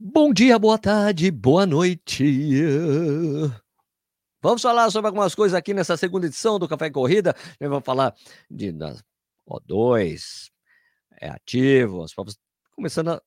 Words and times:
Bom 0.00 0.32
dia, 0.32 0.56
boa 0.60 0.78
tarde, 0.78 1.28
boa 1.28 1.66
noite. 1.66 2.24
Vamos 4.40 4.62
falar 4.62 4.88
sobre 4.92 5.08
algumas 5.08 5.34
coisas 5.34 5.58
aqui 5.58 5.74
nessa 5.74 5.96
segunda 5.96 6.28
edição 6.28 6.56
do 6.56 6.68
Café 6.68 6.88
Corrida. 6.88 7.34
Vamos 7.58 7.84
falar 7.84 8.14
de 8.48 8.72
O2, 9.44 10.50
é 11.20 11.28
ativo, 11.28 12.04
as 12.04 12.14
provas 12.14 12.38
começando 12.76 13.08
a 13.08 13.22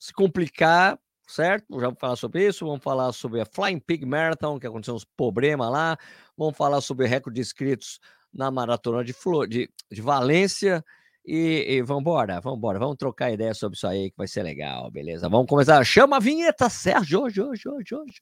se 0.00 0.14
complicar, 0.14 0.98
certo? 1.28 1.66
Já 1.74 1.88
vamos 1.88 2.00
falar 2.00 2.16
sobre 2.16 2.48
isso. 2.48 2.64
Vamos 2.64 2.82
falar 2.82 3.12
sobre 3.12 3.42
a 3.42 3.44
Flying 3.44 3.78
Pig 3.78 4.06
Marathon, 4.06 4.58
que 4.58 4.66
aconteceu 4.66 4.94
uns 4.94 5.04
problemas 5.04 5.70
lá. 5.70 5.98
Vamos 6.38 6.56
falar 6.56 6.80
sobre 6.80 7.04
o 7.04 7.08
recorde 7.08 7.34
de 7.34 7.42
inscritos 7.42 8.00
na 8.32 8.50
maratona 8.50 9.04
de, 9.04 9.12
Flor, 9.12 9.46
de, 9.46 9.68
de 9.92 10.00
Valência. 10.00 10.82
E, 11.26 11.76
e 11.76 11.82
vamos 11.82 12.02
embora, 12.02 12.38
vamos 12.78 12.96
trocar 12.98 13.32
ideia 13.32 13.54
sobre 13.54 13.76
isso 13.76 13.86
aí 13.86 14.10
que 14.10 14.16
vai 14.16 14.28
ser 14.28 14.42
legal, 14.42 14.90
beleza? 14.90 15.26
Vamos 15.26 15.46
começar. 15.46 15.82
Chama 15.82 16.16
a 16.18 16.20
vinheta, 16.20 16.68
Sérgio, 16.68 17.22
hoje, 17.22 17.40
hoje, 17.40 17.66
hoje, 17.66 17.94
hoje. 17.94 18.20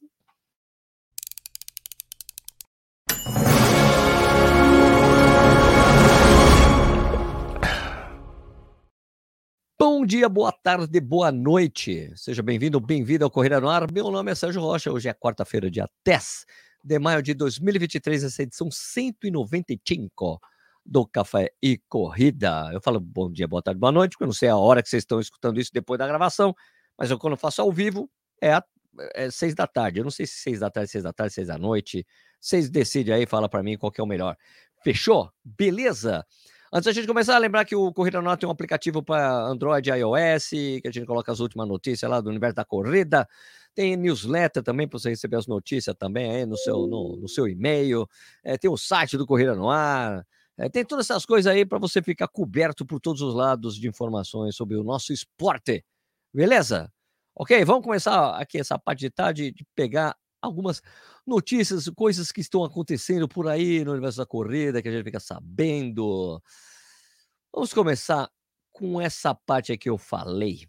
Bom 9.76 10.06
dia, 10.06 10.28
boa 10.28 10.52
tarde, 10.52 11.00
boa 11.00 11.32
noite. 11.32 12.12
Seja 12.14 12.40
bem-vindo, 12.40 12.78
bem-vindo 12.78 13.24
ao 13.24 13.30
Corrida 13.30 13.60
no 13.60 13.68
Ar. 13.68 13.90
Meu 13.90 14.12
nome 14.12 14.30
é 14.30 14.34
Sérgio 14.36 14.62
Rocha. 14.62 14.92
Hoje 14.92 15.08
é 15.08 15.14
quarta-feira, 15.14 15.68
dia 15.68 15.88
10 16.04 16.46
de 16.84 16.98
maio 17.00 17.20
de 17.20 17.34
2023, 17.34 18.24
essa 18.24 18.42
edição 18.42 18.68
195 18.70 20.40
do 20.84 21.06
Café 21.06 21.52
e 21.62 21.78
Corrida. 21.88 22.70
Eu 22.72 22.80
falo 22.80 23.00
bom 23.00 23.30
dia, 23.30 23.46
boa 23.46 23.62
tarde, 23.62 23.78
boa 23.78 23.92
noite, 23.92 24.12
porque 24.12 24.24
eu 24.24 24.28
não 24.28 24.34
sei 24.34 24.48
a 24.48 24.56
hora 24.56 24.82
que 24.82 24.88
vocês 24.88 25.02
estão 25.02 25.20
escutando 25.20 25.60
isso 25.60 25.70
depois 25.72 25.98
da 25.98 26.06
gravação, 26.06 26.54
mas 26.98 27.10
eu 27.10 27.18
quando 27.18 27.36
faço 27.36 27.62
ao 27.62 27.72
vivo 27.72 28.10
é, 28.40 28.52
a, 28.52 28.64
é 29.14 29.30
seis 29.30 29.54
da 29.54 29.66
tarde. 29.66 30.00
Eu 30.00 30.04
não 30.04 30.10
sei 30.10 30.26
se 30.26 30.34
seis 30.34 30.60
da 30.60 30.70
tarde, 30.70 30.90
seis 30.90 31.04
da 31.04 31.12
tarde, 31.12 31.32
seis 31.32 31.48
da 31.48 31.58
noite. 31.58 32.06
Vocês 32.40 32.68
decidem 32.68 33.14
aí, 33.14 33.26
fala 33.26 33.48
para 33.48 33.62
mim 33.62 33.76
qual 33.76 33.92
que 33.92 34.00
é 34.00 34.04
o 34.04 34.06
melhor. 34.06 34.36
Fechou? 34.82 35.30
Beleza? 35.44 36.26
Antes 36.74 36.86
da 36.86 36.92
gente 36.92 37.06
começar, 37.06 37.36
lembrar 37.36 37.66
que 37.66 37.76
o 37.76 37.92
Corrida 37.92 38.22
Nota 38.22 38.38
tem 38.38 38.48
um 38.48 38.52
aplicativo 38.52 39.02
para 39.02 39.30
Android 39.42 39.90
e 39.90 39.92
iOS, 39.92 40.48
que 40.48 40.88
a 40.88 40.90
gente 40.90 41.04
coloca 41.04 41.30
as 41.30 41.38
últimas 41.38 41.68
notícias 41.68 42.10
lá 42.10 42.18
do 42.18 42.30
universo 42.30 42.56
da 42.56 42.64
corrida. 42.64 43.28
Tem 43.74 43.94
newsletter 43.94 44.62
também 44.62 44.88
para 44.88 44.98
você 44.98 45.10
receber 45.10 45.36
as 45.36 45.46
notícias 45.46 45.94
também 45.98 46.30
aí 46.30 46.46
no 46.46 46.56
seu, 46.56 46.86
no, 46.86 47.18
no 47.20 47.28
seu 47.28 47.46
e-mail. 47.46 48.08
É, 48.42 48.56
tem 48.56 48.70
o 48.70 48.76
site 48.78 49.18
do 49.18 49.26
Corrida 49.26 49.54
no 49.54 49.68
Ar. 49.68 50.26
É, 50.58 50.68
tem 50.68 50.84
todas 50.84 51.08
essas 51.08 51.24
coisas 51.24 51.52
aí 51.52 51.64
para 51.64 51.78
você 51.78 52.02
ficar 52.02 52.28
coberto 52.28 52.84
por 52.84 53.00
todos 53.00 53.22
os 53.22 53.34
lados 53.34 53.76
de 53.76 53.88
informações 53.88 54.54
sobre 54.54 54.76
o 54.76 54.84
nosso 54.84 55.12
esporte. 55.12 55.84
Beleza? 56.32 56.92
Ok, 57.34 57.64
vamos 57.64 57.84
começar 57.84 58.36
aqui 58.36 58.58
essa 58.58 58.78
parte 58.78 59.00
de 59.00 59.10
tarde 59.10 59.52
de 59.52 59.64
pegar 59.74 60.14
algumas 60.42 60.82
notícias, 61.26 61.88
coisas 61.96 62.30
que 62.30 62.40
estão 62.40 62.64
acontecendo 62.64 63.28
por 63.28 63.48
aí 63.48 63.84
no 63.84 63.92
universo 63.92 64.18
da 64.18 64.26
corrida, 64.26 64.82
que 64.82 64.88
a 64.88 64.92
gente 64.92 65.04
fica 65.04 65.20
sabendo. 65.20 66.42
Vamos 67.54 67.72
começar 67.72 68.28
com 68.72 69.00
essa 69.00 69.34
parte 69.34 69.76
que 69.78 69.88
eu 69.88 69.96
falei, 69.96 70.66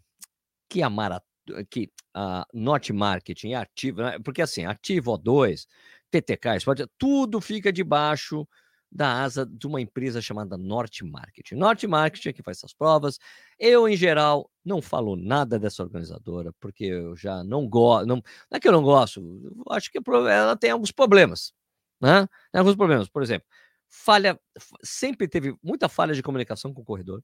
que 0.68 0.82
a 0.82 0.88
maratona, 0.88 1.64
que 1.68 1.90
a 2.14 2.46
Not 2.54 2.92
Marketing 2.92 3.52
é 3.52 3.56
ativo, 3.56 4.02
né? 4.02 4.18
porque 4.20 4.40
assim, 4.40 4.64
ativo 4.64 5.18
O2, 5.18 5.66
TTK, 6.10 6.58
tudo 6.96 7.40
fica 7.40 7.72
debaixo 7.72 8.46
da 8.94 9.22
asa 9.22 9.44
de 9.44 9.66
uma 9.66 9.80
empresa 9.80 10.22
chamada 10.22 10.56
Norte 10.56 11.04
Marketing. 11.04 11.56
Norte 11.56 11.84
Marketing 11.84 12.28
é 12.28 12.32
que 12.32 12.42
faz 12.44 12.58
essas 12.58 12.72
provas. 12.72 13.18
Eu, 13.58 13.88
em 13.88 13.96
geral, 13.96 14.48
não 14.64 14.80
falo 14.80 15.16
nada 15.16 15.58
dessa 15.58 15.82
organizadora, 15.82 16.52
porque 16.60 16.84
eu 16.84 17.16
já 17.16 17.42
não 17.42 17.68
gosto. 17.68 18.06
Não, 18.06 18.16
não 18.16 18.22
é 18.56 18.60
que 18.60 18.68
eu 18.68 18.72
não 18.72 18.84
gosto, 18.84 19.20
eu 19.20 19.72
acho 19.72 19.90
que 19.90 19.98
ela 20.08 20.56
tem 20.56 20.70
alguns 20.70 20.92
problemas. 20.92 21.52
Né? 22.00 22.28
Tem 22.52 22.60
alguns 22.60 22.76
problemas. 22.76 23.08
Por 23.08 23.22
exemplo, 23.22 23.48
falha. 23.88 24.38
Sempre 24.84 25.26
teve 25.26 25.56
muita 25.60 25.88
falha 25.88 26.14
de 26.14 26.22
comunicação 26.22 26.72
com 26.72 26.82
o 26.82 26.84
corredor. 26.84 27.20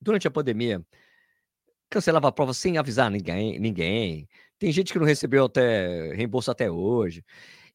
Durante 0.00 0.28
a 0.28 0.30
pandemia, 0.30 0.84
cancelava 1.88 2.28
a 2.28 2.32
prova 2.32 2.52
sem 2.52 2.76
avisar 2.76 3.10
ninguém. 3.10 3.58
ninguém. 3.58 4.28
Tem 4.58 4.70
gente 4.70 4.92
que 4.92 4.98
não 4.98 5.06
recebeu 5.06 5.46
até 5.46 6.12
reembolso 6.14 6.50
até 6.50 6.70
hoje. 6.70 7.24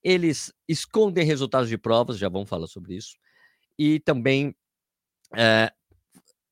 Eles 0.04 0.54
escondem 0.68 1.26
resultados 1.26 1.68
de 1.68 1.78
provas, 1.78 2.20
já 2.20 2.30
vamos 2.30 2.48
falar 2.48 2.68
sobre 2.68 2.96
isso 2.96 3.18
e 3.80 3.98
também 4.02 4.54
é, 5.34 5.72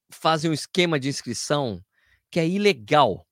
fazem 0.09 0.49
um 0.49 0.53
esquema 0.53 0.97
de 0.97 1.09
inscrição 1.09 1.83
que 2.31 2.39
é 2.39 2.47
ilegal 2.47 3.26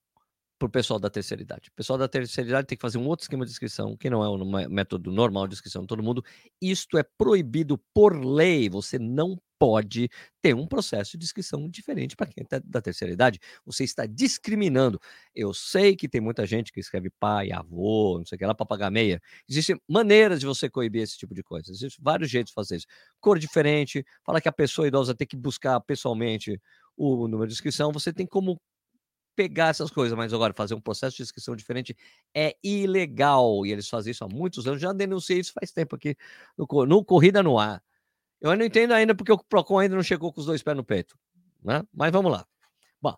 para 0.58 0.66
o 0.66 0.70
pessoal 0.70 0.98
da 0.98 1.10
terceira 1.10 1.42
idade. 1.42 1.68
O 1.68 1.72
pessoal 1.72 1.98
da 1.98 2.08
terceira 2.08 2.48
idade 2.48 2.66
tem 2.66 2.76
que 2.78 2.82
fazer 2.82 2.98
um 2.98 3.06
outro 3.06 3.24
esquema 3.24 3.44
de 3.44 3.50
inscrição, 3.50 3.96
que 3.96 4.08
não 4.08 4.24
é 4.24 4.28
o 4.28 4.70
método 4.70 5.12
normal 5.12 5.46
de 5.46 5.54
inscrição 5.54 5.82
de 5.82 5.88
todo 5.88 6.02
mundo. 6.02 6.24
Isto 6.60 6.96
é 6.96 7.02
proibido 7.02 7.78
por 7.92 8.16
lei. 8.24 8.68
Você 8.70 8.98
não 8.98 9.38
pode 9.58 10.08
ter 10.42 10.54
um 10.54 10.66
processo 10.66 11.16
de 11.16 11.24
inscrição 11.24 11.68
diferente 11.68 12.14
para 12.16 12.26
quem 12.26 12.44
é 12.50 12.60
da 12.60 12.80
terceira 12.80 13.12
idade. 13.12 13.38
Você 13.64 13.84
está 13.84 14.06
discriminando. 14.06 15.00
Eu 15.34 15.52
sei 15.52 15.96
que 15.96 16.08
tem 16.08 16.20
muita 16.20 16.46
gente 16.46 16.72
que 16.72 16.80
escreve 16.80 17.10
pai, 17.18 17.52
avô, 17.52 18.18
não 18.18 18.26
sei 18.26 18.36
o 18.36 18.38
que 18.38 18.46
lá, 18.46 18.54
para 18.54 18.66
pagar 18.66 18.90
meia. 18.90 19.20
Existem 19.48 19.80
maneiras 19.88 20.40
de 20.40 20.46
você 20.46 20.68
coibir 20.70 21.02
esse 21.02 21.18
tipo 21.18 21.34
de 21.34 21.42
coisa. 21.42 21.70
Existem 21.70 22.02
vários 22.02 22.30
jeitos 22.30 22.50
de 22.50 22.54
fazer 22.54 22.76
isso. 22.76 22.86
Cor 23.20 23.38
diferente, 23.38 24.04
fala 24.24 24.40
que 24.40 24.48
a 24.48 24.52
pessoa 24.52 24.88
idosa 24.88 25.14
tem 25.14 25.26
que 25.26 25.36
buscar 25.36 25.80
pessoalmente 25.80 26.60
o 26.96 27.28
número 27.28 27.48
de 27.48 27.54
inscrição. 27.54 27.92
Você 27.92 28.12
tem 28.12 28.26
como 28.26 28.60
pegar 29.36 29.68
essas 29.68 29.90
coisas, 29.90 30.16
mas 30.16 30.32
agora 30.32 30.54
fazer 30.54 30.74
um 30.74 30.80
processo 30.80 31.16
de 31.16 31.22
inscrição 31.22 31.54
diferente 31.54 31.96
é 32.34 32.56
ilegal. 32.64 33.64
E 33.66 33.70
eles 33.70 33.88
fazem 33.88 34.10
isso 34.10 34.24
há 34.24 34.28
muitos 34.28 34.66
anos. 34.66 34.80
Já 34.80 34.92
denunciei 34.92 35.38
isso 35.38 35.52
faz 35.52 35.70
tempo 35.70 35.94
aqui 35.94 36.16
no, 36.56 36.66
no 36.86 37.04
Corrida 37.04 37.42
no 37.42 37.58
Ar. 37.58 37.82
Eu 38.40 38.56
não 38.56 38.64
entendo 38.64 38.92
ainda 38.92 39.14
porque 39.14 39.30
o 39.30 39.38
Procon 39.38 39.78
ainda 39.78 39.94
não 39.94 40.02
chegou 40.02 40.32
com 40.32 40.40
os 40.40 40.46
dois 40.46 40.62
pés 40.62 40.76
no 40.76 40.84
peito. 40.84 41.16
Né? 41.62 41.82
Mas 41.92 42.10
vamos 42.10 42.32
lá. 42.32 42.46
Bom, 43.00 43.14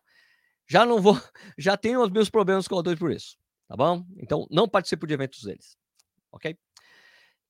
já 0.67 0.85
não 0.85 1.01
vou. 1.01 1.15
Já 1.57 1.77
tenho 1.77 2.03
os 2.03 2.11
meus 2.11 2.29
problemas 2.29 2.67
com 2.67 2.75
o 2.75 2.83
dois 2.83 2.99
por 2.99 3.13
isso. 3.13 3.39
Tá 3.69 3.77
bom? 3.77 4.05
Então 4.17 4.47
não 4.51 4.69
participo 4.69 5.07
de 5.07 5.15
eventos 5.15 5.43
deles. 5.43 5.77
Ok? 6.33 6.57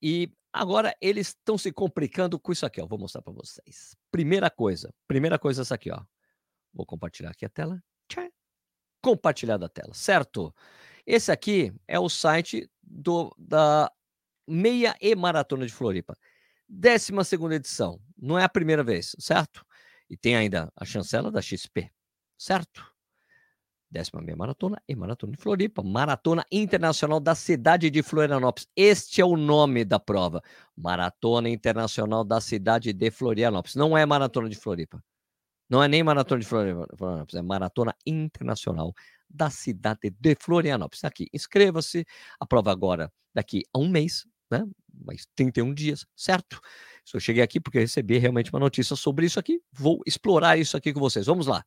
E 0.02 0.32
agora 0.52 0.94
eles 1.00 1.28
estão 1.28 1.56
se 1.56 1.72
complicando 1.72 2.38
com 2.38 2.52
isso 2.52 2.66
aqui, 2.66 2.80
ó. 2.80 2.86
Vou 2.86 2.98
mostrar 2.98 3.22
para 3.22 3.32
vocês. 3.32 3.96
Primeira 4.10 4.50
coisa, 4.50 4.92
primeira 5.06 5.38
coisa 5.38 5.62
essa 5.62 5.74
aqui, 5.74 5.90
ó. 5.90 6.02
Vou 6.72 6.86
compartilhar 6.86 7.30
aqui 7.30 7.44
a 7.44 7.48
tela. 7.48 7.82
Compartilhar 9.00 9.56
da 9.56 9.68
tela, 9.68 9.94
certo? 9.94 10.54
Esse 11.06 11.32
aqui 11.32 11.72
é 11.86 11.98
o 11.98 12.08
site 12.08 12.68
do, 12.82 13.34
da 13.38 13.90
Meia 14.46 14.96
e 15.00 15.14
Maratona 15.14 15.66
de 15.66 15.72
Floripa. 15.72 16.16
12 16.68 17.12
edição. 17.54 18.00
Não 18.16 18.38
é 18.38 18.44
a 18.44 18.48
primeira 18.48 18.84
vez, 18.84 19.16
certo? 19.18 19.64
E 20.10 20.16
tem 20.16 20.36
ainda 20.36 20.70
a 20.76 20.84
chancela 20.84 21.30
da 21.30 21.40
XP, 21.40 21.90
certo? 22.36 22.84
Décima 23.90 24.20
meia 24.20 24.36
maratona 24.36 24.82
e 24.86 24.94
maratona 24.94 25.32
de 25.32 25.38
Floripa, 25.38 25.82
maratona 25.82 26.44
internacional 26.52 27.18
da 27.18 27.34
cidade 27.34 27.88
de 27.88 28.02
Florianópolis. 28.02 28.68
Este 28.76 29.22
é 29.22 29.24
o 29.24 29.34
nome 29.34 29.82
da 29.82 29.98
prova, 29.98 30.42
maratona 30.76 31.48
internacional 31.48 32.22
da 32.22 32.38
cidade 32.38 32.92
de 32.92 33.10
Florianópolis. 33.10 33.76
Não 33.76 33.96
é 33.96 34.04
maratona 34.04 34.48
de 34.50 34.56
Floripa, 34.56 35.02
não 35.68 35.82
é 35.82 35.88
nem 35.88 36.02
maratona 36.02 36.40
de 36.40 36.46
Florianópolis, 36.46 37.34
é 37.34 37.42
maratona 37.42 37.94
internacional 38.06 38.94
da 39.28 39.50
cidade 39.50 40.10
de 40.10 40.36
Florianópolis. 40.40 41.04
Aqui, 41.04 41.28
inscreva-se. 41.32 42.06
A 42.40 42.46
prova 42.46 42.72
agora 42.72 43.12
daqui 43.34 43.62
a 43.72 43.78
um 43.78 43.88
mês, 43.88 44.26
né? 44.50 44.64
Mais 45.04 45.26
31 45.36 45.74
dias, 45.74 46.06
certo? 46.16 46.60
Eu 47.12 47.20
cheguei 47.20 47.42
aqui 47.42 47.60
porque 47.60 47.78
recebi 47.78 48.18
realmente 48.18 48.50
uma 48.52 48.60
notícia 48.60 48.94
sobre 48.96 49.26
isso 49.26 49.38
aqui. 49.38 49.60
Vou 49.72 50.02
explorar 50.06 50.58
isso 50.58 50.76
aqui 50.76 50.92
com 50.92 51.00
vocês. 51.00 51.26
Vamos 51.26 51.46
lá. 51.46 51.64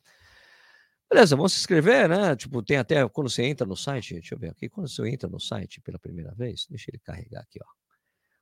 Beleza, 1.10 1.36
vamos 1.36 1.54
se 1.54 1.60
inscrever, 1.60 2.08
né? 2.08 2.36
Tipo, 2.36 2.64
tem 2.64 2.78
até 2.78 3.08
quando 3.10 3.30
você 3.30 3.44
entra 3.44 3.68
no 3.68 3.76
site, 3.76 4.14
deixa 4.14 4.34
eu 4.34 4.40
ver 4.40 4.52
aqui, 4.52 4.70
quando 4.70 4.88
você 4.88 5.08
entra 5.10 5.30
no 5.30 5.42
site 5.42 5.82
pela 5.82 6.00
primeira 6.00 6.34
vez, 6.34 6.66
deixa 6.70 6.90
ele 6.90 7.00
carregar 7.00 7.42
aqui, 7.42 7.60
ó. 7.62 7.68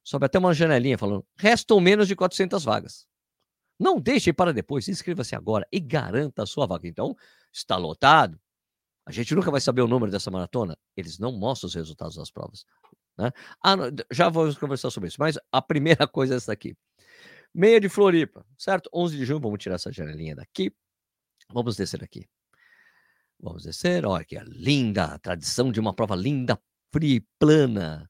Sobe 0.03 0.25
até 0.25 0.37
uma 0.37 0.53
janelinha 0.53 0.97
falando: 0.97 1.25
restam 1.35 1.79
menos 1.79 2.07
de 2.07 2.15
400 2.15 2.63
vagas. 2.63 3.08
Não 3.79 3.99
deixe 3.99 4.33
para 4.33 4.53
depois, 4.53 4.87
inscreva-se 4.89 5.35
agora 5.35 5.65
e 5.71 5.79
garanta 5.79 6.43
a 6.43 6.45
sua 6.45 6.67
vaga. 6.67 6.87
Então, 6.87 7.15
está 7.51 7.77
lotado. 7.77 8.39
A 9.05 9.11
gente 9.11 9.33
nunca 9.33 9.49
vai 9.49 9.61
saber 9.61 9.81
o 9.81 9.87
número 9.87 10.11
dessa 10.11 10.29
maratona. 10.29 10.77
Eles 10.95 11.17
não 11.17 11.31
mostram 11.31 11.67
os 11.67 11.73
resultados 11.75 12.15
das 12.15 12.29
provas. 12.29 12.65
Né? 13.17 13.31
Ah, 13.63 13.75
já 14.11 14.29
vamos 14.29 14.57
conversar 14.57 14.91
sobre 14.91 15.07
isso, 15.07 15.17
mas 15.19 15.37
a 15.51 15.61
primeira 15.61 16.05
coisa 16.07 16.35
é 16.35 16.37
essa 16.37 16.51
aqui. 16.51 16.75
Meia 17.53 17.79
de 17.79 17.89
Floripa, 17.89 18.45
certo? 18.57 18.89
11 18.93 19.17
de 19.17 19.25
junho, 19.25 19.39
vamos 19.39 19.59
tirar 19.59 19.75
essa 19.75 19.91
janelinha 19.91 20.35
daqui. 20.35 20.71
Vamos 21.51 21.75
descer 21.75 22.03
aqui. 22.03 22.27
Vamos 23.39 23.63
descer. 23.63 24.05
Olha 24.05 24.23
que 24.23 24.37
linda, 24.45 25.05
a 25.05 25.19
tradição 25.19 25.71
de 25.71 25.79
uma 25.79 25.93
prova 25.93 26.15
linda, 26.15 26.61
fria 26.91 27.15
e 27.15 27.25
plana. 27.39 28.09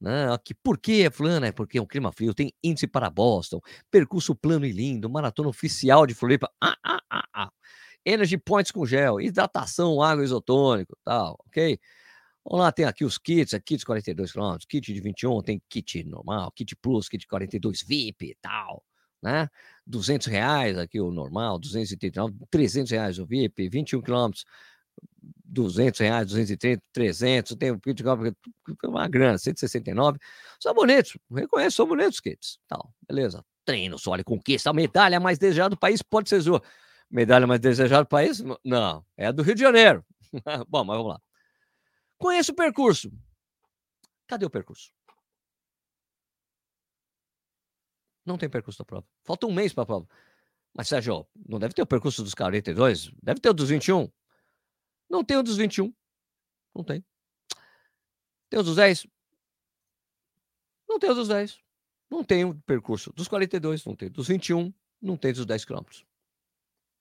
Né? 0.00 0.28
Por 0.62 0.78
que 0.78 1.02
é 1.02 1.10
plana? 1.10 1.48
É 1.48 1.52
porque 1.52 1.78
é 1.78 1.82
um 1.82 1.86
clima 1.86 2.10
frio, 2.10 2.32
tem 2.32 2.52
índice 2.62 2.86
para 2.86 3.10
Boston, 3.10 3.60
percurso 3.90 4.34
plano 4.34 4.64
e 4.64 4.72
lindo, 4.72 5.10
maratona 5.10 5.50
oficial 5.50 6.06
de 6.06 6.14
Floripa. 6.14 6.50
Ah, 6.60 6.76
ah, 6.82 7.02
ah, 7.10 7.24
ah. 7.34 7.52
Energy 8.04 8.38
Points 8.38 8.72
com 8.72 8.86
gel, 8.86 9.20
hidratação, 9.20 10.00
água 10.00 10.24
isotônico, 10.24 10.96
tal, 11.04 11.36
ok? 11.46 11.78
Vamos 12.44 12.60
lá, 12.64 12.72
tem 12.72 12.86
aqui 12.86 13.04
os 13.04 13.18
kits, 13.18 13.52
é 13.52 13.60
kits 13.60 13.84
42 13.84 14.32
km, 14.32 14.56
kit 14.66 14.92
de 14.92 15.00
21, 15.00 15.42
tem 15.42 15.62
kit 15.68 16.02
normal, 16.04 16.50
kit 16.52 16.74
plus, 16.76 17.08
kit 17.08 17.26
42 17.26 17.82
VIP 17.82 18.30
e 18.30 18.36
tal, 18.40 18.82
né? 19.22 19.48
200 19.86 20.26
reais 20.26 20.78
aqui 20.78 20.98
o 20.98 21.10
normal, 21.10 21.58
239, 21.58 22.34
300 22.50 22.90
reais 22.90 23.18
o 23.18 23.26
VIP, 23.26 23.68
21 23.68 24.00
km, 24.00 24.30
200 25.22 26.00
reais, 26.00 26.26
230, 26.26 26.82
300, 26.92 27.56
tem 27.56 27.70
o 27.70 27.80
kit 27.80 28.02
uma 28.84 29.08
grana, 29.08 29.38
169. 29.38 30.18
São 30.60 30.74
bonitos, 30.74 31.16
reconheço, 31.30 31.76
são 31.76 31.86
bonitos 31.86 32.14
os 32.14 32.20
kits. 32.20 32.58
Tal, 32.68 32.92
beleza. 33.06 33.44
Treino, 33.64 33.98
sole, 33.98 34.24
conquista, 34.24 34.70
a 34.70 34.72
medalha 34.72 35.20
mais 35.20 35.38
desejada 35.38 35.70
do 35.70 35.78
país 35.78 36.02
pode 36.02 36.28
ser 36.28 36.40
sua. 36.42 36.62
Medalha 37.10 37.46
mais 37.46 37.60
desejada 37.60 38.04
do 38.04 38.08
país? 38.08 38.42
Não, 38.64 39.04
é 39.16 39.26
a 39.26 39.32
do 39.32 39.42
Rio 39.42 39.54
de 39.54 39.60
Janeiro. 39.60 40.04
Bom, 40.68 40.84
mas 40.84 40.96
vamos 40.96 41.12
lá. 41.12 41.20
Conheço 42.16 42.52
o 42.52 42.54
percurso. 42.54 43.10
Cadê 44.28 44.46
o 44.46 44.50
percurso? 44.50 44.92
Não 48.24 48.38
tem 48.38 48.48
percurso 48.48 48.78
da 48.78 48.84
prova. 48.84 49.06
Falta 49.24 49.46
um 49.46 49.52
mês 49.52 49.72
para 49.72 49.82
a 49.82 49.86
prova. 49.86 50.06
Mas, 50.72 50.88
Sérgio, 50.88 51.26
não 51.48 51.58
deve 51.58 51.74
ter 51.74 51.82
o 51.82 51.86
percurso 51.86 52.22
dos 52.22 52.34
42? 52.34 53.10
Deve 53.22 53.40
ter 53.40 53.50
o 53.50 53.54
dos 53.54 53.70
21? 53.70 54.08
Não 55.10 55.24
tem 55.24 55.36
o 55.36 55.42
dos 55.42 55.56
21. 55.56 55.92
Não 56.74 56.84
tem. 56.84 57.04
Tem 58.48 58.60
o 58.60 58.62
dos 58.62 58.76
10? 58.76 59.06
Não 60.88 60.98
tem 60.98 61.10
o 61.10 61.14
dos 61.14 61.28
10. 61.28 61.58
Não 62.08 62.24
tem 62.24 62.44
o 62.44 62.54
percurso 62.62 63.12
dos 63.12 63.28
42, 63.28 63.84
não 63.84 63.94
tem. 63.94 64.10
Dos 64.10 64.28
21, 64.28 64.72
não 65.02 65.16
tem 65.16 65.32
dos 65.32 65.44
10 65.44 65.64
quilômetros. 65.64 66.04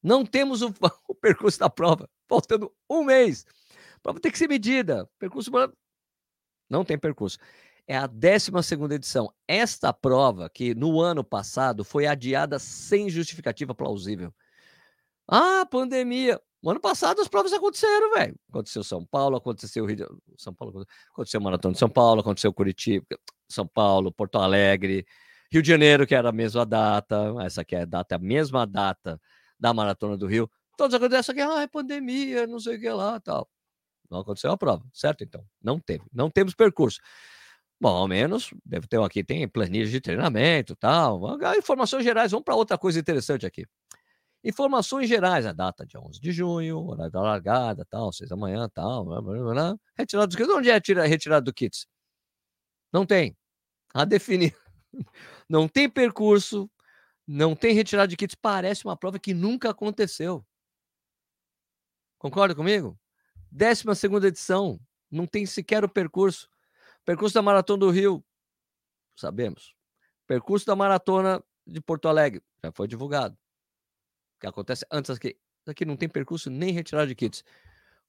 Não 0.01 0.25
temos 0.25 0.61
o, 0.61 0.73
o, 1.07 1.15
percurso 1.15 1.59
da 1.59 1.69
prova. 1.69 2.09
Faltando 2.27 2.73
um 2.89 3.03
mês. 3.03 3.45
A 3.95 3.99
prova 3.99 4.19
tem 4.19 4.31
que 4.31 4.37
ser 4.37 4.47
medida. 4.47 5.09
Percurso. 5.19 5.51
Não 6.69 6.83
tem 6.83 6.97
percurso. 6.97 7.37
É 7.87 7.97
a 7.97 8.07
12 8.07 8.51
edição. 8.93 9.33
Esta 9.47 9.91
prova, 9.91 10.49
que 10.49 10.75
no 10.75 11.01
ano 11.01 11.23
passado 11.23 11.83
foi 11.83 12.05
adiada 12.05 12.59
sem 12.59 13.09
justificativa 13.09 13.73
plausível. 13.73 14.33
Ah, 15.27 15.65
pandemia. 15.65 16.39
No 16.61 16.71
ano 16.71 16.79
passado 16.79 17.21
as 17.21 17.27
provas 17.27 17.53
aconteceram, 17.53 18.11
velho. 18.13 18.35
Aconteceu 18.49 18.83
São 18.83 19.05
Paulo, 19.05 19.37
aconteceu 19.37 19.85
Rio 19.85 19.95
de... 19.95 20.05
São 20.37 20.53
Paulo, 20.53 20.85
aconteceu 21.11 21.39
Maratona 21.39 21.73
de 21.73 21.79
São 21.79 21.89
Paulo, 21.89 22.21
aconteceu 22.21 22.53
Curitiba, 22.53 23.05
São 23.47 23.65
Paulo, 23.65 24.11
Porto 24.11 24.37
Alegre, 24.37 25.05
Rio 25.51 25.61
de 25.61 25.67
Janeiro, 25.67 26.05
que 26.05 26.13
era 26.13 26.29
a 26.29 26.33
mesma 26.33 26.65
data, 26.65 27.33
essa 27.41 27.61
aqui 27.61 27.75
é 27.75 27.81
a 27.81 27.85
data, 27.85 28.15
a 28.15 28.19
mesma 28.19 28.67
data 28.67 29.19
da 29.59 29.73
Maratona 29.73 30.17
do 30.17 30.27
Rio. 30.27 30.49
Todos 30.77 30.93
acontecem 30.93 31.33
aqui, 31.33 31.41
ah, 31.41 31.61
é 31.61 31.67
pandemia, 31.67 32.45
não 32.45 32.59
sei 32.59 32.77
o 32.77 32.79
que 32.79 32.89
lá, 32.89 33.19
tal. 33.19 33.49
Não 34.09 34.19
aconteceu 34.19 34.51
a 34.51 34.57
prova, 34.57 34.83
certo? 34.93 35.23
Então, 35.23 35.43
não 35.61 35.79
teve, 35.79 36.03
não 36.11 36.29
temos 36.29 36.53
percurso. 36.53 36.99
Bom, 37.81 37.95
ao 37.95 38.07
menos, 38.07 38.53
deve 38.65 38.87
ter 38.87 38.99
aqui, 39.01 39.23
tem 39.23 39.47
planilha 39.47 39.85
de 39.89 40.01
treinamento 40.01 40.75
tal. 40.75 41.21
Informações 41.57 42.03
gerais, 42.03 42.31
vamos 42.31 42.43
para 42.43 42.55
outra 42.55 42.77
coisa 42.77 42.99
interessante 42.99 43.45
aqui. 43.45 43.65
Informações 44.43 45.09
gerais, 45.09 45.45
a 45.45 45.51
data 45.51 45.85
de 45.85 45.97
11 45.97 46.19
de 46.19 46.31
junho, 46.31 46.79
horário 46.87 47.11
da 47.11 47.21
largada, 47.21 47.85
tal, 47.85 48.11
6 48.13 48.29
da 48.29 48.37
manhã, 48.37 48.69
tal. 48.69 49.03
Blá, 49.03 49.21
blá, 49.21 49.53
blá, 49.53 49.75
retirada 49.97 50.27
dos 50.27 50.35
kits. 50.37 50.49
Onde 50.49 50.69
é 50.69 50.75
a 50.75 51.05
retirada 51.05 51.41
do 51.41 51.53
kits? 51.53 51.87
Não 52.91 53.05
tem. 53.05 53.37
A 53.93 54.05
definir. 54.05 54.55
Não 55.47 55.67
tem 55.67 55.89
percurso, 55.89 56.69
não 57.27 57.55
tem 57.55 57.73
retirada 57.73 58.07
de 58.07 58.15
kits. 58.15 58.35
Parece 58.35 58.85
uma 58.85 58.97
prova 58.97 59.19
que 59.19 59.33
nunca 59.33 59.69
aconteceu. 59.69 60.45
Concorda 62.19 62.55
comigo? 62.55 62.99
12 63.51 63.83
segunda 63.95 64.27
edição, 64.27 64.79
não 65.09 65.25
tem 65.25 65.45
sequer 65.45 65.83
o 65.83 65.89
percurso. 65.89 66.49
Percurso 67.05 67.33
da 67.33 67.41
Maratona 67.41 67.79
do 67.79 67.89
Rio, 67.89 68.23
sabemos. 69.15 69.75
Percurso 70.27 70.65
da 70.65 70.75
Maratona 70.75 71.43
de 71.65 71.81
Porto 71.81 72.07
Alegre, 72.07 72.43
já 72.63 72.71
foi 72.71 72.87
divulgado 72.87 73.37
que 74.39 74.47
acontece 74.47 74.85
antes 74.91 75.11
aqui. 75.11 75.37
Aqui 75.67 75.85
não 75.85 75.97
tem 75.97 76.09
percurso 76.09 76.49
nem 76.49 76.71
retirada 76.71 77.07
de 77.07 77.15
kits. 77.15 77.43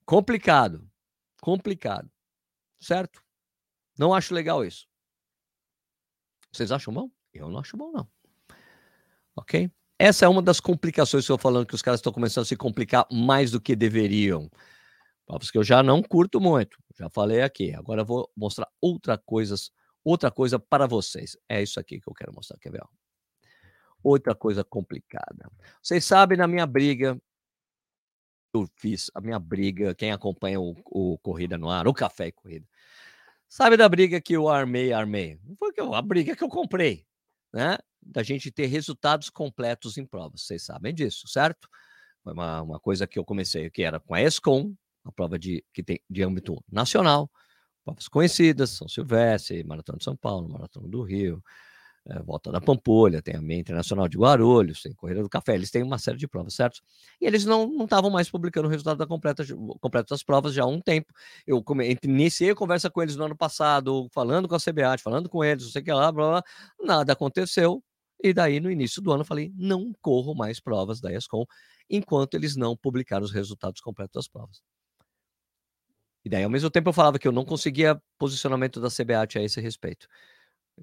Complicado. 0.05 0.88
Complicado. 1.41 2.11
Certo? 2.81 3.23
Não 3.99 4.15
acho 4.15 4.35
legal 4.35 4.65
isso. 4.65 4.88
Vocês 6.53 6.73
acham 6.73 6.93
bom? 6.93 7.11
Eu 7.32 7.49
não 7.49 7.61
acho 7.61 7.77
bom, 7.77 7.93
não. 7.93 8.09
Ok? 9.37 9.71
Essa 9.99 10.25
é 10.25 10.29
uma 10.29 10.43
das 10.43 10.61
complicações 10.61 11.27
que 11.27 11.32
eu 11.32 11.38
falando 11.38 11.67
que 11.67 11.75
os 11.75 11.82
caras 11.82 12.00
estão 12.00 12.12
começando 12.12 12.43
a 12.43 12.47
se 12.47 12.56
complicar 12.56 13.06
mais 13.12 13.50
do 13.50 13.61
que 13.61 13.77
deveriam. 13.77 14.50
Provas 15.27 15.50
que 15.50 15.59
eu 15.59 15.62
já 15.62 15.82
não 15.82 16.03
curto 16.03 16.41
muito. 16.41 16.79
Já 16.99 17.09
falei 17.11 17.43
aqui. 17.43 17.75
Agora 17.75 18.00
eu 18.00 18.06
vou 18.06 18.31
mostrar 18.37 18.67
outra 18.81 19.19
coisas, 19.19 19.71
outra 20.03 20.31
coisa 20.31 20.59
para 20.59 20.87
vocês. 20.87 21.37
É 21.49 21.62
isso 21.62 21.79
aqui 21.79 22.00
que 22.00 22.09
eu 22.09 22.15
quero 22.15 22.32
mostrar. 22.35 22.59
Quer 22.59 22.73
ver? 22.73 22.82
Outra 24.02 24.35
coisa 24.35 24.64
complicada. 24.64 25.50
Vocês 25.82 26.05
sabem, 26.05 26.37
na 26.37 26.47
minha 26.47 26.67
briga, 26.67 27.20
eu 28.52 28.69
fiz 28.76 29.11
a 29.14 29.20
minha 29.20 29.38
briga, 29.38 29.94
quem 29.94 30.11
acompanha 30.12 30.61
o, 30.61 30.76
o 30.87 31.19
Corrida 31.19 31.56
no 31.56 31.70
Ar, 31.70 31.87
o 31.87 31.94
Café 31.94 32.29
e 32.29 32.32
Corrida, 32.32 32.67
sabe 33.49 33.76
da 33.76 33.88
briga 33.88 34.20
que 34.20 34.35
eu 34.35 34.49
armei, 34.49 34.93
armei? 34.93 35.38
Foi 35.58 35.73
a 35.94 36.02
briga 36.02 36.35
que 36.35 36.43
eu 36.43 36.49
comprei, 36.49 37.06
né? 37.52 37.79
Da 38.02 38.23
gente 38.23 38.50
ter 38.50 38.67
resultados 38.67 39.29
completos 39.29 39.99
em 39.99 40.06
provas. 40.06 40.43
Vocês 40.43 40.64
sabem 40.64 40.94
disso, 40.94 41.29
certo? 41.29 41.69
Foi 42.25 42.32
uma, 42.32 42.62
uma 42.62 42.81
coisa 42.81 43.06
que 43.06 43.19
eu 43.19 43.25
comecei, 43.25 43.70
que 43.70 43.82
era 43.82 44.00
com 44.00 44.14
a 44.14 44.23
ESCOM, 44.23 44.75
a 45.05 45.12
prova 45.12 45.38
de, 45.38 45.64
que 45.73 45.82
tem 45.82 46.00
de 46.08 46.23
âmbito 46.23 46.62
nacional, 46.70 47.31
provas 47.85 48.08
conhecidas, 48.08 48.70
São 48.70 48.88
Silvestre, 48.88 49.64
Maratona 49.64 49.99
de 49.99 50.05
São 50.05 50.17
Paulo, 50.17 50.49
Maratona 50.49 50.88
do 50.88 51.03
Rio, 51.03 51.43
é, 52.06 52.23
Volta 52.23 52.50
da 52.50 52.61
Pampolha, 52.61 53.20
tem 53.23 53.37
a 53.37 53.43
Meia 53.43 53.61
Internacional 53.61 54.08
de 54.08 54.17
Guarulhos, 54.17 54.82
tem 54.82 54.93
Corrida 54.94 55.23
do 55.23 55.29
Café, 55.29 55.55
eles 55.55 55.70
têm 55.70 55.82
uma 55.82 55.99
série 55.99 56.17
de 56.17 56.26
provas, 56.26 56.55
certo? 56.55 56.81
E 57.20 57.26
eles 57.26 57.44
não 57.44 57.85
estavam 57.85 58.11
mais 58.11 58.31
publicando 58.31 58.69
o 58.69 58.70
resultado 58.70 58.99
da 58.99 59.06
completa, 59.06 59.44
completa 59.81 60.14
das 60.14 60.23
provas 60.23 60.55
já 60.55 60.62
há 60.62 60.67
um 60.67 60.81
tempo. 60.81 61.12
Eu 61.47 61.62
come, 61.62 61.97
iniciei 62.02 62.50
a 62.50 62.55
conversa 62.55 62.91
com 62.91 63.02
eles 63.02 63.17
no 63.17 63.25
ano 63.25 63.37
passado, 63.37 64.08
falando 64.12 64.49
com 64.49 64.55
a 64.55 64.58
CBAT, 64.58 65.02
falando 65.02 65.29
com 65.29 65.44
eles, 65.44 65.64
não 65.64 65.70
sei 65.70 65.82
o 65.82 65.85
que 65.85 65.93
lá, 65.93 66.11
blá, 66.11 66.31
blá, 66.31 66.43
nada 66.81 67.12
aconteceu. 67.12 67.82
E 68.23 68.32
daí, 68.35 68.61
no 68.61 68.70
início 68.70 69.00
do 69.03 69.12
ano, 69.12 69.23
eu 69.23 69.26
falei: 69.26 69.53
não 69.56 69.93
corro 70.00 70.35
mais 70.35 70.61
provas 70.61 71.00
da 71.00 71.12
ESCOM 71.12 71.44
enquanto 71.88 72.35
eles 72.35 72.56
não 72.56 72.76
publicaram 72.76 73.25
os 73.25 73.32
resultados 73.32 73.81
completos 73.81 74.14
das 74.14 74.29
provas. 74.29 74.62
E 76.25 76.29
daí, 76.29 76.44
ao 76.44 76.50
mesmo 76.50 76.70
tempo, 76.70 76.91
eu 76.91 76.93
falava 76.93 77.19
que 77.19 77.26
eu 77.26 77.32
não 77.32 77.44
conseguia 77.44 78.00
posicionamento 78.19 78.81
da 78.81 78.89
CBAT 78.89 79.39
a 79.39 79.43
esse 79.43 79.60
respeito. 79.60 80.06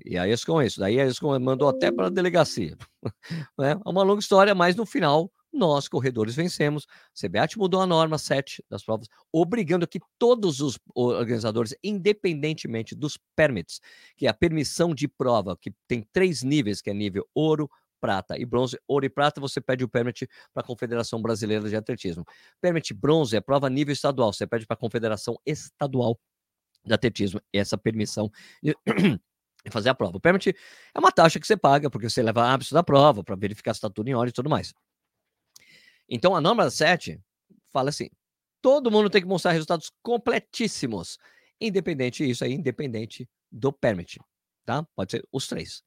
E 0.05 0.17
aí 0.17 0.33
com 0.45 0.61
isso. 0.61 0.79
Daí 0.79 0.99
a 0.99 1.05
ESCOM 1.05 1.39
mandou 1.39 1.67
até 1.67 1.91
para 1.91 2.07
a 2.07 2.09
delegacia. 2.09 2.77
né? 3.57 3.71
É 3.85 3.89
uma 3.89 4.03
longa 4.03 4.19
história, 4.19 4.53
mas 4.53 4.75
no 4.75 4.85
final 4.85 5.31
nós, 5.51 5.87
corredores, 5.87 6.35
vencemos. 6.35 6.83
O 6.83 7.27
CBAT 7.27 7.57
mudou 7.57 7.81
a 7.81 7.87
norma 7.87 8.17
7 8.17 8.63
das 8.69 8.83
provas, 8.83 9.07
obrigando 9.31 9.87
que 9.87 9.99
todos 10.19 10.61
os 10.61 10.77
organizadores, 10.93 11.75
independentemente 11.83 12.93
dos 12.95 13.17
permits, 13.35 13.81
que 14.15 14.27
é 14.27 14.29
a 14.29 14.33
permissão 14.33 14.93
de 14.93 15.07
prova, 15.07 15.57
que 15.57 15.73
tem 15.87 16.05
três 16.13 16.43
níveis, 16.43 16.81
que 16.81 16.89
é 16.89 16.93
nível 16.93 17.27
ouro, 17.33 17.69
prata 17.99 18.37
e 18.37 18.45
bronze. 18.45 18.77
Ouro 18.87 19.05
e 19.05 19.09
prata, 19.09 19.41
você 19.41 19.59
pede 19.59 19.83
o 19.83 19.89
permit 19.89 20.27
para 20.53 20.61
a 20.61 20.65
Confederação 20.65 21.21
Brasileira 21.21 21.67
de 21.67 21.75
Atletismo. 21.75 22.23
Permit 22.61 22.93
bronze 22.93 23.35
é 23.35 23.41
prova 23.41 23.69
nível 23.69 23.93
estadual, 23.93 24.31
você 24.31 24.45
pede 24.45 24.65
para 24.65 24.75
a 24.75 24.79
Confederação 24.79 25.39
Estadual 25.45 26.19
de 26.85 26.93
Atletismo. 26.93 27.41
Essa 27.51 27.77
permissão 27.77 28.31
fazer 29.71 29.89
a 29.89 29.95
prova. 29.95 30.17
O 30.17 30.19
permit 30.19 30.49
é 30.93 30.99
uma 30.99 31.11
taxa 31.11 31.39
que 31.39 31.47
você 31.47 31.57
paga, 31.57 31.89
porque 31.89 32.09
você 32.09 32.21
leva 32.21 32.45
hábitos 32.45 32.71
da 32.71 32.83
prova 32.83 33.23
para 33.23 33.35
verificar 33.35 33.73
se 33.73 33.77
está 33.77 33.89
tudo 33.89 34.07
em 34.07 34.13
ordem 34.13 34.29
e 34.29 34.33
tudo 34.33 34.49
mais. 34.49 34.73
Então, 36.09 36.35
a 36.35 36.41
norma 36.41 36.69
7 36.69 37.19
fala 37.71 37.89
assim: 37.89 38.09
todo 38.61 38.91
mundo 38.91 39.09
tem 39.09 39.21
que 39.21 39.27
mostrar 39.27 39.51
resultados 39.51 39.91
completíssimos, 40.01 41.17
independente, 41.59 42.29
isso 42.29 42.43
aí, 42.43 42.53
independente 42.53 43.29
do 43.51 43.71
permit, 43.71 44.19
tá? 44.65 44.85
Pode 44.95 45.11
ser 45.11 45.27
os 45.31 45.47
três. 45.47 45.83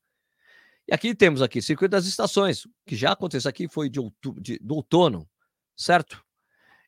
E 0.89 0.95
aqui 0.95 1.15
temos 1.15 1.43
aqui 1.43 1.63
circuito 1.63 1.93
das 1.93 2.07
estações, 2.07 2.67
que 2.87 2.97
já 2.97 3.13
aconteceu 3.13 3.49
aqui, 3.49 3.69
foi 3.69 3.89
de, 3.89 4.01
outubro, 4.01 4.43
de 4.43 4.59
do 4.59 4.75
outono, 4.77 5.29
certo? 5.77 6.23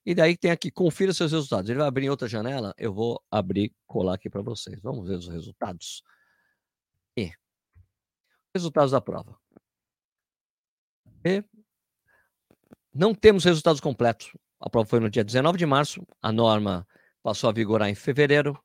E 0.05 0.15
daí 0.15 0.37
tem 0.37 0.51
aqui, 0.51 0.71
confira 0.71 1.13
seus 1.15 1.31
resultados. 1.31 1.71
Ele 1.71 1.79
vai 1.79 1.87
abrir 1.87 2.11
outra 2.11 2.27
janela, 2.27 2.75
eu 2.77 2.93
vou 2.93 3.23
abrir, 3.31 3.73
colar 3.87 4.15
aqui 4.15 4.29
para 4.29 4.43
vocês. 4.43 4.81
Vamos 4.83 5.07
ver 5.07 5.15
os 5.15 5.29
resultados. 5.29 6.03
Resultados 8.55 8.93
da 8.93 9.01
prova. 9.01 9.39
E 11.25 11.43
não 12.95 13.15
temos 13.15 13.45
resultados 13.45 13.81
completos. 13.81 14.33
A 14.61 14.69
prova 14.69 14.87
foi 14.87 15.01
no 15.01 15.09
dia 15.09 15.25
19 15.25 15.57
de 15.57 15.65
março, 15.65 16.07
a 16.21 16.31
norma 16.31 16.87
passou 17.23 17.49
a 17.49 17.53
vigorar 17.53 17.89
em 17.89 17.95
fevereiro, 17.95 18.59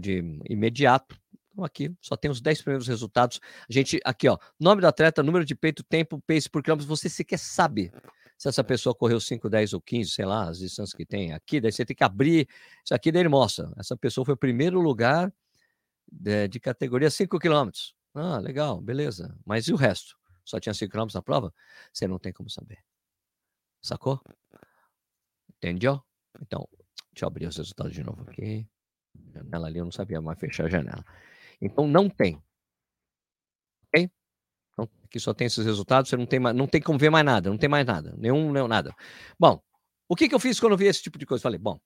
de 0.00 0.22
imediato. 0.48 1.16
Então 1.52 1.64
aqui 1.64 1.94
só 2.00 2.16
tem 2.16 2.30
os 2.30 2.40
10 2.40 2.62
primeiros 2.62 2.88
resultados. 2.88 3.40
A 3.68 3.72
gente 3.72 4.00
aqui, 4.04 4.28
ó, 4.28 4.36
nome 4.58 4.80
do 4.80 4.86
atleta, 4.86 5.22
número 5.22 5.44
de 5.44 5.54
peito, 5.54 5.84
tempo, 5.84 6.20
pace 6.26 6.50
por 6.50 6.62
quilômetro, 6.62 6.88
você 6.88 7.08
sequer 7.08 7.38
sabe 7.38 7.92
se 8.36 8.48
essa 8.48 8.64
pessoa 8.64 8.94
correu 8.94 9.20
5, 9.20 9.48
10 9.48 9.72
ou 9.74 9.80
15, 9.80 10.10
sei 10.10 10.24
lá, 10.24 10.48
as 10.48 10.58
distâncias 10.58 10.94
que 10.94 11.06
tem 11.06 11.32
aqui, 11.32 11.60
daí 11.60 11.70
você 11.70 11.84
tem 11.84 11.94
que 11.94 12.02
abrir 12.02 12.48
isso 12.84 12.92
aqui, 12.92 13.12
daí 13.12 13.22
ele 13.22 13.28
mostra. 13.28 13.70
Essa 13.78 13.96
pessoa 13.96 14.24
foi 14.24 14.34
o 14.34 14.36
primeiro 14.36 14.80
lugar 14.80 15.32
de, 16.10 16.48
de 16.48 16.58
categoria 16.58 17.08
5 17.08 17.38
quilômetros. 17.38 17.94
Ah, 18.14 18.38
legal, 18.38 18.80
beleza. 18.80 19.34
Mas 19.44 19.68
e 19.68 19.72
o 19.72 19.76
resto? 19.76 20.16
Só 20.44 20.60
tinha 20.60 20.74
5 20.74 20.90
quilômetros 20.90 21.14
na 21.14 21.22
prova? 21.22 21.52
Você 21.92 22.06
não 22.06 22.18
tem 22.18 22.32
como 22.32 22.50
saber. 22.50 22.78
Sacou? 23.82 24.20
Entendeu? 25.56 26.02
Então, 26.40 26.68
deixa 27.12 27.24
eu 27.24 27.28
abrir 27.28 27.46
os 27.46 27.56
resultados 27.56 27.94
de 27.94 28.02
novo 28.02 28.22
aqui. 28.28 28.66
Janela 29.32 29.66
ali, 29.66 29.78
eu 29.78 29.84
não 29.84 29.92
sabia 29.92 30.20
mais 30.20 30.38
fechar 30.38 30.66
a 30.66 30.68
janela. 30.68 31.04
Então, 31.60 31.86
não 31.86 32.08
tem. 32.08 32.42
Ok? 33.88 34.10
Então, 34.72 34.88
aqui 35.04 35.20
só 35.20 35.34
tem 35.34 35.46
esses 35.46 35.64
resultados, 35.64 36.10
você 36.10 36.16
não 36.16 36.26
tem, 36.26 36.40
mais, 36.40 36.56
não 36.56 36.66
tem 36.66 36.80
como 36.80 36.98
ver 36.98 37.10
mais 37.10 37.24
nada, 37.24 37.50
não 37.50 37.58
tem 37.58 37.68
mais 37.68 37.86
nada, 37.86 38.14
nenhum, 38.18 38.52
nenhum 38.52 38.68
nada. 38.68 38.94
Bom, 39.38 39.62
o 40.08 40.16
que, 40.16 40.28
que 40.28 40.34
eu 40.34 40.40
fiz 40.40 40.58
quando 40.60 40.72
eu 40.72 40.78
vi 40.78 40.86
esse 40.86 41.02
tipo 41.02 41.18
de 41.18 41.26
coisa? 41.26 41.42
Falei, 41.42 41.58
bom, 41.58 41.80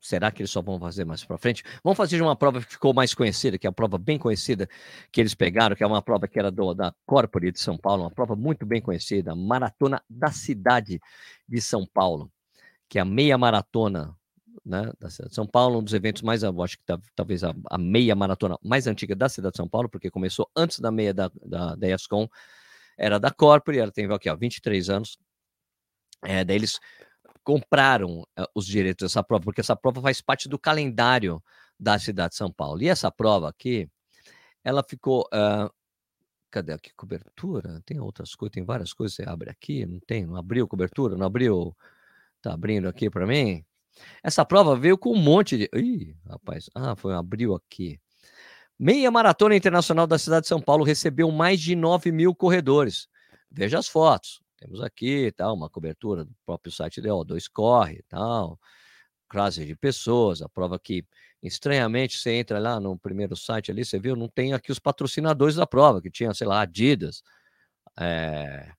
será 0.00 0.30
que 0.30 0.42
eles 0.42 0.50
só 0.50 0.62
vão 0.62 0.78
fazer 0.78 1.04
mais 1.04 1.24
para 1.24 1.38
frente? 1.38 1.62
Vamos 1.82 1.96
fazer 1.96 2.20
uma 2.22 2.36
prova 2.36 2.60
que 2.60 2.72
ficou 2.72 2.94
mais 2.94 3.14
conhecida, 3.14 3.58
que 3.58 3.66
é 3.66 3.70
a 3.70 3.72
prova 3.72 3.98
bem 3.98 4.18
conhecida 4.18 4.68
que 5.10 5.20
eles 5.20 5.34
pegaram, 5.34 5.74
que 5.74 5.82
é 5.82 5.86
uma 5.86 6.02
prova 6.02 6.28
que 6.28 6.38
era 6.38 6.50
do, 6.50 6.74
da 6.74 6.94
Corpore 7.04 7.50
de 7.52 7.60
São 7.60 7.76
Paulo, 7.76 8.02
uma 8.02 8.10
prova 8.10 8.36
muito 8.36 8.64
bem 8.64 8.80
conhecida, 8.80 9.34
Maratona 9.34 10.02
da 10.08 10.30
Cidade 10.30 11.00
de 11.48 11.60
São 11.60 11.86
Paulo, 11.86 12.30
que 12.88 12.98
é 12.98 13.02
a 13.02 13.04
meia 13.04 13.36
maratona 13.36 14.16
né, 14.64 14.92
da 14.98 15.08
cidade 15.08 15.30
de 15.30 15.34
São 15.34 15.46
Paulo, 15.46 15.78
um 15.78 15.82
dos 15.82 15.94
eventos 15.94 16.22
mais, 16.22 16.42
acho 16.42 16.78
que 16.78 16.84
tá, 16.84 16.98
talvez 17.14 17.44
a, 17.44 17.54
a, 17.70 17.78
meia 17.78 18.14
maratona 18.14 18.58
mais 18.62 18.86
antiga 18.86 19.14
da 19.14 19.28
cidade 19.28 19.52
de 19.52 19.58
São 19.58 19.68
Paulo, 19.68 19.88
porque 19.88 20.10
começou 20.10 20.50
antes 20.56 20.80
da 20.80 20.90
meia 20.90 21.14
da, 21.14 21.30
da, 21.44 21.76
da 21.76 21.88
ESCOM, 21.88 22.28
era 22.98 23.20
da 23.20 23.30
Corpore, 23.30 23.78
ela 23.78 23.92
tem 23.92 24.10
aqui, 24.10 24.28
ó, 24.28 24.36
23 24.36 24.90
anos. 24.90 25.18
É, 26.24 26.44
daí 26.44 26.56
eles 26.56 26.80
compraram 27.46 28.22
uh, 28.22 28.44
os 28.56 28.66
direitos 28.66 29.06
dessa 29.06 29.22
prova, 29.22 29.44
porque 29.44 29.60
essa 29.60 29.76
prova 29.76 30.02
faz 30.02 30.20
parte 30.20 30.48
do 30.48 30.58
calendário 30.58 31.40
da 31.78 31.96
cidade 31.96 32.30
de 32.30 32.36
São 32.36 32.50
Paulo. 32.50 32.82
E 32.82 32.88
essa 32.88 33.08
prova 33.08 33.48
aqui, 33.48 33.88
ela 34.64 34.82
ficou. 34.82 35.20
Uh, 35.32 35.70
cadê 36.50 36.72
aqui? 36.72 36.92
Cobertura? 36.96 37.80
Tem 37.86 38.00
outras 38.00 38.34
coisas, 38.34 38.52
tem 38.52 38.64
várias 38.64 38.92
coisas. 38.92 39.14
Você 39.14 39.22
abre 39.22 39.48
aqui, 39.48 39.86
não 39.86 40.00
tem? 40.00 40.26
Não 40.26 40.34
abriu 40.34 40.66
cobertura? 40.66 41.16
Não 41.16 41.24
abriu? 41.24 41.72
Tá 42.42 42.52
abrindo 42.52 42.88
aqui 42.88 43.08
para 43.08 43.24
mim? 43.24 43.64
Essa 44.24 44.44
prova 44.44 44.74
veio 44.74 44.98
com 44.98 45.12
um 45.12 45.22
monte 45.22 45.56
de. 45.56 45.70
Ih, 45.72 46.16
rapaz. 46.28 46.68
Ah, 46.74 46.96
foi 46.96 47.14
abril 47.14 47.54
aqui. 47.54 48.00
Meia 48.76 49.08
Maratona 49.08 49.54
Internacional 49.54 50.06
da 50.08 50.18
cidade 50.18 50.42
de 50.42 50.48
São 50.48 50.60
Paulo 50.60 50.84
recebeu 50.84 51.30
mais 51.30 51.60
de 51.60 51.76
9 51.76 52.10
mil 52.10 52.34
corredores. 52.34 53.08
Veja 53.48 53.78
as 53.78 53.86
fotos. 53.86 54.40
Temos 54.56 54.80
aqui 54.80 55.30
tal, 55.32 55.54
uma 55.54 55.68
cobertura 55.68 56.24
do 56.24 56.34
próprio 56.44 56.72
site 56.72 57.00
da 57.00 57.10
O2 57.10 57.48
Corre 57.52 58.02
tal. 58.08 58.58
Classe 59.28 59.64
de 59.66 59.76
pessoas. 59.76 60.40
A 60.40 60.48
prova 60.48 60.78
que, 60.78 61.04
estranhamente, 61.42 62.18
você 62.18 62.32
entra 62.32 62.58
lá 62.58 62.80
no 62.80 62.98
primeiro 62.98 63.36
site 63.36 63.70
ali, 63.70 63.84
você 63.84 63.98
viu, 63.98 64.16
não 64.16 64.28
tem 64.28 64.54
aqui 64.54 64.72
os 64.72 64.78
patrocinadores 64.78 65.56
da 65.56 65.66
prova, 65.66 66.00
que 66.00 66.10
tinha, 66.10 66.32
sei 66.32 66.46
lá, 66.46 66.60
Adidas. 66.62 67.22
É, 67.98 68.72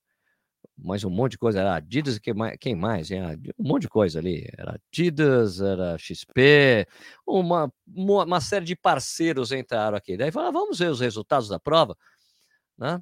mais 0.77 1.03
um 1.03 1.09
monte 1.09 1.31
de 1.31 1.37
coisa, 1.37 1.59
era 1.59 1.75
Adidas, 1.75 2.19
quem 2.19 2.33
mais, 2.33 2.57
quem 2.59 2.75
mais? 2.75 3.09
Um 3.11 3.67
monte 3.67 3.83
de 3.83 3.89
coisa 3.89 4.19
ali, 4.19 4.47
era 4.57 4.75
Adidas, 4.75 5.59
era 5.59 5.97
XP, 5.97 6.87
uma, 7.25 7.71
uma 7.87 8.41
série 8.41 8.65
de 8.65 8.75
parceiros 8.75 9.51
entraram 9.51 9.97
aqui. 9.97 10.15
Daí 10.15 10.31
falaram, 10.31 10.53
vamos 10.53 10.79
ver 10.79 10.91
os 10.91 10.99
resultados 10.99 11.49
da 11.49 11.59
prova, 11.59 11.97
né? 12.77 13.01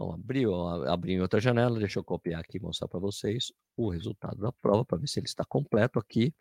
Bom, 0.00 0.14
abriu, 0.14 0.66
abri 0.88 1.12
em 1.12 1.20
outra 1.20 1.38
janela, 1.38 1.78
deixa 1.78 1.98
eu 1.98 2.02
copiar 2.02 2.40
aqui 2.40 2.56
e 2.56 2.60
mostrar 2.60 2.88
para 2.88 2.98
vocês 2.98 3.52
o 3.76 3.90
resultado 3.90 4.40
da 4.40 4.50
prova, 4.50 4.82
para 4.82 4.96
ver 4.96 5.06
se 5.06 5.20
ele 5.20 5.26
está 5.26 5.44
completo 5.44 5.98
aqui. 5.98 6.34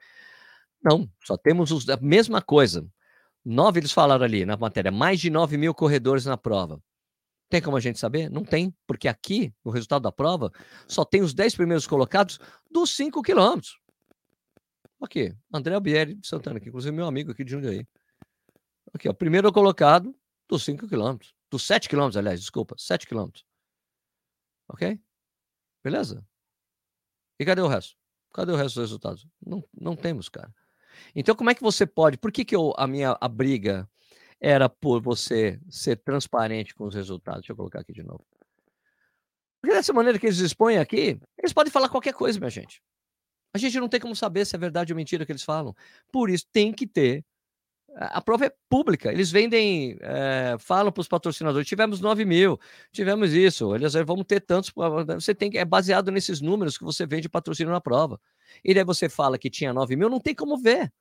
Não, 0.81 1.11
só 1.21 1.35
temos 1.35 1.69
os, 1.69 1.89
a 1.89 1.97
mesma 1.97 2.41
coisa. 2.41 2.87
Nove, 3.43 3.81
eles 3.81 3.91
falaram 3.91 4.23
ali 4.23 4.45
na 4.45 4.55
matéria, 4.55 4.93
mais 4.93 5.19
de 5.19 5.29
9 5.29 5.57
mil 5.57 5.73
corredores 5.73 6.23
na 6.23 6.37
prova. 6.37 6.81
Tem 7.49 7.61
como 7.61 7.75
a 7.75 7.81
gente 7.81 7.99
saber? 7.99 8.29
Não 8.29 8.45
tem, 8.45 8.73
porque 8.87 9.09
aqui, 9.09 9.53
no 9.65 9.71
resultado 9.71 10.03
da 10.03 10.11
prova, 10.11 10.53
só 10.87 11.03
tem 11.03 11.21
os 11.21 11.33
10 11.33 11.55
primeiros 11.55 11.85
colocados 11.85 12.39
dos 12.71 12.95
5 12.95 13.21
quilômetros. 13.21 13.77
Aqui, 15.01 15.35
André 15.53 15.75
Albieri 15.75 16.15
de 16.15 16.25
Santana, 16.25 16.61
que 16.61 16.69
inclusive 16.69 16.95
meu 16.95 17.07
amigo 17.07 17.31
aqui 17.31 17.43
de 17.43 17.51
Jundiaí. 17.51 17.85
Aqui, 18.93 19.09
ó, 19.09 19.13
primeiro 19.13 19.51
colocado 19.51 20.15
dos 20.47 20.63
5 20.63 20.87
quilômetros. 20.87 21.35
Dos 21.51 21.67
7 21.67 21.89
quilômetros, 21.89 22.15
aliás, 22.15 22.39
desculpa, 22.39 22.73
7 22.77 23.05
quilômetros. 23.05 23.49
Ok? 24.69 24.99
Beleza? 25.83 26.25
E 27.39 27.45
cadê 27.45 27.61
o 27.61 27.67
resto? 27.67 27.97
Cadê 28.33 28.51
o 28.51 28.55
resto 28.55 28.75
dos 28.75 28.89
resultados? 28.89 29.27
Não, 29.45 29.63
não 29.73 29.95
temos, 29.95 30.29
cara. 30.29 30.53
Então, 31.15 31.35
como 31.35 31.49
é 31.49 31.55
que 31.55 31.61
você 31.61 31.85
pode? 31.85 32.17
Por 32.17 32.31
que, 32.31 32.45
que 32.45 32.55
eu, 32.55 32.73
a 32.77 32.85
minha 32.85 33.17
a 33.19 33.27
briga 33.27 33.89
era 34.39 34.69
por 34.69 35.01
você 35.01 35.59
ser 35.69 35.97
transparente 35.97 36.73
com 36.73 36.85
os 36.85 36.95
resultados. 36.95 37.41
Deixa 37.41 37.51
eu 37.51 37.57
colocar 37.57 37.81
aqui 37.81 37.91
de 37.91 38.03
novo. 38.03 38.25
Porque 39.61 39.75
dessa 39.75 39.91
maneira 39.91 40.17
que 40.17 40.25
eles 40.25 40.39
expõem 40.39 40.77
aqui, 40.77 41.19
eles 41.38 41.51
podem 41.51 41.71
falar 41.71 41.89
qualquer 41.89 42.13
coisa, 42.13 42.39
minha 42.39 42.49
gente. 42.49 42.81
A 43.53 43.57
gente 43.57 43.79
não 43.79 43.89
tem 43.89 43.99
como 43.99 44.15
saber 44.15 44.45
se 44.45 44.55
é 44.55 44.59
verdade 44.59 44.93
ou 44.93 44.97
mentira 44.97 45.25
que 45.25 45.31
eles 45.31 45.43
falam. 45.43 45.75
Por 46.11 46.29
isso, 46.29 46.45
tem 46.51 46.71
que 46.71 46.88
ter. 46.88 47.25
A 47.96 48.22
prova 48.22 48.46
é 48.46 48.55
pública. 48.69 49.12
Eles 49.12 49.31
vendem, 49.31 49.98
é, 50.01 50.55
falam 50.60 50.91
para 50.91 51.01
os 51.01 51.08
patrocinadores: 51.08 51.67
tivemos 51.67 52.00
9 52.00 52.24
mil, 52.24 52.60
tivemos 52.91 53.34
isso. 53.34 53.75
Eles 53.75 53.93
vamos 54.05 54.25
ter 54.25 54.39
tantos. 54.41 54.72
Você 55.15 55.36
tem 55.36 55.51
é 55.55 55.65
baseado 55.65 56.12
nesses 56.12 56.39
números 56.39 56.77
que 56.77 56.84
você 56.84 57.05
vende 57.05 57.27
patrocínio 57.27 57.74
na 57.74 57.81
prova. 57.81 58.19
E 58.63 58.74
daí 58.74 58.84
você 58.84 59.10
fala 59.10 59.38
que 59.38 59.50
tinha 59.50 59.74
9 59.74 59.96
mil, 59.96 60.10
não 60.10 60.19
tem 60.19 60.34
como 60.34 60.58
ver. 60.58 60.91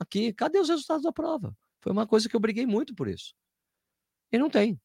Aqui, 0.00 0.32
cadê 0.32 0.58
os 0.58 0.68
resultados 0.68 1.02
da 1.02 1.12
prova? 1.12 1.56
Foi 1.80 1.92
uma 1.92 2.06
coisa 2.06 2.28
que 2.28 2.36
eu 2.36 2.40
briguei 2.40 2.66
muito 2.66 2.94
por 2.94 3.08
isso. 3.08 3.34
E 4.30 4.38
não 4.38 4.48
tem. 4.48 4.80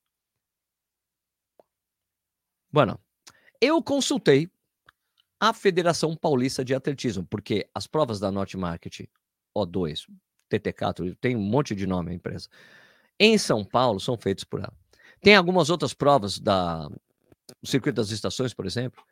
Bueno, 2.72 3.00
eu 3.62 3.82
consultei 3.82 4.50
a 5.40 5.54
Federação 5.54 6.16
Paulista 6.16 6.66
de 6.66 6.74
Atletismo, 6.74 7.26
porque 7.26 7.70
as 7.74 7.88
provas 7.88 8.20
da 8.20 8.32
Norte 8.32 8.58
Market 8.58 9.08
O2, 9.56 10.08
TT4, 10.50 11.16
tem 11.20 11.36
um 11.36 11.42
monte 11.42 11.76
de 11.76 11.86
nome 11.86 12.12
a 12.12 12.14
empresa, 12.14 12.48
em 13.20 13.38
São 13.38 13.64
Paulo 13.64 14.00
são 14.00 14.18
feitas 14.18 14.44
por 14.44 14.60
ela. 14.60 14.74
Tem 15.22 15.36
algumas 15.36 15.70
outras 15.70 15.94
provas 15.94 16.40
da 16.40 16.88
Circuito 17.64 17.96
das 17.96 18.12
Estações, 18.12 18.54
por 18.54 18.66
exemplo, 18.66 19.04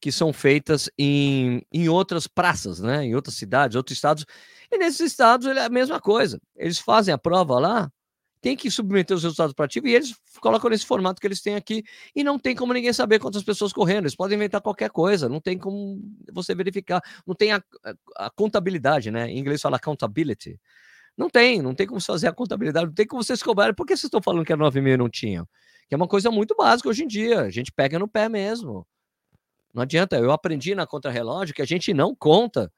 que 0.00 0.10
são 0.10 0.32
feitas 0.32 0.90
em, 0.98 1.62
em 1.72 1.88
outras 1.88 2.26
praças, 2.26 2.80
né? 2.80 3.04
em 3.04 3.14
outras 3.14 3.36
cidades, 3.36 3.76
outros 3.76 3.96
estados. 3.96 4.26
E 4.70 4.78
nesses 4.78 5.00
estados 5.00 5.46
é 5.46 5.64
a 5.64 5.68
mesma 5.68 6.00
coisa. 6.00 6.40
Eles 6.56 6.78
fazem 6.78 7.14
a 7.14 7.18
prova 7.18 7.58
lá, 7.58 7.92
tem 8.44 8.54
que 8.54 8.70
submeter 8.70 9.16
os 9.16 9.22
resultados 9.22 9.54
para 9.54 9.64
ativo 9.64 9.88
e 9.88 9.94
eles 9.94 10.14
colocam 10.38 10.68
nesse 10.68 10.84
formato 10.84 11.18
que 11.18 11.26
eles 11.26 11.40
têm 11.40 11.54
aqui 11.54 11.82
e 12.14 12.22
não 12.22 12.38
tem 12.38 12.54
como 12.54 12.74
ninguém 12.74 12.92
saber 12.92 13.18
quantas 13.18 13.42
pessoas 13.42 13.72
correndo. 13.72 14.02
Eles 14.02 14.14
podem 14.14 14.36
inventar 14.36 14.60
qualquer 14.60 14.90
coisa, 14.90 15.30
não 15.30 15.40
tem 15.40 15.56
como 15.56 15.98
você 16.30 16.54
verificar, 16.54 17.00
não 17.26 17.34
tem 17.34 17.52
a, 17.52 17.64
a, 17.82 18.26
a 18.26 18.30
contabilidade, 18.30 19.10
né? 19.10 19.30
Em 19.30 19.38
inglês 19.38 19.62
fala 19.62 19.76
accountability. 19.76 20.60
Não 21.16 21.30
tem, 21.30 21.62
não 21.62 21.74
tem 21.74 21.86
como 21.86 21.98
fazer 22.02 22.28
a 22.28 22.34
contabilidade, 22.34 22.84
não 22.84 22.92
tem 22.92 23.06
como 23.06 23.24
vocês 23.24 23.42
cobrarem. 23.42 23.74
Por 23.74 23.86
que 23.86 23.96
vocês 23.96 24.04
estão 24.04 24.20
falando 24.20 24.44
que 24.44 24.52
a 24.52 24.56
9 24.58 24.78
mil 24.82 24.98
não 24.98 25.08
tinham? 25.08 25.48
Que 25.88 25.94
é 25.94 25.96
uma 25.96 26.06
coisa 26.06 26.30
muito 26.30 26.54
básica 26.54 26.90
hoje 26.90 27.02
em 27.02 27.06
dia, 27.06 27.40
a 27.40 27.50
gente 27.50 27.72
pega 27.72 27.98
no 27.98 28.06
pé 28.06 28.28
mesmo. 28.28 28.86
Não 29.72 29.84
adianta, 29.84 30.18
eu 30.18 30.30
aprendi 30.30 30.74
na 30.74 30.86
contrarrelógio 30.86 31.54
que 31.54 31.62
a 31.62 31.66
gente 31.66 31.94
não 31.94 32.14
conta 32.14 32.70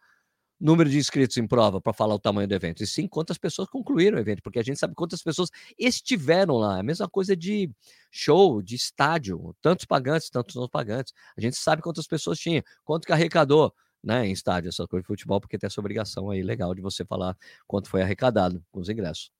número 0.61 0.89
de 0.89 0.99
inscritos 0.99 1.37
em 1.37 1.47
prova 1.47 1.81
para 1.81 1.93
falar 1.93 2.15
o 2.15 2.19
tamanho 2.19 2.49
do 2.49 2.55
evento, 2.55 2.83
e 2.83 2.87
sim 2.87 3.07
quantas 3.07 3.39
pessoas 3.39 3.69
concluíram 3.69 4.17
o 4.17 4.21
evento, 4.21 4.43
porque 4.43 4.59
a 4.59 4.63
gente 4.63 4.79
sabe 4.79 4.95
quantas 4.95 5.23
pessoas 5.23 5.51
estiveram 5.79 6.57
lá. 6.57 6.79
É 6.79 6.81
a 6.81 6.83
mesma 6.83 7.09
coisa 7.09 7.37
de 7.37 7.71
show, 8.11 8.63
de 8.63 8.75
estádio, 8.75 9.55
tantos 9.61 9.85
pagantes, 9.85 10.31
tantos 10.31 10.55
não 10.57 10.69
pagantes. 10.69 11.13
A 11.37 11.41
gente 11.41 11.57
sabe 11.57 11.83
quantas 11.83 12.07
pessoas 12.07 12.39
tinha, 12.39 12.63
quanto 12.85 13.07
que 13.07 13.13
arrecadou. 13.13 13.75
Né, 14.05 14.25
em 14.25 14.31
estádio, 14.31 14.69
essa 14.69 14.87
coisa 14.87 15.03
de 15.03 15.07
futebol, 15.09 15.41
porque 15.41 15.59
tem 15.59 15.67
essa 15.67 15.81
obrigação 15.81 16.31
aí 16.31 16.41
legal 16.41 16.73
de 16.73 16.81
você 16.81 17.05
falar 17.05 17.37
quanto 17.67 17.89
foi 17.89 18.03
arrecadado 18.03 18.65
com 18.71 18.79
os 18.79 18.89
ingressos, 18.89 19.33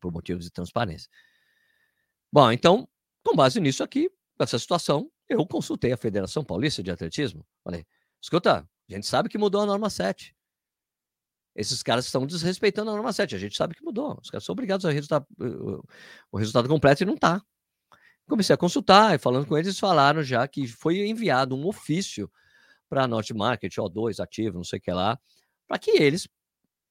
por 0.00 0.12
motivos 0.12 0.44
de 0.44 0.52
transparência. 0.52 1.10
Bom, 2.32 2.52
então, 2.52 2.88
com 3.24 3.34
base 3.34 3.58
nisso 3.58 3.82
aqui, 3.82 4.08
essa 4.38 4.56
situação, 4.56 5.10
eu 5.28 5.44
consultei 5.44 5.92
a 5.92 5.96
Federação 5.96 6.44
Paulista 6.44 6.80
de 6.80 6.92
Atletismo. 6.92 7.44
Falei, 7.64 7.84
escuta, 8.22 8.68
a 8.88 8.94
gente 8.94 9.06
sabe 9.06 9.28
que 9.28 9.36
mudou 9.36 9.62
a 9.62 9.66
norma 9.66 9.90
7. 9.90 10.34
Esses 11.58 11.82
caras 11.82 12.06
estão 12.06 12.24
desrespeitando 12.24 12.88
a 12.92 12.94
norma 12.94 13.12
7. 13.12 13.34
A 13.34 13.38
gente 13.38 13.56
sabe 13.56 13.74
que 13.74 13.82
mudou. 13.82 14.16
Os 14.22 14.30
caras 14.30 14.44
são 14.44 14.52
obrigados 14.52 14.86
a 14.86 14.92
resultar, 14.92 15.26
o 16.30 16.38
resultado 16.38 16.68
completo 16.68 17.02
e 17.02 17.06
não 17.06 17.14
está. 17.14 17.42
Comecei 18.28 18.54
a 18.54 18.56
consultar 18.56 19.16
e 19.16 19.18
falando 19.18 19.44
com 19.44 19.56
eles, 19.56 19.66
eles 19.66 19.78
falaram 19.80 20.22
já 20.22 20.46
que 20.46 20.68
foi 20.68 21.08
enviado 21.08 21.56
um 21.56 21.66
ofício 21.66 22.30
para 22.88 23.02
a 23.02 23.08
Norte 23.08 23.34
Market, 23.34 23.74
O2, 23.74 24.22
ativo, 24.22 24.58
não 24.58 24.64
sei 24.64 24.78
o 24.78 24.82
que 24.82 24.92
lá, 24.92 25.18
para 25.66 25.80
que 25.80 25.90
eles 25.90 26.28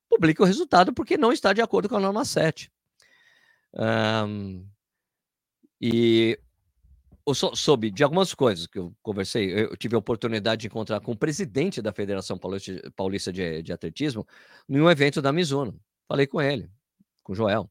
publiquem 0.09 0.43
o 0.43 0.47
resultado, 0.47 0.93
porque 0.93 1.17
não 1.17 1.31
está 1.31 1.53
de 1.53 1.61
acordo 1.61 1.87
com 1.87 1.95
a 1.95 2.01
norma 2.01 2.25
7. 2.25 2.69
Um, 3.73 4.67
e 5.79 6.37
eu 7.27 7.33
sou, 7.33 7.53
soube 7.55 7.91
de 7.91 8.03
algumas 8.03 8.33
coisas 8.33 8.65
que 8.67 8.79
eu 8.79 8.95
conversei. 9.03 9.51
Eu 9.51 9.75
tive 9.75 9.95
a 9.95 9.99
oportunidade 9.99 10.61
de 10.61 10.67
encontrar 10.67 11.01
com 11.01 11.11
o 11.11 11.17
presidente 11.17 11.81
da 11.81 11.91
Federação 11.91 12.39
Paulista 12.95 13.33
de, 13.33 13.61
de 13.61 13.73
Atletismo 13.73 14.25
em 14.69 14.79
um 14.79 14.89
evento 14.89 15.21
da 15.21 15.33
Mizuno. 15.33 15.77
Falei 16.07 16.25
com 16.25 16.41
ele, 16.41 16.71
com 17.23 17.33
o 17.33 17.35
Joel. 17.35 17.69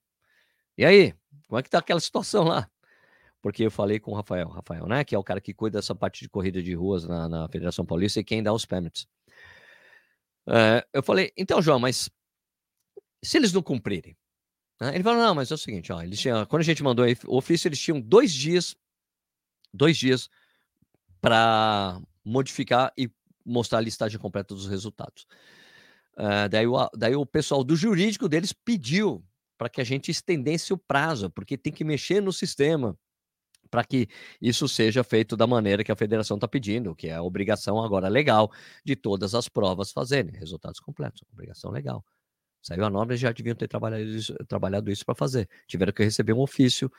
E 0.76 0.84
aí, 0.84 1.14
como 1.48 1.58
é 1.58 1.62
que 1.62 1.70
tá 1.70 1.78
aquela 1.78 2.00
situação 2.00 2.44
lá? 2.44 2.70
Porque 3.40 3.64
eu 3.64 3.70
falei 3.70 3.98
com 3.98 4.10
o 4.10 4.14
Rafael, 4.14 4.48
Rafael, 4.48 4.86
né? 4.86 5.04
Que 5.04 5.14
é 5.14 5.18
o 5.18 5.25
cara 5.25 5.40
que 5.40 5.54
cuida 5.54 5.78
dessa 5.78 5.94
parte 5.94 6.20
de 6.20 6.28
corrida 6.28 6.62
de 6.62 6.75
ruas 6.75 7.06
na, 7.06 7.26
na 7.26 7.48
Federação 7.48 7.86
Paulista 7.86 8.20
e 8.20 8.25
quem 8.25 8.42
dá 8.42 8.52
os 8.52 8.66
permits. 8.66 9.06
É, 10.48 10.86
eu 10.92 11.02
falei, 11.02 11.32
então, 11.34 11.62
João, 11.62 11.78
mas 11.78 12.10
se 13.25 13.38
eles 13.38 13.54
não 13.54 13.62
cumprirem? 13.62 14.14
Né? 14.78 14.94
Ele 14.94 15.02
falou, 15.02 15.22
não, 15.22 15.34
mas 15.34 15.50
é 15.50 15.54
o 15.54 15.58
seguinte, 15.58 15.90
ó, 15.92 16.02
eles 16.02 16.20
tinham, 16.20 16.44
quando 16.44 16.60
a 16.60 16.64
gente 16.64 16.82
mandou 16.82 17.06
o 17.26 17.36
ofício, 17.38 17.68
eles 17.68 17.80
tinham 17.80 17.98
dois 17.98 18.34
dias 18.34 18.76
dois 19.76 19.97
dias 19.97 20.28
para 21.21 22.00
modificar 22.25 22.92
e 22.97 23.11
mostrar 23.45 23.78
a 23.78 23.83
listagem 23.83 24.18
completa 24.18 24.54
dos 24.54 24.66
resultados. 24.66 25.26
Uh, 26.16 26.49
daí, 26.50 26.66
o, 26.66 26.90
daí 26.97 27.14
o 27.14 27.26
pessoal 27.26 27.62
do 27.62 27.76
jurídico 27.76 28.28
deles 28.28 28.52
pediu 28.52 29.25
para 29.59 29.68
que 29.68 29.80
a 29.80 29.85
gente 29.85 30.11
estendesse 30.11 30.73
o 30.73 30.78
prazo, 30.78 31.30
porque 31.30 31.56
tem 31.56 31.73
que 31.73 31.85
mexer 31.85 32.21
no 32.21 32.33
sistema 32.33 32.99
para 33.71 33.85
que 33.85 34.09
isso 34.40 34.68
seja 34.68 35.02
feito 35.02 35.37
da 35.37 35.47
maneira 35.47 35.83
que 35.83 35.92
a 35.92 35.97
federação 35.97 36.37
está 36.37 36.47
pedindo, 36.47 36.95
que 36.95 37.09
é 37.09 37.14
a 37.14 37.23
obrigação 37.23 37.83
agora 37.83 38.09
legal 38.09 38.50
de 38.85 38.95
todas 38.95 39.35
as 39.35 39.49
provas 39.49 39.92
fazerem 39.92 40.33
resultados 40.35 40.80
completos, 40.80 41.23
obrigação 41.33 41.71
legal. 41.71 42.04
Saiu 42.62 42.85
a 42.85 42.90
norma, 42.90 43.16
já 43.16 43.30
deviam 43.33 43.54
ter 43.54 43.68
trabalhado 43.68 44.04
isso, 44.04 44.35
trabalhado 44.49 44.90
isso 44.90 45.04
para 45.04 45.14
fazer. 45.14 45.49
Tiveram 45.68 45.92
que 45.92 46.02
receber 46.02 46.33
um 46.33 46.40
ofício 46.40 46.90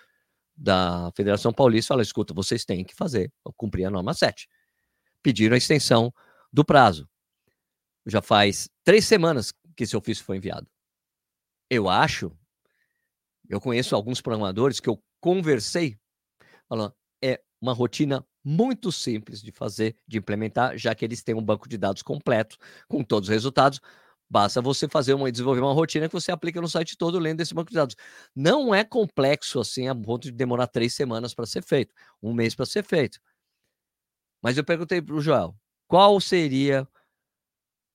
da 0.57 1.11
Federação 1.15 1.53
Paulista 1.53 1.89
fala: 1.89 2.01
escuta, 2.01 2.33
vocês 2.33 2.65
têm 2.65 2.83
que 2.83 2.95
fazer, 2.95 3.31
cumprir 3.55 3.85
a 3.85 3.89
norma 3.89 4.13
7. 4.13 4.47
Pediram 5.21 5.53
a 5.53 5.57
extensão 5.57 6.13
do 6.51 6.65
prazo. 6.65 7.07
Já 8.05 8.21
faz 8.21 8.69
três 8.83 9.05
semanas 9.05 9.53
que 9.75 9.83
esse 9.83 9.95
ofício 9.95 10.23
foi 10.23 10.37
enviado. 10.37 10.67
Eu 11.69 11.89
acho, 11.89 12.31
eu 13.47 13.61
conheço 13.61 13.95
alguns 13.95 14.21
programadores 14.21 14.79
que 14.79 14.89
eu 14.89 15.01
conversei, 15.19 15.99
falando, 16.67 16.93
é 17.21 17.41
uma 17.61 17.73
rotina 17.73 18.25
muito 18.43 18.91
simples 18.93 19.41
de 19.41 19.51
fazer, 19.51 19.97
de 20.07 20.17
implementar, 20.17 20.77
já 20.77 20.95
que 20.95 21.03
eles 21.03 21.21
têm 21.21 21.35
um 21.35 21.43
banco 21.43 21.67
de 21.67 21.77
dados 21.77 22.01
completo 22.01 22.57
com 22.87 23.03
todos 23.03 23.27
os 23.27 23.33
resultados. 23.33 23.81
Basta 24.29 24.61
você 24.61 24.87
fazer 24.89 25.13
uma 25.13 25.31
desenvolver 25.31 25.61
uma 25.61 25.73
rotina 25.73 26.07
que 26.07 26.13
você 26.13 26.31
aplica 26.31 26.59
no 26.59 26.67
site 26.67 26.97
todo 26.97 27.17
lendo 27.17 27.39
esse 27.41 27.53
banco 27.53 27.69
de 27.69 27.75
dados. 27.75 27.95
Não 28.35 28.75
é 28.75 28.83
complexo 28.83 29.59
assim 29.59 29.87
a 29.87 29.95
ponto 29.95 30.23
de 30.23 30.31
demorar 30.31 30.67
três 30.67 30.93
semanas 30.93 31.33
para 31.33 31.45
ser 31.45 31.63
feito, 31.63 31.93
um 32.21 32.33
mês 32.33 32.53
para 32.53 32.65
ser 32.65 32.83
feito. 32.83 33.19
Mas 34.41 34.57
eu 34.57 34.63
perguntei 34.63 35.01
para 35.01 35.15
o 35.15 35.21
Joel, 35.21 35.55
qual 35.87 36.19
seria 36.19 36.87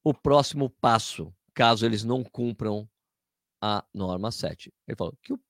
o 0.02 0.12
próximo 0.14 0.70
passo 0.80 1.32
caso 1.54 1.84
eles 1.84 2.02
não 2.02 2.24
cumpram 2.24 2.88
a 3.62 3.84
norma 3.92 4.32
7? 4.32 4.72
Ele 4.88 4.96
falou 4.96 5.16
que 5.22 5.32
o 5.34 5.40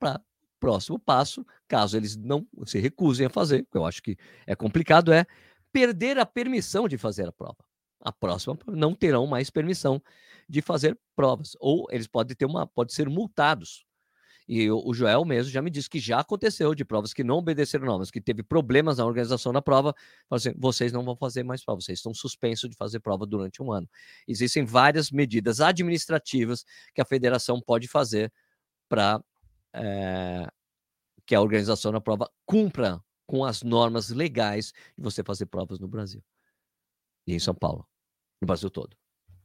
próximo 0.60 0.98
passo, 0.98 1.46
caso 1.68 1.96
eles 1.96 2.16
não 2.16 2.46
se 2.66 2.78
recusem 2.80 3.26
a 3.26 3.30
fazer, 3.30 3.64
que 3.70 3.78
eu 3.78 3.86
acho 3.86 4.02
que 4.02 4.16
é 4.46 4.56
complicado, 4.56 5.12
é 5.12 5.24
perder 5.72 6.18
a 6.18 6.26
permissão 6.26 6.88
de 6.88 6.98
fazer 6.98 7.28
a 7.28 7.32
prova. 7.32 7.64
A 8.02 8.12
próxima 8.12 8.58
não 8.66 8.94
terão 8.94 9.26
mais 9.26 9.48
permissão 9.48 10.02
de 10.48 10.60
fazer 10.60 10.98
provas. 11.14 11.56
Ou 11.60 11.86
eles 11.90 12.06
podem 12.06 12.36
ter 12.36 12.44
uma, 12.44 12.66
pode 12.66 12.92
ser 12.92 13.08
multados. 13.08 13.84
E 14.48 14.68
o, 14.70 14.92
Joel 14.92 15.24
mesmo 15.24 15.52
já 15.52 15.62
me 15.62 15.70
disse 15.70 15.88
que 15.88 16.00
já 16.00 16.18
aconteceu 16.18 16.74
de 16.74 16.84
provas 16.84 17.14
que 17.14 17.22
não 17.22 17.36
obedeceram 17.36 17.86
normas, 17.86 18.10
que 18.10 18.20
teve 18.20 18.42
problemas 18.42 18.98
na 18.98 19.06
organização 19.06 19.52
da 19.52 19.62
prova. 19.62 19.94
Assim, 20.28 20.52
vocês 20.58 20.92
não 20.92 21.04
vão 21.04 21.16
fazer 21.16 21.44
mais 21.44 21.64
prova, 21.64 21.80
vocês 21.80 22.00
estão 22.00 22.12
suspensos 22.12 22.68
de 22.68 22.76
fazer 22.76 22.98
prova 23.00 23.24
durante 23.24 23.62
um 23.62 23.70
ano. 23.72 23.88
Existem 24.26 24.64
várias 24.64 25.10
medidas 25.10 25.60
administrativas 25.60 26.64
que 26.92 27.00
a 27.00 27.04
federação 27.04 27.60
pode 27.60 27.86
fazer 27.86 28.32
para 28.88 29.22
é, 29.74 30.46
que 31.24 31.34
a 31.34 31.40
organização 31.40 31.92
da 31.92 32.00
prova 32.00 32.28
cumpra 32.44 33.00
com 33.26 33.44
as 33.44 33.62
normas 33.62 34.10
legais 34.10 34.72
de 34.98 35.02
você 35.02 35.22
fazer 35.22 35.46
provas 35.46 35.78
no 35.78 35.88
Brasil 35.88 36.22
e 37.26 37.34
em 37.34 37.38
São 37.38 37.54
Paulo, 37.54 37.86
no 38.42 38.46
Brasil 38.46 38.68
todo 38.68 38.94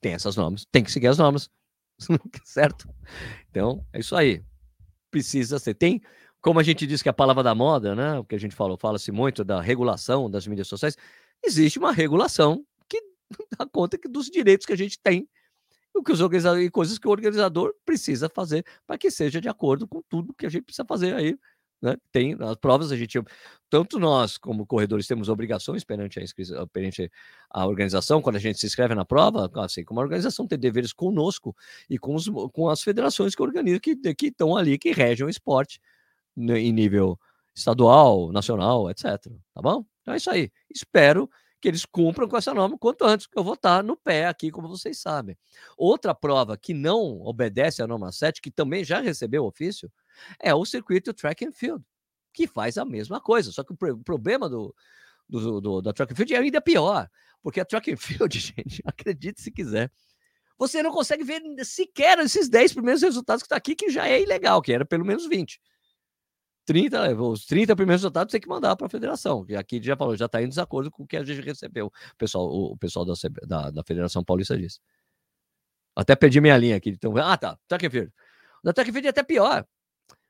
tem 0.01 0.13
essas 0.13 0.36
normas, 0.36 0.65
tem 0.71 0.83
que 0.83 0.91
seguir 0.91 1.07
as 1.07 1.17
normas, 1.17 1.49
certo? 2.43 2.88
Então, 3.49 3.86
é 3.91 3.99
isso 3.99 4.15
aí. 4.15 4.43
Precisa 5.10 5.60
ser. 5.60 5.73
Tem, 5.73 6.01
como 6.41 6.60
a 6.60 6.63
gente 6.63 6.86
diz 6.86 7.01
que 7.01 7.10
é 7.10 7.12
a 7.12 7.13
palavra 7.13 7.43
da 7.43 7.55
moda, 7.55 7.95
né? 7.95 8.19
O 8.19 8.23
que 8.23 8.36
a 8.36 8.39
gente 8.39 8.55
falou, 8.55 8.77
fala-se 8.77 9.12
muito 9.12 9.43
da 9.43 9.62
regulação 9.62 10.29
das 10.29 10.45
mídias 10.45 10.67
sociais. 10.67 10.95
Existe 11.43 11.79
uma 11.79 11.91
regulação 11.91 12.63
que 12.88 13.01
dá 13.57 13.65
conta 13.65 13.97
dos 14.10 14.27
direitos 14.27 14.65
que 14.65 14.73
a 14.73 14.77
gente 14.77 14.99
tem 15.01 15.27
o 15.95 16.03
que 16.03 16.12
os 16.12 16.21
organizadores 16.21 16.67
e 16.67 16.69
coisas 16.69 16.99
que 16.99 17.07
o 17.07 17.12
organizador 17.12 17.73
precisa 17.83 18.29
fazer 18.29 18.63
para 18.86 18.99
que 18.99 19.10
seja 19.10 19.41
de 19.41 19.49
acordo 19.49 19.88
com 19.88 19.99
tudo 20.07 20.31
que 20.31 20.45
a 20.45 20.49
gente 20.49 20.63
precisa 20.63 20.86
fazer 20.86 21.15
aí 21.15 21.36
né? 21.81 21.95
Tem 22.11 22.35
as 22.39 22.55
provas, 22.55 22.91
a 22.91 22.97
gente, 22.97 23.19
tanto 23.69 23.99
nós 23.99 24.37
como 24.37 24.65
corredores 24.65 25.07
temos 25.07 25.29
obrigações 25.29 25.83
perante 25.83 26.19
a, 26.19 26.67
perante 26.67 27.11
a 27.49 27.65
organização, 27.67 28.21
quando 28.21 28.37
a 28.37 28.39
gente 28.39 28.59
se 28.59 28.65
inscreve 28.65 28.95
na 28.95 29.05
prova, 29.05 29.49
assim 29.63 29.83
como 29.83 29.99
a 29.99 30.03
organização 30.03 30.47
tem 30.47 30.57
deveres 30.57 30.93
conosco 30.93 31.55
e 31.89 31.97
com, 31.97 32.15
os, 32.15 32.27
com 32.53 32.69
as 32.69 32.81
federações 32.81 33.35
que 33.35 33.41
organizam, 33.41 33.79
que, 33.79 33.95
que 34.15 34.27
estão 34.27 34.55
ali, 34.55 34.77
que 34.77 34.91
regem 34.91 35.25
o 35.25 35.29
esporte 35.29 35.79
né, 36.35 36.59
em 36.59 36.71
nível 36.71 37.19
estadual, 37.55 38.31
nacional, 38.31 38.89
etc. 38.89 39.03
Tá 39.53 39.61
bom? 39.61 39.85
Então 40.01 40.13
é 40.13 40.17
isso 40.17 40.29
aí. 40.29 40.51
Espero 40.69 41.29
que 41.60 41.67
eles 41.67 41.86
cumpram 41.86 42.28
com 42.28 42.38
essa 42.38 42.54
norma 42.54 42.78
quanto 42.78 43.04
antes, 43.04 43.26
que 43.26 43.38
eu 43.38 43.43
vou 43.43 43.56
estar 43.56 43.84
no 43.84 43.96
pé 43.96 44.28
aqui, 44.28 44.52
como 44.52 44.67
vocês 44.67 45.00
sabem. 45.00 45.38
Outra 45.78 46.13
prova 46.13 46.58
que 46.58 46.74
não 46.74 47.22
obedece 47.22 47.82
à 47.82 47.88
norma 47.88 48.12
7, 48.12 48.41
que 48.41 48.52
também 48.52 48.84
já 48.84 49.00
recebeu 49.00 49.46
ofício, 49.46 49.91
é 50.39 50.54
o 50.54 50.65
circuito 50.65 51.13
track 51.13 51.46
and 51.46 51.52
field, 51.52 51.84
que 52.34 52.48
faz 52.48 52.78
a 52.78 52.86
mesma 52.86 53.20
coisa. 53.20 53.52
Só 53.52 53.63
que 53.63 53.74
o 53.74 53.98
problema 54.04 54.48
do, 54.48 54.74
do, 55.28 55.60
do, 55.60 55.82
da 55.82 55.93
track 55.93 56.13
and 56.13 56.15
field 56.15 56.34
é 56.36 56.38
ainda 56.38 56.62
pior, 56.62 57.10
porque 57.41 57.60
a 57.60 57.65
track 57.65 57.91
and 57.91 57.98
field, 57.98 58.38
gente, 58.39 58.82
acredite 58.86 59.41
se 59.41 59.52
quiser, 59.52 59.91
você 60.58 60.82
não 60.82 60.91
consegue 60.91 61.24
ver 61.24 61.41
sequer 61.63 62.17
esses 62.20 62.50
10 62.50 62.74
primeiros 62.74 63.02
resultados 63.02 63.43
que 63.43 63.48
está 63.48 63.56
aqui, 63.56 63.76
que 63.76 63.89
já 63.89 64.08
é 64.08 64.22
ilegal, 64.22 64.62
que 64.62 64.74
era 64.74 64.86
pelo 64.86 65.06
menos 65.06 65.28
20. 65.28 65.60
30, 66.67 67.15
os 67.15 67.45
30 67.45 67.75
primeiros 67.77 68.01
resultados 68.01 68.30
tem 68.30 68.41
que 68.41 68.47
mandar 68.47 68.75
para 68.75 68.88
a 68.88 68.89
federação, 68.89 69.45
que 69.45 69.56
aqui 69.56 69.82
já 69.82 69.95
falou, 69.95 70.17
já 70.17 70.25
está 70.25 70.43
em 70.43 70.49
desacordo 70.49 70.91
com 70.91 71.03
o 71.03 71.08
que 71.08 71.15
a 71.15 71.23
gente 71.23 71.41
recebeu. 71.41 71.88
O 71.88 72.17
pessoal, 72.17 72.45
o, 72.45 72.77
pessoal 72.77 73.06
da, 73.06 73.13
da, 73.47 73.71
da, 73.71 73.84
Federação 73.84 74.21
Paulista 74.21 74.58
disse. 74.58 74.80
Até 75.95 76.13
perdi 76.13 76.41
minha 76.41 76.58
linha 76.58 76.75
aqui. 76.75 76.89
Então, 76.89 77.15
ah, 77.17 77.38
tá. 77.38 77.58
Track 77.69 77.88
and 77.88 77.89
field. 77.89 78.13
Da 78.62 78.73
track 78.73 78.89
and 78.89 78.93
field 78.93 79.08
é 79.08 79.10
até 79.12 79.23
pior. 79.23 79.65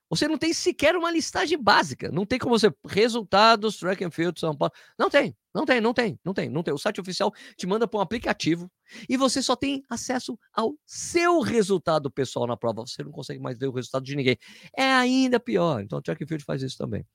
Você 0.10 0.28
não 0.28 0.38
tem 0.38 0.54
sequer 0.54 0.96
uma 0.96 1.12
listagem 1.12 1.62
básica. 1.62 2.10
Não 2.12 2.26
tem 2.26 2.40
como 2.40 2.58
você. 2.58 2.72
Resultados, 2.86 3.78
track 3.78 4.04
and 4.04 4.12
field, 4.12 4.40
São 4.40 4.56
Paulo. 4.56 4.74
Não 4.98 5.10
tem, 5.10 5.36
não 5.54 5.66
tem, 5.66 5.82
não 5.82 5.94
tem, 5.94 6.20
não 6.24 6.34
tem, 6.34 6.50
não 6.50 6.64
tem. 6.64 6.74
O 6.74 6.78
site 6.78 7.02
oficial 7.02 7.34
te 7.58 7.68
manda 7.68 7.88
para 7.88 8.00
um 8.00 8.02
aplicativo 8.02 8.72
e 9.10 9.18
você 9.18 9.42
só 9.42 9.56
tem 9.56 9.84
acesso 9.90 10.40
ao 10.54 10.76
seu 10.86 11.42
resultado 11.42 12.10
pessoal 12.10 12.48
na 12.48 12.56
prova. 12.56 12.86
Você 12.86 13.04
não 13.04 13.12
consegue 13.12 13.42
mais 13.42 13.58
ver 13.58 13.68
o 13.68 13.72
resultado 13.74 14.06
de 14.06 14.16
ninguém. 14.16 14.38
É 14.76 14.94
ainda 14.94 15.40
pior. 15.40 15.82
Então, 15.82 16.00
o 16.00 16.02
track 16.02 16.24
and 16.24 16.28
field 16.28 16.44
faz 16.46 16.62
isso 16.62 16.78
também. 16.78 17.06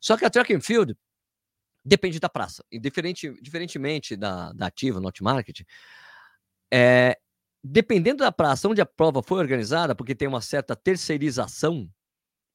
Só 0.00 0.16
que 0.16 0.24
a 0.24 0.30
track 0.30 0.52
and 0.52 0.60
field 0.60 0.96
depende 1.84 2.18
da 2.18 2.28
praça. 2.28 2.64
E 2.70 2.80
diferente, 2.80 3.32
diferentemente 3.40 4.16
da, 4.16 4.52
da 4.52 4.66
ativa, 4.66 5.00
not 5.00 5.22
market, 5.22 5.60
é, 6.72 7.16
dependendo 7.62 8.24
da 8.24 8.32
praça 8.32 8.68
onde 8.68 8.80
a 8.80 8.86
prova 8.86 9.22
foi 9.22 9.38
organizada, 9.38 9.94
porque 9.94 10.14
tem 10.14 10.26
uma 10.26 10.40
certa 10.40 10.74
terceirização 10.74 11.88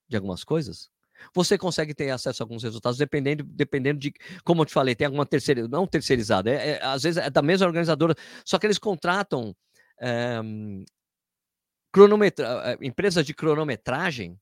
de 0.07 0.15
algumas 0.15 0.43
coisas, 0.43 0.89
você 1.33 1.57
consegue 1.57 1.93
ter 1.93 2.09
acesso 2.09 2.41
a 2.41 2.45
alguns 2.45 2.63
resultados 2.63 2.97
dependendo, 2.97 3.43
dependendo 3.43 3.99
de, 3.99 4.13
como 4.43 4.61
eu 4.61 4.65
te 4.65 4.73
falei, 4.73 4.95
tem 4.95 5.05
alguma 5.05 5.25
terceira, 5.25 5.67
não 5.67 5.87
terceirizada, 5.87 6.49
é, 6.49 6.71
é, 6.71 6.85
às 6.85 7.03
vezes 7.03 7.23
é 7.23 7.29
da 7.29 7.41
mesma 7.41 7.67
organizadora, 7.67 8.15
só 8.45 8.59
que 8.59 8.67
eles 8.67 8.77
contratam 8.77 9.55
é, 9.99 10.41
cronometra, 11.91 12.77
empresas 12.81 13.25
de 13.25 13.33
cronometragem 13.33 14.37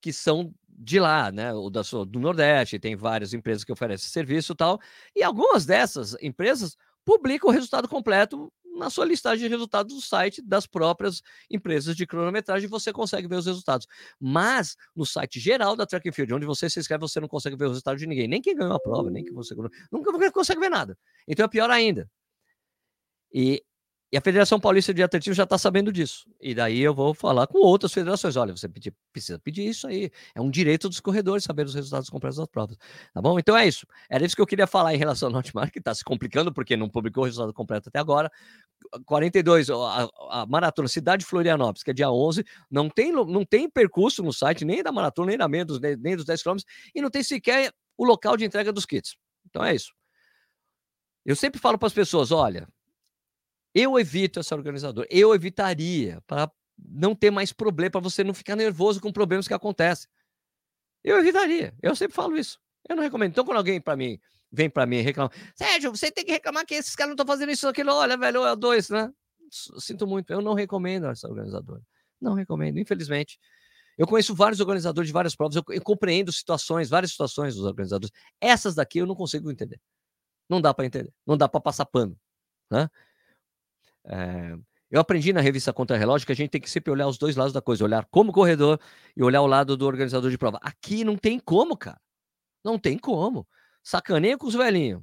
que 0.00 0.12
são 0.12 0.54
de 0.68 1.00
lá, 1.00 1.32
né, 1.32 1.52
o 1.52 1.68
da, 1.70 1.82
do 2.06 2.20
Nordeste, 2.20 2.78
tem 2.78 2.94
várias 2.94 3.34
empresas 3.34 3.64
que 3.64 3.72
oferecem 3.72 4.08
serviço 4.08 4.52
e 4.52 4.56
tal, 4.56 4.80
e 5.14 5.22
algumas 5.24 5.66
dessas 5.66 6.14
empresas 6.22 6.76
publicam 7.04 7.48
o 7.50 7.52
resultado 7.52 7.88
completo 7.88 8.52
na 8.78 8.88
sua 8.90 9.04
listagem 9.04 9.46
de 9.46 9.48
resultados 9.48 9.94
do 9.94 10.00
site 10.00 10.40
das 10.40 10.66
próprias 10.66 11.22
empresas 11.50 11.96
de 11.96 12.06
cronometragem, 12.06 12.68
você 12.68 12.92
consegue 12.92 13.28
ver 13.28 13.36
os 13.36 13.46
resultados. 13.46 13.86
Mas 14.20 14.76
no 14.94 15.04
site 15.04 15.40
geral 15.40 15.76
da 15.76 15.84
Track 15.84 16.08
and 16.08 16.12
Field, 16.12 16.34
onde 16.34 16.46
você 16.46 16.70
se 16.70 16.78
inscreve, 16.78 17.00
você 17.00 17.20
não 17.20 17.28
consegue 17.28 17.56
ver 17.56 17.66
o 17.66 17.68
resultado 17.68 17.98
de 17.98 18.06
ninguém, 18.06 18.28
nem 18.28 18.40
quem 18.40 18.54
ganhou 18.54 18.74
a 18.74 18.80
prova, 18.80 19.10
nem 19.10 19.24
que 19.24 19.32
você 19.32 19.54
nunca 19.90 20.32
consegue 20.32 20.60
ver 20.60 20.70
nada. 20.70 20.96
Então 21.26 21.44
é 21.44 21.48
pior 21.48 21.70
ainda. 21.70 22.10
E 23.32 23.62
E 24.10 24.16
a 24.16 24.22
Federação 24.22 24.58
Paulista 24.58 24.94
de 24.94 25.02
Atletismo 25.02 25.34
já 25.34 25.42
está 25.42 25.58
sabendo 25.58 25.92
disso. 25.92 26.24
E 26.40 26.54
daí 26.54 26.80
eu 26.80 26.94
vou 26.94 27.12
falar 27.12 27.46
com 27.46 27.58
outras 27.58 27.92
federações. 27.92 28.36
Olha, 28.36 28.56
você 28.56 28.66
precisa 29.12 29.38
pedir 29.38 29.68
isso 29.68 29.86
aí. 29.86 30.10
É 30.34 30.40
um 30.40 30.50
direito 30.50 30.88
dos 30.88 30.98
corredores 30.98 31.44
saber 31.44 31.66
os 31.66 31.74
resultados 31.74 32.08
completos 32.08 32.38
das 32.38 32.46
provas. 32.46 32.78
Tá 33.12 33.20
bom? 33.20 33.38
Então 33.38 33.54
é 33.54 33.68
isso. 33.68 33.86
Era 34.08 34.24
isso 34.24 34.34
que 34.34 34.40
eu 34.40 34.46
queria 34.46 34.66
falar 34.66 34.94
em 34.94 34.96
relação 34.96 35.28
ao 35.28 35.32
Northmark, 35.32 35.70
que 35.70 35.78
está 35.78 35.94
se 35.94 36.02
complicando 36.02 36.52
porque 36.54 36.74
não 36.74 36.88
publicou 36.88 37.24
o 37.24 37.26
resultado 37.26 37.52
completo 37.52 37.90
até 37.90 37.98
agora. 37.98 38.32
42, 39.04 39.68
a, 39.68 40.08
a 40.30 40.46
maratona 40.46 40.88
Cidade 40.88 41.24
de 41.24 41.28
Florianópolis, 41.28 41.82
que 41.82 41.90
é 41.90 41.94
dia 41.94 42.10
11, 42.10 42.44
não 42.70 42.88
tem, 42.88 43.12
não 43.12 43.44
tem 43.44 43.68
percurso 43.68 44.22
no 44.22 44.32
site, 44.32 44.64
nem 44.64 44.82
da 44.82 44.90
maratona, 44.90 45.28
nem 45.28 45.38
da 45.38 45.48
meia 45.48 45.66
dos, 45.66 45.78
nem 45.80 46.16
dos 46.16 46.24
10 46.24 46.42
km, 46.42 46.56
e 46.94 47.02
não 47.02 47.10
tem 47.10 47.22
sequer 47.22 47.70
o 47.98 48.06
local 48.06 48.38
de 48.38 48.46
entrega 48.46 48.72
dos 48.72 48.86
kits. 48.86 49.16
Então 49.44 49.62
é 49.62 49.74
isso. 49.74 49.92
Eu 51.26 51.36
sempre 51.36 51.60
falo 51.60 51.76
para 51.76 51.88
as 51.88 51.92
pessoas: 51.92 52.32
olha, 52.32 52.66
eu 53.74 53.98
evito 53.98 54.40
essa 54.40 54.54
organizadora. 54.54 55.06
Eu 55.10 55.34
evitaria 55.34 56.22
para 56.26 56.50
não 56.78 57.14
ter 57.14 57.30
mais 57.30 57.52
problema, 57.52 57.90
para 57.90 58.00
você 58.00 58.22
não 58.22 58.34
ficar 58.34 58.56
nervoso 58.56 59.00
com 59.00 59.12
problemas 59.12 59.48
que 59.48 59.54
acontecem. 59.54 60.08
Eu 61.02 61.18
evitaria. 61.18 61.74
Eu 61.82 61.94
sempre 61.94 62.14
falo 62.14 62.36
isso. 62.36 62.58
Eu 62.88 62.96
não 62.96 63.02
recomendo. 63.02 63.30
Então, 63.30 63.44
quando 63.44 63.58
alguém 63.58 63.80
para 63.80 63.96
mim 63.96 64.18
vem 64.50 64.70
para 64.70 64.86
mim 64.86 65.00
reclamar, 65.00 65.32
Sérgio, 65.54 65.90
você 65.94 66.10
tem 66.10 66.24
que 66.24 66.32
reclamar 66.32 66.64
que 66.64 66.74
esses 66.74 66.94
caras 66.96 67.10
não 67.10 67.14
estão 67.14 67.26
fazendo 67.26 67.52
isso, 67.52 67.68
aquilo. 67.68 67.92
Olha, 67.92 68.16
velho, 68.16 68.46
é 68.46 68.56
dois, 68.56 68.88
né? 68.88 69.12
Sinto 69.50 70.06
muito. 70.06 70.32
Eu 70.32 70.40
não 70.40 70.54
recomendo 70.54 71.06
essa 71.06 71.28
organizadora. 71.28 71.82
Não 72.20 72.34
recomendo, 72.34 72.78
infelizmente. 72.78 73.38
Eu 73.96 74.06
conheço 74.06 74.34
vários 74.34 74.60
organizadores 74.60 75.08
de 75.08 75.12
várias 75.12 75.34
provas, 75.34 75.56
eu, 75.56 75.64
eu 75.70 75.82
compreendo 75.82 76.32
situações, 76.32 76.88
várias 76.88 77.10
situações 77.10 77.56
dos 77.56 77.64
organizadores. 77.64 78.12
Essas 78.40 78.76
daqui 78.76 78.98
eu 78.98 79.06
não 79.06 79.14
consigo 79.14 79.50
entender. 79.50 79.80
Não 80.48 80.60
dá 80.60 80.72
para 80.72 80.86
entender. 80.86 81.12
Não 81.26 81.36
dá 81.36 81.48
para 81.48 81.60
passar 81.60 81.84
pano. 81.84 82.16
Né? 82.70 82.88
É, 84.04 84.56
eu 84.90 85.00
aprendi 85.00 85.32
na 85.32 85.40
revista 85.40 85.72
Contra-Relógio 85.72 86.26
que 86.26 86.32
a 86.32 86.36
gente 86.36 86.50
tem 86.50 86.60
que 86.60 86.70
sempre 86.70 86.90
olhar 86.90 87.06
os 87.06 87.18
dois 87.18 87.36
lados 87.36 87.52
da 87.52 87.60
coisa, 87.60 87.84
olhar 87.84 88.06
como 88.06 88.32
corredor 88.32 88.80
e 89.14 89.22
olhar 89.22 89.42
o 89.42 89.46
lado 89.46 89.76
do 89.76 89.86
organizador 89.86 90.30
de 90.30 90.38
prova. 90.38 90.58
Aqui 90.62 91.04
não 91.04 91.16
tem 91.16 91.38
como, 91.38 91.76
cara. 91.76 92.00
Não 92.64 92.78
tem 92.78 92.98
como. 92.98 93.46
Sacaneia 93.82 94.38
com 94.38 94.46
os 94.46 94.54
velhinhos. 94.54 95.02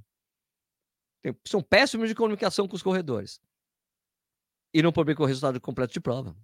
São 1.47 1.61
péssimos 1.61 2.09
de 2.09 2.15
comunicação 2.15 2.67
com 2.67 2.75
os 2.75 2.83
corredores. 2.83 3.39
E 4.73 4.81
não 4.81 4.91
publica 4.91 5.21
o 5.23 5.25
resultado 5.25 5.59
completo 5.61 5.93
de 5.93 5.99
prova. 5.99 6.35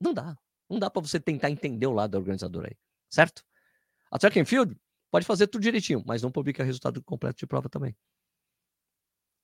Não 0.00 0.12
dá. 0.12 0.36
Não 0.68 0.78
dá 0.78 0.90
para 0.90 1.02
você 1.02 1.20
tentar 1.20 1.50
entender 1.50 1.86
o 1.86 1.92
lado 1.92 2.12
da 2.12 2.18
organizadora 2.18 2.68
aí. 2.68 2.76
Certo? 3.10 3.44
A 4.10 4.18
track 4.18 4.40
and 4.40 4.44
field 4.44 4.76
pode 5.10 5.26
fazer 5.26 5.46
tudo 5.46 5.62
direitinho, 5.62 6.02
mas 6.06 6.22
não 6.22 6.32
publica 6.32 6.62
o 6.62 6.66
resultado 6.66 7.02
completo 7.02 7.38
de 7.38 7.46
prova 7.46 7.68
também. 7.68 7.94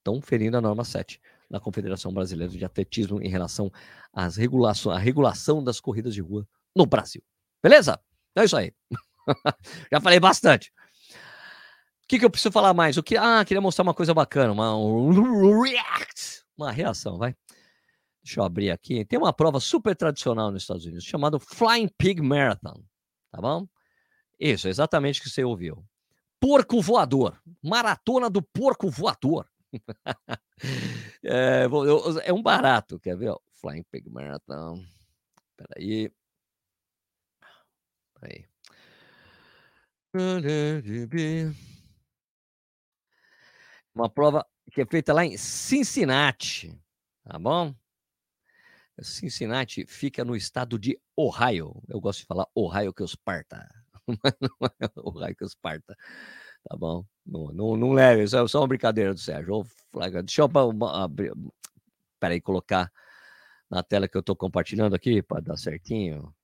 Estão 0.00 0.20
ferindo 0.20 0.56
a 0.56 0.60
norma 0.62 0.82
7 0.82 1.20
na 1.48 1.60
Confederação 1.60 2.12
Brasileira 2.12 2.50
de 2.50 2.64
Atletismo 2.64 3.20
em 3.20 3.28
relação 3.28 3.70
às 4.12 4.36
regulações, 4.36 4.96
à 4.96 4.98
regulação 4.98 5.62
das 5.62 5.78
corridas 5.78 6.14
de 6.14 6.22
rua 6.22 6.48
no 6.74 6.86
Brasil. 6.86 7.22
Beleza? 7.62 8.00
Então 8.30 8.42
é 8.42 8.46
isso 8.46 8.56
aí. 8.56 8.72
Já 9.92 10.00
falei 10.00 10.18
bastante. 10.18 10.72
O 12.02 12.08
que, 12.08 12.18
que 12.18 12.24
eu 12.24 12.30
preciso 12.30 12.50
falar 12.50 12.72
mais? 12.72 12.96
O 12.96 13.02
que, 13.02 13.16
ah, 13.16 13.44
queria 13.44 13.60
mostrar 13.60 13.82
uma 13.82 13.94
coisa 13.94 14.14
bacana, 14.14 14.52
uma, 14.52 14.74
um 14.74 15.60
react, 15.60 16.44
uma 16.56 16.72
reação, 16.72 17.18
vai. 17.18 17.36
Deixa 18.22 18.40
eu 18.40 18.44
abrir 18.44 18.70
aqui. 18.70 19.04
Tem 19.04 19.18
uma 19.18 19.32
prova 19.32 19.60
super 19.60 19.94
tradicional 19.94 20.50
nos 20.50 20.62
Estados 20.62 20.86
Unidos, 20.86 21.04
chamada 21.04 21.38
Flying 21.38 21.88
Pig 21.98 22.22
Marathon, 22.22 22.82
tá 23.30 23.40
bom? 23.40 23.66
Isso, 24.38 24.66
exatamente 24.66 25.20
o 25.20 25.22
que 25.24 25.30
você 25.30 25.44
ouviu. 25.44 25.84
Porco 26.40 26.80
voador. 26.80 27.38
Maratona 27.62 28.30
do 28.30 28.40
porco 28.40 28.88
voador. 28.88 29.46
é, 31.24 31.66
é, 32.24 32.32
um 32.32 32.42
barato, 32.42 32.98
quer 32.98 33.16
ver? 33.16 33.34
Flying 33.52 33.84
Pig 33.84 34.08
Marathon. 34.10 34.84
Peraí. 35.56 36.12
Peraí. 38.14 38.46
Uma 43.94 44.08
prova 44.08 44.46
que 44.72 44.80
é 44.80 44.86
feita 44.86 45.12
lá 45.12 45.24
em 45.24 45.36
Cincinnati, 45.36 46.76
tá 47.24 47.38
bom? 47.38 47.74
Cincinnati 49.02 49.86
fica 49.86 50.24
no 50.24 50.36
estado 50.36 50.78
de 50.78 51.00
Ohio. 51.16 51.82
Eu 51.88 52.00
gosto 52.00 52.20
de 52.20 52.26
falar 52.26 52.46
Ohio 52.54 52.92
que 52.92 53.02
os 53.02 53.14
parta. 53.14 53.68
Ohio 54.96 55.36
que 55.36 55.44
os 55.44 55.54
parta. 55.54 55.96
Tá 56.68 56.76
bom? 56.76 57.04
Não, 57.24 57.52
não, 57.52 57.76
não 57.76 57.92
leve, 57.92 58.24
isso 58.24 58.36
é 58.36 58.48
só 58.48 58.60
uma 58.60 58.68
brincadeira 58.68 59.14
do 59.14 59.20
Sérgio. 59.20 59.64
Deixa 60.24 60.42
eu 60.42 60.50
abrir, 60.88 61.32
peraí, 62.18 62.40
colocar 62.40 62.90
na 63.70 63.82
tela 63.82 64.08
que 64.08 64.16
eu 64.16 64.20
estou 64.20 64.36
compartilhando 64.36 64.94
aqui 64.94 65.22
para 65.22 65.40
dar 65.40 65.56
certinho, 65.56 66.34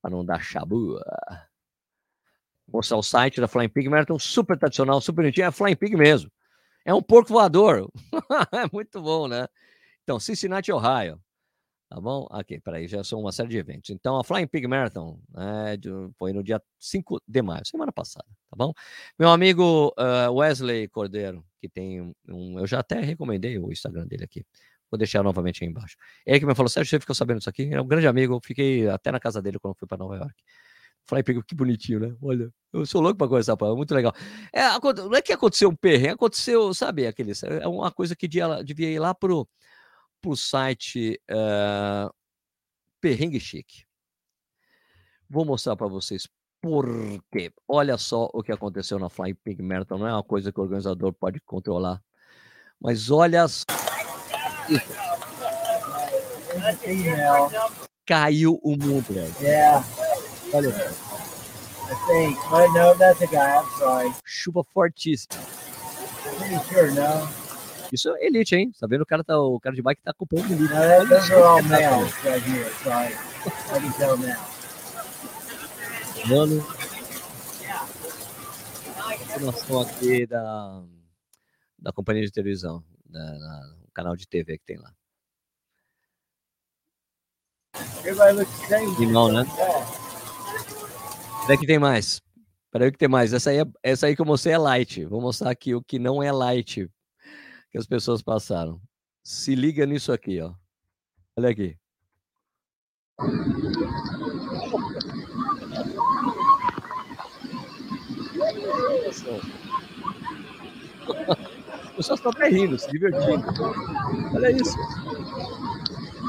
para 0.00 0.10
não 0.10 0.24
dar 0.24 0.42
chabu. 0.42 0.98
Mostrar 2.68 2.98
o 2.98 3.02
site 3.02 3.40
da 3.40 3.48
Flying 3.48 3.68
Pig 3.68 3.88
Marathon, 3.88 4.18
super 4.18 4.56
tradicional, 4.58 5.00
super 5.00 5.22
bonitinho. 5.22 5.46
É 5.46 5.50
Flying 5.50 5.76
Pig 5.76 5.96
mesmo. 5.96 6.30
É 6.84 6.94
um 6.94 7.02
porco 7.02 7.32
voador. 7.32 7.90
é 8.52 8.68
muito 8.72 9.00
bom, 9.02 9.26
né? 9.26 9.48
Então, 10.02 10.20
Cincinnati, 10.20 10.72
Ohio. 10.72 11.20
Tá 11.90 12.00
bom? 12.00 12.24
Aqui, 12.30 12.60
peraí, 12.60 12.86
já 12.86 13.02
são 13.02 13.18
uma 13.18 13.32
série 13.32 13.48
de 13.48 13.58
eventos. 13.58 13.90
Então, 13.90 14.16
a 14.16 14.22
Flying 14.22 14.46
Pig 14.46 14.64
Marathon 14.68 15.18
né, 15.28 15.76
foi 16.16 16.32
no 16.32 16.40
dia 16.40 16.62
5 16.78 17.20
de 17.26 17.42
maio, 17.42 17.66
semana 17.66 17.90
passada, 17.90 18.26
tá 18.48 18.56
bom? 18.56 18.72
Meu 19.18 19.28
amigo 19.28 19.92
uh, 19.98 20.32
Wesley 20.32 20.86
Cordeiro, 20.86 21.44
que 21.60 21.68
tem 21.68 22.00
um. 22.28 22.60
Eu 22.60 22.66
já 22.68 22.78
até 22.78 23.00
recomendei 23.00 23.58
o 23.58 23.72
Instagram 23.72 24.06
dele 24.06 24.22
aqui. 24.22 24.46
Vou 24.88 24.98
deixar 24.98 25.24
novamente 25.24 25.64
aí 25.64 25.70
embaixo. 25.70 25.96
Ele 26.24 26.38
que 26.38 26.46
me 26.46 26.54
falou, 26.54 26.68
Sérgio, 26.68 26.90
você 26.90 27.00
ficou 27.00 27.14
sabendo 27.14 27.38
disso 27.38 27.50
aqui? 27.50 27.74
É 27.74 27.80
um 27.80 27.86
grande 27.88 28.06
amigo, 28.06 28.34
eu 28.34 28.40
fiquei 28.40 28.88
até 28.88 29.10
na 29.10 29.18
casa 29.18 29.42
dele 29.42 29.58
quando 29.58 29.74
fui 29.76 29.88
para 29.88 29.98
Nova 29.98 30.14
York. 30.14 30.34
Flying 31.08 31.24
Pig, 31.24 31.42
que 31.42 31.56
bonitinho, 31.56 31.98
né? 31.98 32.16
Olha, 32.22 32.52
eu 32.72 32.86
sou 32.86 33.00
louco 33.00 33.18
para 33.18 33.26
conversar, 33.26 33.56
é 33.60 33.74
muito 33.74 33.92
legal. 33.92 34.14
É, 34.52 34.62
não 34.68 35.14
é 35.16 35.20
que 35.20 35.32
aconteceu 35.32 35.68
um 35.68 35.74
perrengue, 35.74 36.10
aconteceu, 36.14 36.72
sabe, 36.72 37.08
aquele, 37.08 37.32
é 37.60 37.66
uma 37.66 37.90
coisa 37.90 38.14
que 38.14 38.28
devia, 38.28 38.62
devia 38.62 38.90
ir 38.90 39.00
lá 39.00 39.12
pro 39.12 39.48
para 40.20 40.30
o 40.30 40.36
site 40.36 41.20
uh, 41.30 42.12
Perrengue 43.00 43.40
Chique. 43.40 43.84
Vou 45.28 45.44
mostrar 45.44 45.76
para 45.76 45.86
vocês 45.86 46.28
por 46.60 46.86
quê. 47.32 47.52
Olha 47.66 47.96
só 47.96 48.28
o 48.32 48.42
que 48.42 48.52
aconteceu 48.52 48.98
na 48.98 49.08
Flying 49.08 49.34
Pig 49.34 49.62
Marathon. 49.62 49.98
Não 49.98 50.06
é 50.06 50.12
uma 50.12 50.22
coisa 50.22 50.52
que 50.52 50.60
o 50.60 50.62
organizador 50.62 51.12
pode 51.12 51.40
controlar. 51.40 52.02
Mas 52.80 53.10
olha 53.10 53.46
só. 53.48 53.64
Caiu 58.06 58.60
o 58.62 58.76
mundo. 58.76 59.06
Yeah. 59.40 59.84
Olha 60.52 60.68
I 61.90 61.94
think. 62.06 62.38
But 62.50 62.68
no, 62.72 62.94
that's 62.96 63.20
a 63.20 63.26
guy. 63.26 63.56
I'm 63.56 63.66
sorry. 63.78 64.14
Chuva 64.24 64.62
fortíssima. 64.72 65.40
Pretty 66.38 66.58
sure, 66.68 66.90
no. 66.92 67.39
Isso 67.92 68.08
é 68.16 68.26
elite, 68.26 68.54
hein? 68.54 68.72
Tá 68.78 68.86
vendo? 68.86 69.02
O 69.02 69.06
cara, 69.06 69.24
tá, 69.24 69.38
o 69.38 69.58
cara 69.58 69.74
de 69.74 69.82
bike 69.82 70.02
tá 70.02 70.12
ocupando 70.12 70.52
elite. 70.52 70.72
Uh, 70.72 71.08
those 71.08 71.32
are 71.32 71.42
all 71.42 71.62
males 71.62 72.12
right 72.24 72.42
here, 72.48 72.70
so 72.82 72.90
I, 72.90 73.12
I 73.74 73.80
can 73.80 73.92
tell 73.98 74.16
now. 74.16 74.36
Mano, 76.28 76.64
informação 79.24 79.80
aqui 79.80 80.26
da, 80.26 80.82
da 81.78 81.92
companhia 81.92 82.24
de 82.24 82.30
televisão, 82.30 82.84
da, 83.06 83.18
na, 83.18 83.66
no 83.80 83.90
canal 83.92 84.14
de 84.16 84.28
TV 84.28 84.58
que 84.58 84.64
tem 84.64 84.76
lá. 84.78 84.92
Não, 89.10 89.32
né? 89.32 89.44
Peraí 91.42 91.58
que 91.58 91.66
tem 91.66 91.78
mais. 91.78 92.20
Peraí 92.70 92.92
que 92.92 92.98
tem 92.98 93.08
mais. 93.08 93.32
Essa 93.32 93.50
aí, 93.50 93.58
é, 93.58 93.64
essa 93.82 94.06
aí 94.06 94.14
que 94.14 94.22
eu 94.22 94.26
mostrei 94.26 94.54
é 94.54 94.58
light. 94.58 95.04
Vou 95.06 95.20
mostrar 95.20 95.50
aqui 95.50 95.74
o 95.74 95.82
que 95.82 95.98
não 95.98 96.22
é 96.22 96.30
light 96.30 96.88
que 97.70 97.78
as 97.78 97.86
pessoas 97.86 98.20
passaram. 98.22 98.80
Se 99.22 99.54
liga 99.54 99.86
nisso 99.86 100.12
aqui, 100.12 100.40
ó. 100.40 100.52
Olha 101.36 101.50
aqui. 101.50 101.76
As 111.88 111.96
pessoas 111.96 112.18
estão 112.18 112.32
até 112.32 112.48
rindo, 112.48 112.78
se 112.78 112.90
divertindo. 112.90 113.46
Olha 114.34 114.50
isso. 114.50 114.76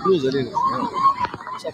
Cruz 0.04 0.26
ali 0.26 0.44
no 0.44 0.52
chão. 0.52 0.90
Só 1.60 1.72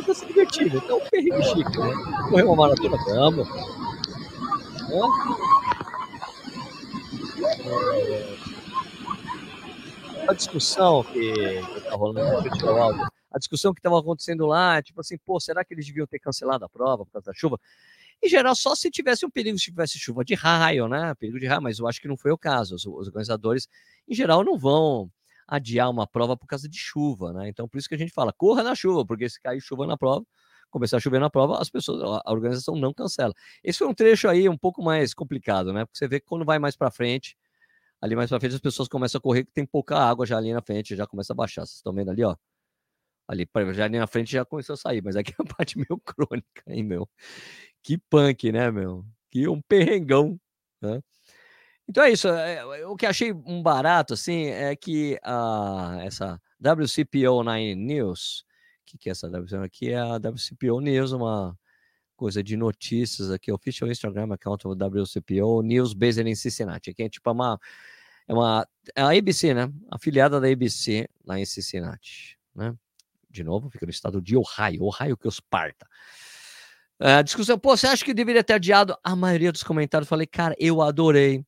que 0.00 0.10
está 0.10 0.14
se 0.14 0.26
divertindo. 0.26 0.78
Então, 0.78 1.00
perrengue 1.10 1.42
chique, 1.44 1.78
né? 1.78 1.92
Correr 2.30 2.44
uma 2.44 2.56
maratona, 2.56 2.96
vamos. 3.08 3.48
A 10.28 10.32
discussão 10.34 11.02
que, 11.04 11.32
que 11.32 11.80
tá 11.80 11.94
rolando, 11.94 13.02
a 13.32 13.38
discussão 13.38 13.72
que 13.72 13.80
estava 13.80 13.98
acontecendo 13.98 14.46
lá, 14.46 14.82
tipo 14.82 15.00
assim, 15.00 15.16
pô, 15.18 15.40
será 15.40 15.64
que 15.64 15.74
eles 15.74 15.86
deviam 15.86 16.06
ter 16.06 16.18
cancelado 16.18 16.64
a 16.64 16.68
prova 16.68 17.04
por 17.04 17.12
causa 17.12 17.26
da 17.26 17.34
chuva? 17.34 17.58
Em 18.22 18.28
geral, 18.28 18.54
só 18.54 18.74
se 18.74 18.90
tivesse 18.90 19.26
um 19.26 19.30
perigo, 19.30 19.58
se 19.58 19.64
tivesse 19.64 19.98
chuva 19.98 20.24
de 20.24 20.34
raio, 20.34 20.86
né? 20.86 21.12
Perigo 21.14 21.40
de 21.40 21.46
raio, 21.46 21.62
mas 21.62 21.78
eu 21.78 21.88
acho 21.88 22.00
que 22.00 22.06
não 22.06 22.16
foi 22.16 22.30
o 22.30 22.38
caso. 22.38 22.76
Os, 22.76 22.86
os 22.86 23.08
organizadores, 23.08 23.66
em 24.06 24.14
geral, 24.14 24.44
não 24.44 24.56
vão 24.56 25.10
adiar 25.48 25.90
uma 25.90 26.06
prova 26.06 26.36
por 26.36 26.46
causa 26.46 26.68
de 26.68 26.78
chuva, 26.78 27.32
né? 27.32 27.48
Então, 27.48 27.68
por 27.68 27.78
isso 27.78 27.88
que 27.88 27.94
a 27.94 27.98
gente 27.98 28.12
fala, 28.12 28.32
corra 28.32 28.62
na 28.62 28.74
chuva, 28.74 29.04
porque 29.04 29.28
se 29.28 29.40
cair 29.40 29.60
chuva 29.60 29.86
na 29.86 29.96
prova, 29.96 30.24
começar 30.72 30.96
a 30.96 31.00
chover 31.00 31.20
na 31.20 31.30
prova, 31.30 31.60
as 31.60 31.70
pessoas, 31.70 32.02
a 32.24 32.32
organização 32.32 32.74
não 32.74 32.92
cancela. 32.92 33.32
Esse 33.62 33.78
foi 33.78 33.88
um 33.88 33.94
trecho 33.94 34.28
aí 34.28 34.48
um 34.48 34.58
pouco 34.58 34.82
mais 34.82 35.14
complicado, 35.14 35.72
né? 35.72 35.84
Porque 35.84 35.98
você 35.98 36.08
vê 36.08 36.18
que 36.18 36.26
quando 36.26 36.44
vai 36.44 36.58
mais 36.58 36.76
para 36.76 36.90
frente, 36.90 37.36
ali 38.00 38.16
mais 38.16 38.30
para 38.30 38.40
frente 38.40 38.56
as 38.56 38.60
pessoas 38.60 38.88
começam 38.88 39.18
a 39.18 39.22
correr 39.22 39.44
que 39.44 39.52
tem 39.52 39.66
pouca 39.66 39.96
água 39.96 40.26
já 40.26 40.38
ali 40.38 40.52
na 40.52 40.62
frente, 40.62 40.96
já 40.96 41.06
começa 41.06 41.32
a 41.32 41.36
baixar. 41.36 41.66
Vocês 41.66 41.76
estão 41.76 41.92
vendo 41.92 42.10
ali, 42.10 42.24
ó? 42.24 42.36
Ali, 43.28 43.48
já 43.74 43.84
ali 43.84 43.98
na 43.98 44.06
frente 44.06 44.32
já 44.32 44.44
começou 44.44 44.74
a 44.74 44.76
sair, 44.76 45.02
mas 45.02 45.16
aqui 45.16 45.32
é 45.32 45.34
a 45.38 45.44
parte 45.56 45.76
meio 45.78 45.98
crônica, 46.04 46.62
hein, 46.66 46.82
meu? 46.82 47.08
Que 47.82 47.98
punk, 47.98 48.50
né, 48.52 48.70
meu? 48.70 49.04
Que 49.30 49.48
um 49.48 49.60
perrengão, 49.62 50.38
né? 50.80 51.00
Então 51.88 52.04
é 52.04 52.10
isso. 52.10 52.28
É, 52.28 52.86
o 52.86 52.96
que 52.96 53.06
achei 53.06 53.32
um 53.32 53.62
barato, 53.62 54.14
assim, 54.14 54.46
é 54.46 54.74
que 54.76 55.18
a, 55.22 55.98
essa 56.02 56.40
WCPO 56.60 57.42
9 57.42 57.74
News, 57.74 58.44
que, 58.84 58.98
que 58.98 59.08
é 59.08 59.12
essa 59.12 59.28
WCPO? 59.28 59.62
Aqui 59.62 59.90
é 59.90 59.98
a 59.98 60.16
WCPO 60.16 60.80
News, 60.80 61.12
uma 61.12 61.58
coisa 62.16 62.42
de 62.42 62.56
notícias 62.56 63.30
aqui, 63.30 63.50
official 63.50 63.90
Instagram 63.90 64.32
account 64.32 64.66
of 64.66 64.76
WCPO 64.76 65.62
News 65.62 65.92
based 65.92 66.20
in 66.28 66.34
Cincinnati. 66.34 66.90
Aqui 66.90 67.02
é 67.02 67.08
tipo 67.08 67.30
uma, 67.30 67.58
é 68.28 68.32
uma, 68.32 68.66
é 68.94 69.02
a 69.02 69.10
ABC, 69.16 69.54
né? 69.54 69.72
Afiliada 69.90 70.40
da 70.40 70.48
ABC 70.48 71.08
lá 71.24 71.38
em 71.38 71.44
Cincinnati, 71.44 72.38
né? 72.54 72.74
De 73.28 73.42
novo, 73.42 73.70
fica 73.70 73.86
no 73.86 73.90
estado 73.90 74.20
de 74.20 74.36
Ohio, 74.36 74.84
Ohio 74.84 75.16
que 75.16 75.26
os 75.26 75.40
parta. 75.40 75.86
A 77.00 77.22
discussão, 77.22 77.58
pô, 77.58 77.76
você 77.76 77.88
acha 77.88 78.04
que 78.04 78.14
deveria 78.14 78.44
ter 78.44 78.52
adiado? 78.52 78.96
A 79.02 79.16
maioria 79.16 79.50
dos 79.50 79.64
comentários 79.64 80.08
falei, 80.08 80.26
cara, 80.26 80.54
eu 80.58 80.80
adorei. 80.80 81.44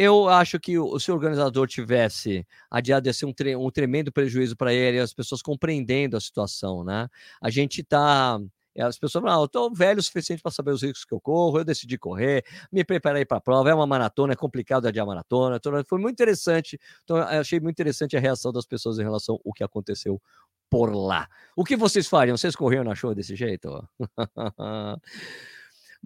Eu 0.00 0.28
acho 0.28 0.60
que 0.60 0.78
o, 0.78 0.96
se 1.00 1.10
o 1.10 1.14
organizador 1.14 1.66
tivesse 1.66 2.46
adiado, 2.70 3.08
ia 3.08 3.12
ser 3.12 3.26
um, 3.26 3.32
tre 3.32 3.56
um 3.56 3.68
tremendo 3.68 4.12
prejuízo 4.12 4.56
para 4.56 4.72
ele, 4.72 5.00
as 5.00 5.12
pessoas 5.12 5.42
compreendendo 5.42 6.16
a 6.16 6.20
situação, 6.20 6.84
né? 6.84 7.08
A 7.42 7.50
gente 7.50 7.80
está 7.80 8.38
as 8.78 8.96
pessoas 8.96 9.24
falam, 9.24 9.40
ah, 9.40 9.42
eu 9.42 9.48
tô 9.48 9.68
velho 9.72 9.98
o 9.98 10.02
suficiente 10.02 10.40
para 10.40 10.52
saber 10.52 10.70
os 10.70 10.84
riscos 10.84 11.04
que 11.04 11.12
eu 11.12 11.20
corro, 11.20 11.58
eu 11.58 11.64
decidi 11.64 11.98
correr, 11.98 12.44
me 12.70 12.84
preparei 12.84 13.24
para 13.24 13.38
a 13.38 13.40
prova, 13.40 13.70
é 13.70 13.74
uma 13.74 13.88
maratona, 13.88 14.34
é 14.34 14.36
complicado 14.36 14.86
adiar 14.86 15.04
maratona. 15.04 15.58
Foi 15.84 15.98
muito 15.98 16.12
interessante. 16.14 16.78
Então, 17.02 17.16
achei 17.16 17.58
muito 17.58 17.74
interessante 17.74 18.16
a 18.16 18.20
reação 18.20 18.52
das 18.52 18.66
pessoas 18.66 19.00
em 19.00 19.02
relação 19.02 19.40
ao 19.44 19.52
que 19.52 19.64
aconteceu 19.64 20.22
por 20.70 20.94
lá. 20.94 21.28
O 21.56 21.64
que 21.64 21.76
vocês 21.76 22.06
fariam? 22.06 22.36
Vocês 22.36 22.54
corriam 22.54 22.84
na 22.84 22.94
show 22.94 23.12
desse 23.16 23.34
jeito? 23.34 23.68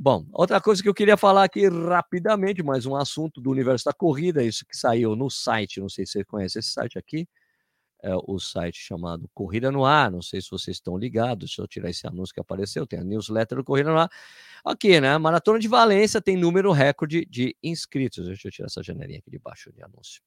Bom, 0.05 0.27
outra 0.33 0.61
coisa 0.61 0.83
que 0.83 0.89
eu 0.89 0.95
queria 0.95 1.17
falar 1.17 1.45
aqui 1.45 1.69
rapidamente, 1.69 2.61
mais 2.61 2.87
um 2.87 2.97
assunto 2.97 3.41
do 3.41 3.49
universo 3.53 3.85
da 3.85 3.93
corrida, 3.93 4.43
isso 4.43 4.67
que 4.67 4.77
saiu 4.77 5.15
no 5.15 5.31
site, 5.31 5.79
não 5.79 5.89
sei 5.89 6.05
se 6.05 6.15
você 6.15 6.25
conhece 6.25 6.59
esse 6.59 6.71
site 6.71 6.99
aqui, 6.99 7.25
é 8.03 8.13
o 8.17 8.39
site 8.41 8.79
chamado 8.79 9.31
Corrida 9.33 9.71
no 9.71 9.85
Ar, 9.85 10.11
não 10.11 10.21
sei 10.21 10.41
se 10.41 10.51
vocês 10.51 10.79
estão 10.79 10.99
ligados, 10.99 11.51
deixa 11.51 11.63
eu 11.63 11.69
tirar 11.69 11.89
esse 11.89 12.05
anúncio 12.05 12.35
que 12.35 12.41
apareceu, 12.41 12.85
tem 12.85 12.99
a 12.99 13.05
newsletter 13.05 13.59
do 13.59 13.65
Corrida 13.65 13.93
no 13.93 13.99
Ar. 13.99 14.11
Aqui, 14.65 15.01
né? 15.01 15.17
Maratona 15.19 15.61
de 15.61 15.69
Valência 15.69 16.21
tem 16.21 16.37
número 16.37 16.73
recorde 16.73 17.25
de 17.27 17.57
inscritos. 17.63 18.27
Deixa 18.27 18.49
eu 18.49 18.53
tirar 18.53 18.67
essa 18.67 18.83
janelinha 18.83 19.21
aqui 19.21 19.31
de 19.31 19.39
baixo 19.39 19.73
de 19.73 19.85
anúncio. 19.85 20.21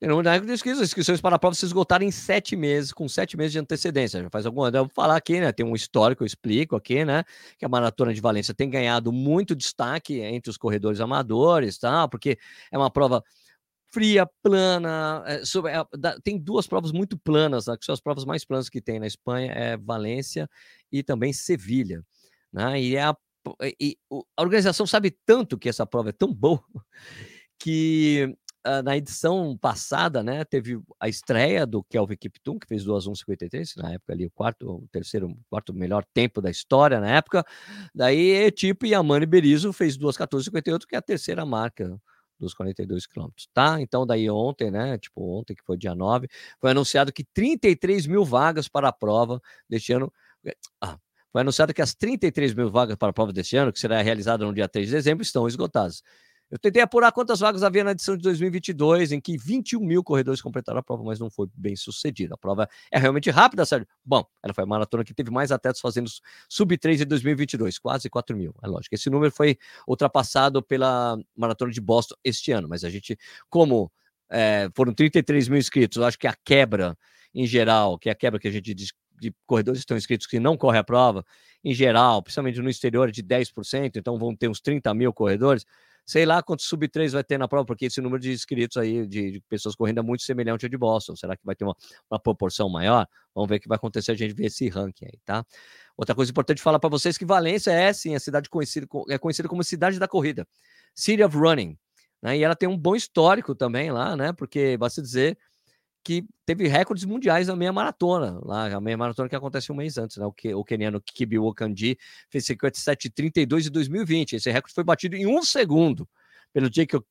Recorde 0.00 0.46
de 0.46 0.52
inscritos. 0.52 0.80
As 0.80 0.88
inscrições 0.88 1.20
para 1.20 1.36
a 1.36 1.38
prova 1.38 1.54
se 1.54 1.64
esgotaram 1.64 2.04
em 2.04 2.10
sete 2.10 2.56
meses, 2.56 2.92
com 2.92 3.08
sete 3.08 3.36
meses 3.36 3.52
de 3.52 3.58
antecedência. 3.58 4.22
Já 4.22 4.30
faz 4.30 4.46
algum 4.46 4.62
ano. 4.62 4.76
Eu 4.76 4.84
vou 4.84 4.92
falar 4.94 5.16
aqui, 5.16 5.40
né? 5.40 5.52
Tem 5.52 5.64
um 5.64 5.74
histórico, 5.74 6.22
eu 6.22 6.26
explico 6.26 6.76
aqui, 6.76 7.04
né? 7.04 7.24
Que 7.58 7.64
a 7.64 7.68
Maratona 7.68 8.12
de 8.12 8.20
Valência 8.20 8.54
tem 8.54 8.68
ganhado 8.68 9.12
muito 9.12 9.54
destaque 9.54 10.20
entre 10.20 10.50
os 10.50 10.56
corredores 10.56 11.00
amadores, 11.00 11.78
tá? 11.78 12.06
Porque 12.08 12.38
é 12.70 12.78
uma 12.78 12.90
prova 12.90 13.22
fria, 13.94 14.28
plana. 14.42 15.22
É, 15.24 15.44
sobre, 15.44 15.70
é, 15.70 15.84
da, 15.96 16.18
tem 16.20 16.36
duas 16.36 16.66
provas 16.66 16.90
muito 16.90 17.16
planas, 17.16 17.66
né, 17.66 17.76
que 17.78 17.84
são 17.84 17.92
as 17.92 18.00
provas 18.00 18.24
mais 18.24 18.44
planas 18.44 18.68
que 18.68 18.80
tem 18.80 18.98
na 18.98 19.06
Espanha, 19.06 19.52
é 19.52 19.76
Valência 19.76 20.50
e 20.90 21.02
também 21.02 21.32
Sevilha. 21.32 22.04
Né? 22.52 22.82
E, 22.82 22.98
a, 22.98 23.16
e 23.80 23.96
a 24.36 24.42
organização 24.42 24.86
sabe 24.86 25.16
tanto 25.24 25.56
que 25.56 25.68
essa 25.68 25.86
prova 25.86 26.08
é 26.08 26.12
tão 26.12 26.34
boa 26.34 26.62
que 27.58 28.36
na 28.84 28.96
edição 28.96 29.56
passada, 29.58 30.22
né, 30.22 30.44
teve 30.44 30.80
a 31.00 31.08
estreia 31.08 31.66
do 31.66 31.82
Kelvin 31.84 32.16
Kiptum, 32.16 32.58
que 32.58 32.66
fez 32.66 32.84
2:1:53, 32.84 33.74
na 33.76 33.92
época 33.92 34.12
ali 34.12 34.26
o 34.26 34.30
quarto, 34.30 34.66
o 34.84 34.88
terceiro, 34.92 35.28
o 35.30 35.36
quarto 35.50 35.74
melhor 35.74 36.04
tempo 36.14 36.40
da 36.42 36.50
história 36.50 37.00
na 37.00 37.10
época. 37.10 37.44
Daí, 37.94 38.50
tipo, 38.52 38.86
e 38.86 38.94
a 38.94 39.02
Mani 39.02 39.26
Berizzo 39.26 39.72
fez 39.72 39.96
2:14:58, 39.96 40.86
que 40.86 40.94
é 40.94 40.98
a 40.98 41.02
terceira 41.02 41.44
marca 41.46 42.00
dos 42.38 42.54
42 42.54 43.06
quilômetros, 43.06 43.48
tá? 43.54 43.80
Então, 43.80 44.06
daí 44.06 44.28
ontem, 44.30 44.70
né? 44.70 44.98
Tipo, 44.98 45.22
ontem, 45.38 45.54
que 45.54 45.62
foi 45.64 45.76
dia 45.78 45.94
9, 45.94 46.28
foi 46.60 46.70
anunciado 46.72 47.12
que 47.12 47.24
33 47.24 48.06
mil 48.06 48.24
vagas 48.24 48.68
para 48.68 48.88
a 48.88 48.92
prova 48.92 49.40
deste 49.68 49.92
ano. 49.92 50.12
Ah, 50.80 50.98
foi 51.32 51.40
anunciado 51.42 51.72
que 51.74 51.82
as 51.82 51.94
33 51.94 52.54
mil 52.54 52.70
vagas 52.70 52.96
para 52.96 53.10
a 53.10 53.12
prova 53.12 53.32
deste 53.32 53.56
ano, 53.56 53.72
que 53.72 53.78
será 53.80 54.00
realizada 54.02 54.44
no 54.44 54.52
dia 54.54 54.68
3 54.68 54.86
de 54.88 54.92
dezembro, 54.94 55.22
estão 55.22 55.46
esgotadas. 55.48 56.02
Eu 56.54 56.58
tentei 56.60 56.80
apurar 56.80 57.10
quantas 57.10 57.40
vagas 57.40 57.64
havia 57.64 57.82
na 57.82 57.90
edição 57.90 58.16
de 58.16 58.22
2022, 58.22 59.10
em 59.10 59.20
que 59.20 59.36
21 59.36 59.80
mil 59.80 60.04
corredores 60.04 60.40
completaram 60.40 60.78
a 60.78 60.82
prova, 60.84 61.02
mas 61.02 61.18
não 61.18 61.28
foi 61.28 61.48
bem 61.52 61.74
sucedida. 61.74 62.36
A 62.36 62.38
prova 62.38 62.68
é 62.92 62.98
realmente 63.00 63.28
rápida, 63.28 63.66
Sérgio. 63.66 63.88
Bom, 64.04 64.24
ela 64.40 64.54
foi 64.54 64.62
a 64.62 64.66
maratona 64.66 65.02
que 65.02 65.12
teve 65.12 65.32
mais 65.32 65.50
atletas 65.50 65.80
fazendo 65.80 66.08
sub-3 66.48 67.02
em 67.02 67.06
2022, 67.06 67.80
quase 67.80 68.08
4 68.08 68.36
mil. 68.36 68.54
É 68.62 68.68
lógico, 68.68 68.94
esse 68.94 69.10
número 69.10 69.32
foi 69.32 69.58
ultrapassado 69.84 70.62
pela 70.62 71.18
maratona 71.36 71.72
de 71.72 71.80
Boston 71.80 72.14
este 72.22 72.52
ano, 72.52 72.68
mas 72.68 72.84
a 72.84 72.88
gente, 72.88 73.18
como 73.50 73.90
é, 74.30 74.70
foram 74.76 74.94
33 74.94 75.48
mil 75.48 75.58
inscritos, 75.58 75.98
eu 75.98 76.04
acho 76.04 76.16
que 76.16 76.28
a 76.28 76.36
quebra 76.44 76.96
em 77.34 77.48
geral, 77.48 77.98
que 77.98 78.08
é 78.08 78.12
a 78.12 78.14
quebra 78.14 78.38
que 78.38 78.46
a 78.46 78.52
gente 78.52 78.72
diz 78.72 78.92
de 79.20 79.34
corredores 79.44 79.80
estão 79.80 79.96
inscritos 79.96 80.24
que 80.24 80.38
não 80.38 80.56
correm 80.56 80.78
a 80.78 80.84
prova, 80.84 81.24
em 81.64 81.74
geral, 81.74 82.22
principalmente 82.22 82.60
no 82.60 82.70
exterior, 82.70 83.08
é 83.08 83.12
de 83.12 83.24
10%, 83.24 83.96
então 83.96 84.16
vão 84.18 84.36
ter 84.36 84.48
uns 84.48 84.60
30 84.60 84.94
mil 84.94 85.12
corredores 85.12 85.66
Sei 86.06 86.26
lá 86.26 86.42
quantos 86.42 86.66
sub-3 86.66 87.12
vai 87.12 87.24
ter 87.24 87.38
na 87.38 87.48
prova, 87.48 87.64
porque 87.64 87.86
esse 87.86 88.00
número 88.00 88.20
de 88.20 88.32
inscritos 88.32 88.76
aí, 88.76 89.06
de, 89.06 89.32
de, 89.32 89.40
pessoas 89.48 89.74
correndo 89.74 90.00
é 90.00 90.02
muito 90.02 90.22
semelhante 90.22 90.66
ao 90.66 90.68
de 90.68 90.76
Boston. 90.76 91.16
Será 91.16 91.36
que 91.36 91.44
vai 91.44 91.54
ter 91.54 91.64
uma, 91.64 91.76
uma 92.10 92.20
proporção 92.20 92.68
maior? 92.68 93.06
Vamos 93.34 93.48
ver 93.48 93.56
o 93.56 93.60
que 93.60 93.68
vai 93.68 93.76
acontecer, 93.76 94.12
a 94.12 94.14
gente 94.14 94.34
ver 94.34 94.46
esse 94.46 94.68
ranking 94.68 95.06
aí, 95.06 95.18
tá? 95.24 95.44
Outra 95.96 96.14
coisa 96.14 96.30
importante 96.30 96.60
falar 96.60 96.78
para 96.78 96.90
vocês 96.90 97.16
que 97.16 97.24
Valência 97.24 97.70
é, 97.70 97.92
sim, 97.92 98.14
a 98.14 98.20
cidade 98.20 98.48
conhecida, 98.50 98.86
é 99.08 99.16
conhecida 99.16 99.48
como 99.48 99.62
cidade 99.64 99.98
da 99.98 100.08
corrida. 100.08 100.46
City 100.94 101.22
of 101.22 101.36
Running. 101.36 101.78
Né? 102.20 102.38
E 102.38 102.44
ela 102.44 102.56
tem 102.56 102.68
um 102.68 102.76
bom 102.76 102.96
histórico 102.96 103.54
também 103.54 103.90
lá, 103.90 104.16
né? 104.16 104.32
Porque, 104.32 104.76
basta 104.76 105.00
dizer, 105.00 105.38
que 106.04 106.24
teve 106.44 106.68
recordes 106.68 107.04
mundiais 107.04 107.48
na 107.48 107.56
meia 107.56 107.72
maratona, 107.72 108.38
lá, 108.44 108.66
a 108.66 108.80
meia 108.80 108.96
maratona 108.96 109.28
que 109.28 109.34
acontece 109.34 109.72
um 109.72 109.74
mês 109.74 109.96
antes, 109.96 110.18
né? 110.18 110.26
O, 110.26 110.32
que, 110.32 110.54
o 110.54 110.62
keniano 110.62 111.00
Kibi 111.00 111.38
Wakandi 111.38 111.96
fez 112.28 112.44
57,32 112.44 113.66
em 113.66 113.70
2020. 113.70 114.36
Esse 114.36 114.50
recorde 114.50 114.74
foi 114.74 114.84
batido 114.84 115.16
em 115.16 115.26
um 115.26 115.42
segundo 115.42 116.06
pelo 116.52 116.68
Jacob 116.72 117.02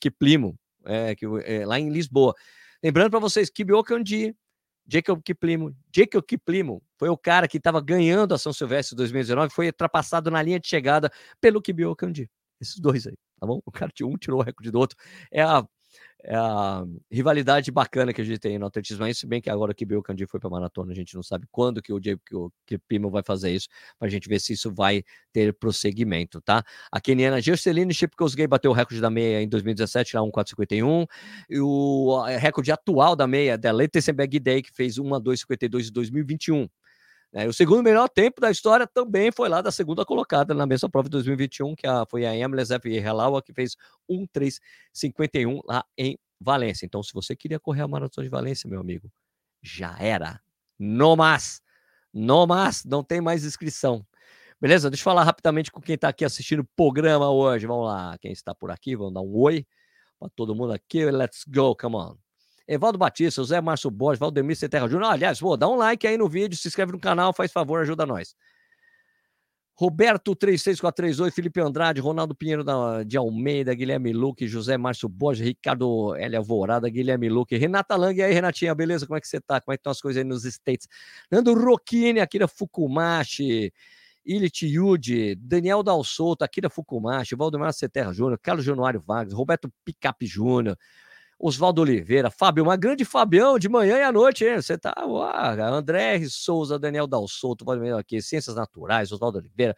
Kiplimo, 0.00 0.58
é, 0.86 1.14
que, 1.14 1.26
é, 1.44 1.66
lá 1.66 1.78
em 1.78 1.90
Lisboa. 1.90 2.34
Lembrando 2.82 3.10
para 3.10 3.20
vocês, 3.20 3.50
Kibi 3.50 3.74
Wakandi, 3.74 4.34
Jacob 4.88 5.22
Kiplimo, 5.22 5.76
Jacob 5.94 6.24
Kiplimo 6.24 6.82
foi 6.98 7.10
o 7.10 7.16
cara 7.16 7.46
que 7.46 7.58
estava 7.58 7.80
ganhando 7.80 8.34
a 8.34 8.38
São 8.38 8.54
Silvestre 8.54 8.96
2019, 8.96 9.52
foi 9.52 9.66
ultrapassado 9.66 10.30
na 10.30 10.42
linha 10.42 10.58
de 10.58 10.66
chegada 10.66 11.12
pelo 11.40 11.60
Kibi 11.60 11.84
Wakandi. 11.84 12.28
Esses 12.58 12.78
dois 12.78 13.06
aí, 13.06 13.14
tá 13.38 13.46
bom? 13.46 13.60
O 13.64 13.70
cara 13.70 13.92
um 14.02 14.16
tirou 14.16 14.40
o 14.40 14.42
recorde 14.42 14.70
do 14.70 14.78
outro. 14.78 14.96
É 15.30 15.42
a 15.42 15.64
é 16.22 16.34
a 16.34 16.84
rivalidade 17.10 17.70
bacana 17.70 18.12
que 18.12 18.20
a 18.20 18.24
gente 18.24 18.38
tem 18.38 18.58
no 18.58 18.66
atletismo. 18.66 19.12
Se 19.14 19.26
bem 19.26 19.40
que 19.40 19.50
agora 19.50 19.74
que 19.74 19.84
o 19.84 20.02
Kandi 20.02 20.26
foi 20.26 20.38
para 20.38 20.50
maratona, 20.50 20.92
a 20.92 20.94
gente 20.94 21.14
não 21.14 21.22
sabe 21.22 21.46
quando 21.50 21.82
que 21.82 21.92
o 21.92 22.00
Diego 22.00 22.20
que 22.66 22.74
o 22.74 22.78
Pimo 22.86 23.10
vai 23.10 23.22
fazer 23.22 23.50
isso, 23.50 23.68
para 23.98 24.08
a 24.08 24.10
gente 24.10 24.28
ver 24.28 24.40
se 24.40 24.52
isso 24.52 24.72
vai 24.72 25.02
ter 25.32 25.54
prosseguimento, 25.54 26.40
tá? 26.40 26.62
A 26.90 27.00
keniana 27.00 27.40
Gerseline 27.40 27.92
Chipkosgei 27.92 28.46
bateu 28.46 28.70
o 28.70 28.74
recorde 28.74 29.00
da 29.00 29.10
meia 29.10 29.42
em 29.42 29.48
2017, 29.48 30.16
lá 30.16 30.22
1,451. 30.22 31.06
E 31.48 31.60
o 31.60 32.22
recorde 32.38 32.72
atual 32.72 33.16
da 33.16 33.26
meia 33.26 33.56
da 33.56 33.72
Letesenberg 33.72 34.38
Day, 34.40 34.62
que 34.62 34.72
fez 34.72 34.98
1,252 34.98 35.88
em 35.88 35.92
2021. 35.92 36.68
É, 37.32 37.46
o 37.46 37.52
segundo 37.52 37.82
melhor 37.82 38.08
tempo 38.08 38.40
da 38.40 38.50
história 38.50 38.86
também 38.86 39.30
foi 39.30 39.48
lá 39.48 39.62
da 39.62 39.70
segunda 39.70 40.04
colocada 40.04 40.52
na 40.52 40.66
mesma 40.66 40.90
prova 40.90 41.08
de 41.08 41.12
2021, 41.12 41.76
que 41.76 41.86
a, 41.86 42.04
foi 42.04 42.26
a 42.26 42.36
Emily 42.36 42.62
F. 42.62 42.90
Que 43.44 43.52
fez 43.52 43.76
1,351 44.08 45.60
lá 45.64 45.84
em 45.96 46.18
Valência. 46.40 46.84
Então, 46.86 47.02
se 47.02 47.12
você 47.12 47.36
queria 47.36 47.60
correr 47.60 47.82
a 47.82 47.88
Maratona 47.88 48.24
de 48.24 48.30
Valência, 48.30 48.68
meu 48.68 48.80
amigo, 48.80 49.10
já 49.62 49.96
era. 49.98 50.40
No 50.78 51.14
mais. 51.14 51.62
No 52.12 52.46
mais, 52.46 52.84
não 52.84 53.04
tem 53.04 53.20
mais 53.20 53.44
inscrição. 53.44 54.04
Beleza? 54.60 54.90
Deixa 54.90 55.02
eu 55.02 55.04
falar 55.04 55.22
rapidamente 55.22 55.70
com 55.70 55.80
quem 55.80 55.94
está 55.94 56.08
aqui 56.08 56.24
assistindo 56.24 56.60
o 56.60 56.68
programa 56.76 57.30
hoje. 57.30 57.66
Vamos 57.66 57.86
lá, 57.86 58.18
quem 58.18 58.32
está 58.32 58.54
por 58.54 58.70
aqui, 58.70 58.96
vamos 58.96 59.14
dar 59.14 59.20
um 59.20 59.36
oi 59.36 59.64
para 60.18 60.28
todo 60.30 60.54
mundo 60.54 60.72
aqui. 60.72 61.08
Let's 61.10 61.44
go, 61.46 61.76
come 61.76 61.96
on. 61.96 62.29
Evaldo 62.70 62.96
Batista, 62.96 63.42
José 63.42 63.60
Márcio 63.60 63.90
Borges, 63.90 64.20
Valdemir 64.20 64.56
Terra 64.56 64.86
Júnior. 64.86 65.10
Aliás, 65.10 65.40
vou 65.40 65.56
dá 65.56 65.68
um 65.68 65.74
like 65.74 66.06
aí 66.06 66.16
no 66.16 66.28
vídeo, 66.28 66.56
se 66.56 66.68
inscreve 66.68 66.92
no 66.92 67.00
canal, 67.00 67.32
faz 67.32 67.50
favor, 67.50 67.80
ajuda 67.80 68.06
nós. 68.06 68.36
Roberto 69.74 70.36
36438, 70.36 71.34
Felipe 71.34 71.60
Andrade, 71.60 72.00
Ronaldo 72.00 72.32
Pinheiro 72.32 72.62
da, 72.62 73.02
de 73.02 73.16
Almeida, 73.16 73.74
Guilherme 73.74 74.12
Luque, 74.12 74.46
José 74.46 74.76
Márcio 74.76 75.08
Borges, 75.08 75.44
Ricardo 75.44 76.14
L. 76.14 76.36
Alvorada, 76.36 76.88
Guilherme 76.88 77.28
Luque, 77.28 77.56
Renata 77.56 77.96
Lang, 77.96 78.16
e 78.16 78.22
aí, 78.22 78.32
Renatinha, 78.32 78.72
beleza? 78.72 79.04
Como 79.04 79.16
é 79.16 79.20
que 79.20 79.26
você 79.26 79.40
tá? 79.40 79.60
Como 79.60 79.72
é 79.72 79.76
que 79.76 79.80
estão 79.80 79.90
as 79.90 80.00
coisas 80.00 80.22
aí 80.22 80.24
nos 80.24 80.44
States? 80.44 80.86
Nando 81.28 81.52
Rocchini, 81.54 82.20
Akira 82.20 82.46
Fukumashi, 82.46 83.72
Ilit 84.24 84.64
Yude, 84.64 85.34
Daniel 85.34 85.82
Dalsouto, 85.82 86.44
Akira 86.44 86.70
Fukumashi, 86.70 87.34
Valdemar 87.34 87.72
Seterra 87.72 88.12
Júnior, 88.12 88.38
Carlos 88.38 88.64
Januário 88.64 89.00
Vargas, 89.00 89.32
Roberto 89.32 89.72
Picape 89.84 90.24
Júnior, 90.24 90.76
Oswaldo 91.42 91.80
Oliveira, 91.80 92.30
Fábio, 92.30 92.62
uma 92.62 92.76
grande 92.76 93.02
Fabião 93.02 93.58
de 93.58 93.66
manhã 93.66 93.96
e 93.96 94.02
à 94.02 94.12
noite, 94.12 94.44
hein? 94.44 94.56
Você 94.60 94.76
tá, 94.76 94.94
uau, 95.06 95.74
André 95.74 96.16
R. 96.16 96.28
Souza, 96.28 96.78
Daniel 96.78 97.06
Dalsouto, 97.06 97.64
aqui, 97.98 98.20
Ciências 98.20 98.54
Naturais, 98.54 99.10
Oswaldo 99.10 99.38
Oliveira, 99.38 99.74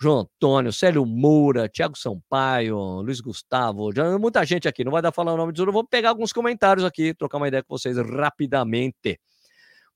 João 0.00 0.20
Antônio, 0.20 0.72
Célio 0.72 1.04
Moura, 1.04 1.68
Tiago 1.68 1.98
Sampaio, 1.98 3.00
Luiz 3.00 3.20
Gustavo, 3.20 3.92
já, 3.92 4.16
muita 4.16 4.44
gente 4.44 4.68
aqui, 4.68 4.84
não 4.84 4.92
vai 4.92 5.02
dar 5.02 5.10
falar 5.10 5.34
o 5.34 5.36
nome 5.36 5.52
de 5.52 5.56
tudo, 5.56 5.72
vou 5.72 5.84
pegar 5.84 6.10
alguns 6.10 6.32
comentários 6.32 6.84
aqui, 6.84 7.12
trocar 7.12 7.38
uma 7.38 7.48
ideia 7.48 7.64
com 7.64 7.76
vocês 7.76 7.96
rapidamente. 7.96 9.18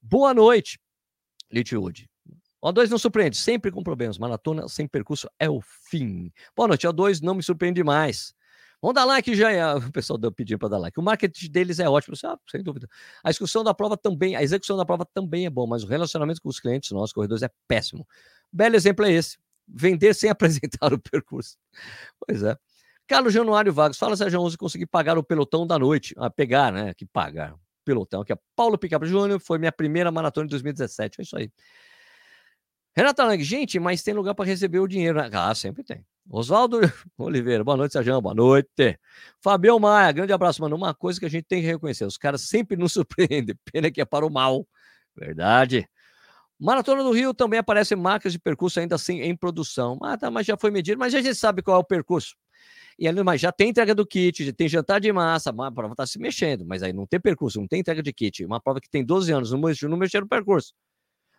Boa 0.02 0.34
noite, 0.34 0.80
Litiude. 1.52 2.10
O2 2.62 2.90
não 2.90 2.98
surpreende, 2.98 3.36
sempre 3.36 3.70
com 3.70 3.82
problemas. 3.82 4.18
Maratona 4.18 4.68
sem 4.68 4.86
percurso 4.86 5.30
é 5.38 5.48
o 5.48 5.60
fim. 5.62 6.30
Boa 6.54 6.68
noite, 6.68 6.86
O2 6.86 7.22
não 7.22 7.34
me 7.34 7.42
surpreende 7.42 7.82
mais. 7.82 8.34
Vamos 8.82 8.94
dar 8.94 9.04
like 9.04 9.34
já. 9.34 9.50
O 9.86 9.92
pessoal 9.92 10.18
deu 10.18 10.32
pedindo 10.32 10.58
para 10.58 10.70
dar 10.70 10.78
like. 10.78 10.98
O 10.98 11.02
marketing 11.02 11.50
deles 11.50 11.78
é 11.78 11.88
ótimo, 11.88 12.16
ah, 12.24 12.38
sem 12.50 12.62
dúvida. 12.62 12.88
A 13.22 13.30
execução 13.30 13.62
da 13.62 13.74
prova 13.74 13.96
também, 13.96 14.36
a 14.36 14.42
execução 14.42 14.76
da 14.76 14.84
prova 14.84 15.06
também 15.14 15.46
é 15.46 15.50
bom, 15.50 15.66
mas 15.66 15.84
o 15.84 15.86
relacionamento 15.86 16.40
com 16.40 16.48
os 16.48 16.60
clientes, 16.60 16.90
nossos 16.90 17.12
corredores, 17.12 17.42
é 17.42 17.50
péssimo. 17.68 18.06
Belo 18.52 18.76
exemplo 18.76 19.04
é 19.04 19.12
esse: 19.12 19.38
vender 19.68 20.14
sem 20.14 20.30
apresentar 20.30 20.92
o 20.92 20.98
percurso. 20.98 21.56
Pois 22.26 22.42
é. 22.42 22.56
Carlos 23.06 23.32
Januário 23.32 23.72
Vargas, 23.72 23.98
fala 23.98 24.16
Sérgio 24.16 24.40
11 24.40 24.56
conseguir 24.56 24.86
pagar 24.86 25.18
o 25.18 25.22
pelotão 25.24 25.66
da 25.66 25.76
noite. 25.78 26.14
Ah, 26.16 26.30
pegar, 26.30 26.72
né? 26.72 26.94
Que 26.94 27.04
pagar. 27.04 27.54
Pelotão, 27.84 28.22
que 28.22 28.32
é 28.32 28.36
Paulo 28.54 28.78
Picapro 28.78 29.08
Júnior, 29.08 29.40
foi 29.40 29.58
minha 29.58 29.72
primeira 29.72 30.12
maratona 30.12 30.46
de 30.46 30.50
2017. 30.50 31.20
É 31.20 31.22
isso 31.24 31.36
aí. 31.36 31.50
Renata 32.94 33.24
Lang, 33.24 33.42
gente, 33.42 33.78
mas 33.80 34.02
tem 34.02 34.14
lugar 34.14 34.34
para 34.34 34.44
receber 34.44 34.78
o 34.78 34.86
dinheiro. 34.86 35.18
Né? 35.20 35.28
Ah, 35.32 35.54
sempre 35.54 35.82
tem. 35.82 36.04
Oswaldo 36.32 36.78
Oliveira, 37.18 37.64
boa 37.64 37.76
noite, 37.76 37.92
Sérgio, 37.92 38.20
boa 38.20 38.34
noite. 38.34 38.96
Fabião 39.42 39.80
Maia, 39.80 40.12
grande 40.12 40.32
abraço, 40.32 40.62
mano. 40.62 40.76
Uma 40.76 40.94
coisa 40.94 41.18
que 41.18 41.26
a 41.26 41.28
gente 41.28 41.44
tem 41.44 41.60
que 41.60 41.66
reconhecer: 41.66 42.04
os 42.04 42.16
caras 42.16 42.42
sempre 42.42 42.76
nos 42.76 42.92
surpreendem, 42.94 43.56
pena 43.72 43.90
que 43.90 44.00
é 44.00 44.04
para 44.04 44.24
o 44.24 44.30
mal. 44.30 44.64
Verdade. 45.16 45.88
Maratona 46.58 47.02
do 47.02 47.10
Rio 47.10 47.34
também 47.34 47.58
aparecem 47.58 47.96
marcas 47.96 48.32
de 48.32 48.38
percurso 48.38 48.78
ainda 48.78 48.94
assim 48.94 49.22
em 49.22 49.34
produção. 49.34 49.98
Ah, 50.02 50.16
tá, 50.16 50.30
mas 50.30 50.46
já 50.46 50.56
foi 50.56 50.70
medido, 50.70 50.98
mas 50.98 51.14
a 51.14 51.20
gente 51.20 51.34
sabe 51.34 51.62
qual 51.62 51.78
é 51.78 51.80
o 51.80 51.84
percurso. 51.84 52.36
E 52.98 53.08
ali, 53.08 53.22
mas 53.24 53.40
já 53.40 53.50
tem 53.50 53.70
entrega 53.70 53.94
do 53.94 54.06
kit, 54.06 54.44
já 54.44 54.52
tem 54.52 54.68
jantar 54.68 55.00
de 55.00 55.10
massa, 55.12 55.50
a 55.50 55.72
prova 55.72 55.94
está 55.94 56.06
se 56.06 56.18
mexendo, 56.18 56.64
mas 56.66 56.82
aí 56.82 56.92
não 56.92 57.06
tem 57.06 57.18
percurso, 57.18 57.58
não 57.58 57.66
tem 57.66 57.80
entrega 57.80 58.02
de 58.02 58.12
kit. 58.12 58.44
Uma 58.44 58.60
prova 58.60 58.80
que 58.80 58.90
tem 58.90 59.04
12 59.04 59.32
anos, 59.32 59.52
não 59.52 59.96
mexeu 59.96 60.20
no 60.20 60.28
percurso. 60.28 60.74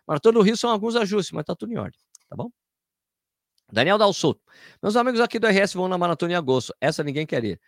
Maratona 0.06 0.38
do 0.38 0.42
Rio 0.42 0.56
são 0.56 0.70
alguns 0.70 0.96
ajustes, 0.96 1.32
mas 1.32 1.44
tá 1.44 1.54
tudo 1.54 1.72
em 1.72 1.78
ordem, 1.78 1.98
tá 2.28 2.36
bom? 2.36 2.50
Daniel 3.72 3.96
Dalsoto. 3.96 4.40
Meus 4.82 4.94
amigos 4.96 5.20
aqui 5.20 5.38
do 5.38 5.46
RS 5.46 5.72
vão 5.72 5.88
na 5.88 5.96
maratona 5.96 6.32
em 6.34 6.36
agosto. 6.36 6.74
Essa 6.80 7.02
ninguém 7.02 7.26
quer 7.26 7.42
ir. 7.42 7.60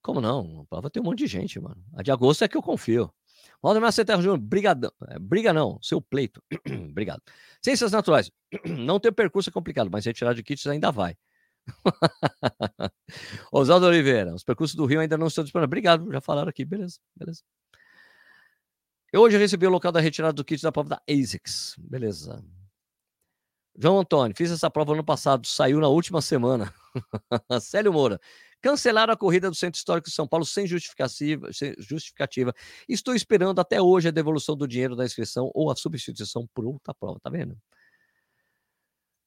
Como 0.00 0.20
não? 0.20 0.64
Prova 0.66 0.88
tem 0.88 1.02
um 1.02 1.04
monte 1.04 1.18
de 1.18 1.26
gente, 1.26 1.58
mano. 1.60 1.82
A 1.94 2.02
de 2.02 2.12
agosto 2.12 2.44
é 2.44 2.48
que 2.48 2.56
eu 2.56 2.62
confio. 2.62 3.12
Valdemar 3.60 3.92
Ceterro 3.92 4.22
Júnior, 4.22 4.38
brigadão. 4.38 4.92
É, 5.08 5.18
briga 5.18 5.52
não, 5.52 5.78
seu 5.82 6.00
pleito. 6.00 6.40
Obrigado. 6.90 7.20
Ciências 7.60 7.90
naturais. 7.90 8.30
Não 8.64 9.00
ter 9.00 9.10
percurso 9.12 9.50
é 9.50 9.52
complicado, 9.52 9.90
mas 9.90 10.04
retirar 10.04 10.32
de 10.32 10.42
kits 10.44 10.66
ainda 10.68 10.92
vai. 10.92 11.16
Oswaldo 13.52 13.86
Oliveira, 13.86 14.32
os 14.32 14.44
percursos 14.44 14.76
do 14.76 14.86
Rio 14.86 15.00
ainda 15.00 15.18
não 15.18 15.26
estão 15.26 15.44
disponíveis. 15.44 15.68
Obrigado, 15.68 16.10
já 16.10 16.20
falaram 16.20 16.48
aqui. 16.48 16.64
Beleza, 16.64 16.98
beleza. 17.16 17.42
Eu 19.12 19.22
hoje 19.22 19.36
recebi 19.36 19.66
o 19.66 19.70
local 19.70 19.90
da 19.90 20.00
retirada 20.00 20.32
do 20.32 20.44
kit 20.44 20.62
da 20.62 20.70
prova 20.70 20.90
da 20.90 21.02
ASICS. 21.08 21.74
Beleza. 21.78 22.44
João 23.80 24.00
Antônio, 24.00 24.36
fiz 24.36 24.50
essa 24.50 24.68
prova 24.68 24.92
ano 24.92 25.04
passado, 25.04 25.46
saiu 25.46 25.78
na 25.78 25.86
última 25.86 26.20
semana. 26.20 26.74
Célio 27.62 27.92
Moura, 27.92 28.18
cancelaram 28.60 29.12
a 29.12 29.16
corrida 29.16 29.48
do 29.48 29.54
Centro 29.54 29.78
Histórico 29.78 30.08
de 30.08 30.14
São 30.14 30.26
Paulo 30.26 30.44
sem 30.44 30.66
justificativa, 30.66 31.52
sem 31.52 31.74
justificativa. 31.78 32.52
Estou 32.88 33.14
esperando 33.14 33.60
até 33.60 33.80
hoje 33.80 34.08
a 34.08 34.10
devolução 34.10 34.56
do 34.56 34.66
dinheiro 34.66 34.96
da 34.96 35.04
inscrição 35.04 35.48
ou 35.54 35.70
a 35.70 35.76
substituição 35.76 36.44
por 36.52 36.66
outra 36.66 36.92
prova, 36.92 37.20
tá 37.22 37.30
vendo? 37.30 37.56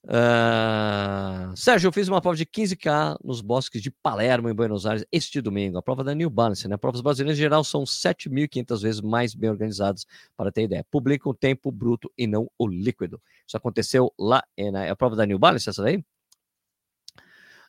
Uh, 0.03 1.55
Sérgio, 1.55 1.87
eu 1.87 1.91
fiz 1.91 2.07
uma 2.07 2.19
prova 2.19 2.35
de 2.35 2.45
15K 2.45 3.17
nos 3.23 3.39
bosques 3.39 3.81
de 3.81 3.91
Palermo, 3.91 4.49
em 4.49 4.53
Buenos 4.53 4.85
Aires, 4.85 5.05
este 5.11 5.39
domingo. 5.41 5.77
A 5.77 5.81
prova 5.81 6.03
da 6.03 6.13
New 6.15 6.29
Balance, 6.29 6.67
né? 6.67 6.75
Provas 6.75 7.01
brasileiras 7.01 7.37
em 7.37 7.41
geral 7.41 7.63
são 7.63 7.83
7.500 7.83 8.81
vezes 8.81 9.01
mais 9.01 9.35
bem 9.35 9.49
organizadas, 9.49 10.05
para 10.35 10.51
ter 10.51 10.63
ideia. 10.63 10.85
Publica 10.89 11.29
o 11.29 11.33
tempo 11.33 11.71
bruto 11.71 12.11
e 12.17 12.25
não 12.25 12.49
o 12.57 12.67
líquido. 12.67 13.21
Isso 13.47 13.57
aconteceu 13.57 14.11
lá 14.17 14.43
na 14.71 14.91
a 14.91 14.95
prova 14.95 15.15
da 15.15 15.25
New 15.25 15.37
Balance, 15.37 15.69
essa 15.69 15.83
daí? 15.83 16.03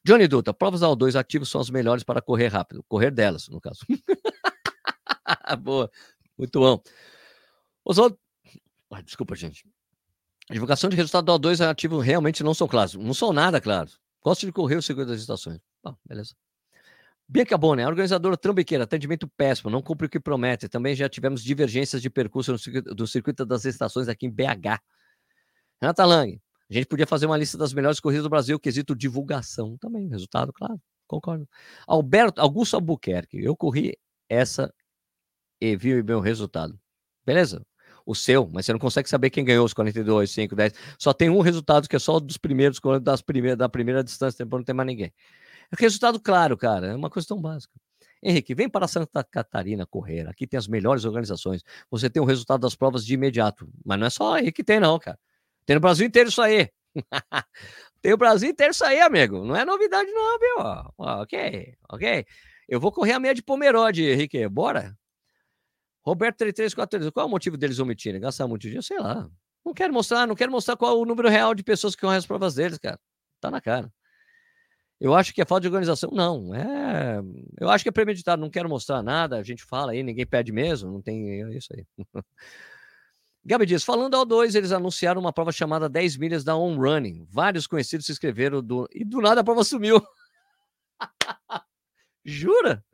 Johnny 0.04 0.26
Duta, 0.26 0.52
provas 0.52 0.80
da 0.80 0.88
O2 0.88 1.14
ativos 1.18 1.48
são 1.48 1.60
as 1.60 1.70
melhores 1.70 2.02
para 2.02 2.20
correr 2.20 2.48
rápido. 2.48 2.82
Correr 2.88 3.10
delas, 3.10 3.48
no 3.48 3.60
caso. 3.60 3.80
Boa, 5.62 5.90
muito 6.36 6.58
bom. 6.58 6.82
Oswaldo. 7.84 8.18
Desculpa, 9.04 9.34
gente. 9.36 9.64
Divulgação 10.50 10.90
de 10.90 10.96
resultado 10.96 11.38
do 11.38 11.48
O2 11.48 11.60
ativo 11.60 11.98
realmente 11.98 12.42
não 12.42 12.54
são 12.54 12.66
claros. 12.66 12.94
Não 12.94 13.14
são 13.14 13.32
nada 13.32 13.60
claros. 13.60 13.98
Gosto 14.22 14.46
de 14.46 14.52
correr 14.52 14.76
o 14.76 14.82
circuito 14.82 15.10
das 15.10 15.20
estações. 15.20 15.60
Ah, 15.84 15.94
beleza. 16.04 16.34
Bianca 17.28 17.56
Bonner, 17.56 17.86
organizadora 17.86 18.36
trambiqueira, 18.36 18.84
atendimento 18.84 19.26
péssimo, 19.26 19.70
não 19.70 19.80
cumpre 19.80 20.06
o 20.06 20.10
que 20.10 20.20
promete. 20.20 20.68
Também 20.68 20.94
já 20.94 21.08
tivemos 21.08 21.42
divergências 21.42 22.02
de 22.02 22.10
percurso 22.10 22.58
circuito, 22.58 22.94
do 22.94 23.06
circuito 23.06 23.46
das 23.46 23.64
estações 23.64 24.08
aqui 24.08 24.26
em 24.26 24.30
BH. 24.30 24.80
Renata 25.80 26.04
Lang, 26.04 26.40
a 26.70 26.74
gente 26.74 26.86
podia 26.86 27.06
fazer 27.06 27.26
uma 27.26 27.36
lista 27.36 27.56
das 27.56 27.72
melhores 27.72 28.00
corridas 28.00 28.24
do 28.24 28.30
Brasil, 28.30 28.58
quesito 28.60 28.94
divulgação 28.94 29.76
também. 29.78 30.08
Resultado, 30.08 30.52
claro, 30.52 30.80
concordo. 31.06 31.48
Alberto, 31.86 32.40
Augusto 32.40 32.76
Albuquerque, 32.76 33.42
eu 33.42 33.56
corri 33.56 33.96
essa 34.28 34.72
e 35.60 35.76
vi 35.76 36.00
o 36.00 36.04
meu 36.04 36.20
resultado. 36.20 36.78
Beleza? 37.24 37.64
O 38.06 38.14
seu, 38.14 38.48
mas 38.52 38.66
você 38.66 38.72
não 38.72 38.78
consegue 38.80 39.08
saber 39.08 39.30
quem 39.30 39.44
ganhou 39.44 39.64
os 39.64 39.72
42, 39.72 40.30
5, 40.30 40.54
10. 40.54 40.72
Só 40.98 41.12
tem 41.12 41.30
um 41.30 41.40
resultado 41.40 41.88
que 41.88 41.96
é 41.96 41.98
só 41.98 42.18
dos 42.20 42.36
primeiros, 42.36 42.80
das 43.02 43.22
primeiras, 43.22 43.58
da 43.58 43.68
primeira 43.68 44.02
distância, 44.02 44.44
depois 44.44 44.60
não 44.60 44.64
tem 44.64 44.74
mais 44.74 44.86
ninguém. 44.86 45.12
É 45.72 45.82
resultado 45.82 46.20
claro, 46.20 46.56
cara, 46.56 46.88
é 46.88 46.94
uma 46.94 47.10
coisa 47.10 47.28
tão 47.28 47.40
básica. 47.40 47.72
Henrique, 48.22 48.54
vem 48.54 48.68
para 48.68 48.86
Santa 48.86 49.24
Catarina 49.24 49.84
correr. 49.84 50.28
Aqui 50.28 50.46
tem 50.46 50.56
as 50.56 50.68
melhores 50.68 51.04
organizações. 51.04 51.62
Você 51.90 52.08
tem 52.08 52.22
o 52.22 52.24
resultado 52.24 52.60
das 52.60 52.76
provas 52.76 53.04
de 53.04 53.14
imediato. 53.14 53.68
Mas 53.84 53.98
não 53.98 54.06
é 54.06 54.10
só 54.10 54.34
aí 54.34 54.52
que 54.52 54.62
tem, 54.62 54.78
não, 54.78 54.96
cara. 54.98 55.18
Tem 55.66 55.74
no 55.74 55.80
Brasil 55.80 56.06
inteiro 56.06 56.28
isso 56.28 56.40
aí. 56.40 56.68
tem 58.00 58.12
o 58.12 58.16
Brasil 58.16 58.48
inteiro 58.48 58.72
isso 58.72 58.84
aí, 58.84 59.00
amigo. 59.00 59.44
Não 59.44 59.56
é 59.56 59.64
novidade, 59.64 60.08
não, 60.12 60.38
viu? 60.38 60.56
Ok, 60.98 61.74
ok. 61.90 62.24
Eu 62.68 62.78
vou 62.78 62.92
correr 62.92 63.12
a 63.12 63.20
meia 63.20 63.34
de 63.34 63.42
Pomerode, 63.42 64.04
Henrique. 64.04 64.48
Bora? 64.48 64.96
Roberto 66.04 66.38
3343, 66.38 67.12
qual 67.12 67.24
é 67.24 67.28
o 67.28 67.30
motivo 67.30 67.56
deles 67.56 67.78
omitirem? 67.78 68.20
Gastar 68.20 68.48
muito 68.48 68.62
dinheiro? 68.62 68.82
Sei 68.82 68.98
lá. 68.98 69.28
Não 69.64 69.72
quero 69.72 69.92
mostrar, 69.94 70.26
não 70.26 70.34
quero 70.34 70.50
mostrar 70.50 70.76
qual 70.76 70.92
é 70.92 71.00
o 71.00 71.04
número 71.04 71.28
real 71.28 71.54
de 71.54 71.62
pessoas 71.62 71.94
que 71.94 72.00
correm 72.00 72.18
as 72.18 72.26
provas 72.26 72.54
deles, 72.54 72.78
cara. 72.78 72.98
Tá 73.40 73.50
na 73.50 73.60
cara. 73.60 73.92
Eu 75.00 75.14
acho 75.14 75.34
que 75.34 75.42
é 75.42 75.44
falta 75.44 75.62
de 75.62 75.68
organização. 75.68 76.10
Não, 76.12 76.54
é. 76.54 77.20
Eu 77.60 77.68
acho 77.68 77.84
que 77.84 77.88
é 77.88 77.92
premeditado. 77.92 78.40
Não 78.40 78.48
quero 78.48 78.68
mostrar 78.68 79.02
nada. 79.02 79.36
A 79.36 79.42
gente 79.42 79.64
fala 79.64 79.92
aí, 79.92 80.02
ninguém 80.02 80.24
pede 80.24 80.52
mesmo. 80.52 80.92
Não 80.92 81.02
tem 81.02 81.42
é 81.42 81.56
isso 81.56 81.68
aí. 81.74 81.84
Gabi 83.44 83.66
diz: 83.66 83.82
falando 83.82 84.14
ao 84.14 84.24
2, 84.24 84.54
eles 84.54 84.70
anunciaram 84.70 85.20
uma 85.20 85.32
prova 85.32 85.50
chamada 85.50 85.88
10 85.88 86.16
milhas 86.18 86.44
da 86.44 86.56
On 86.56 86.76
Running. 86.76 87.26
Vários 87.28 87.66
conhecidos 87.66 88.06
se 88.06 88.12
inscreveram 88.12 88.62
do... 88.62 88.88
e 88.92 89.04
do 89.04 89.20
nada 89.20 89.40
a 89.40 89.44
prova 89.44 89.64
sumiu. 89.64 90.00
Jura? 92.24 92.84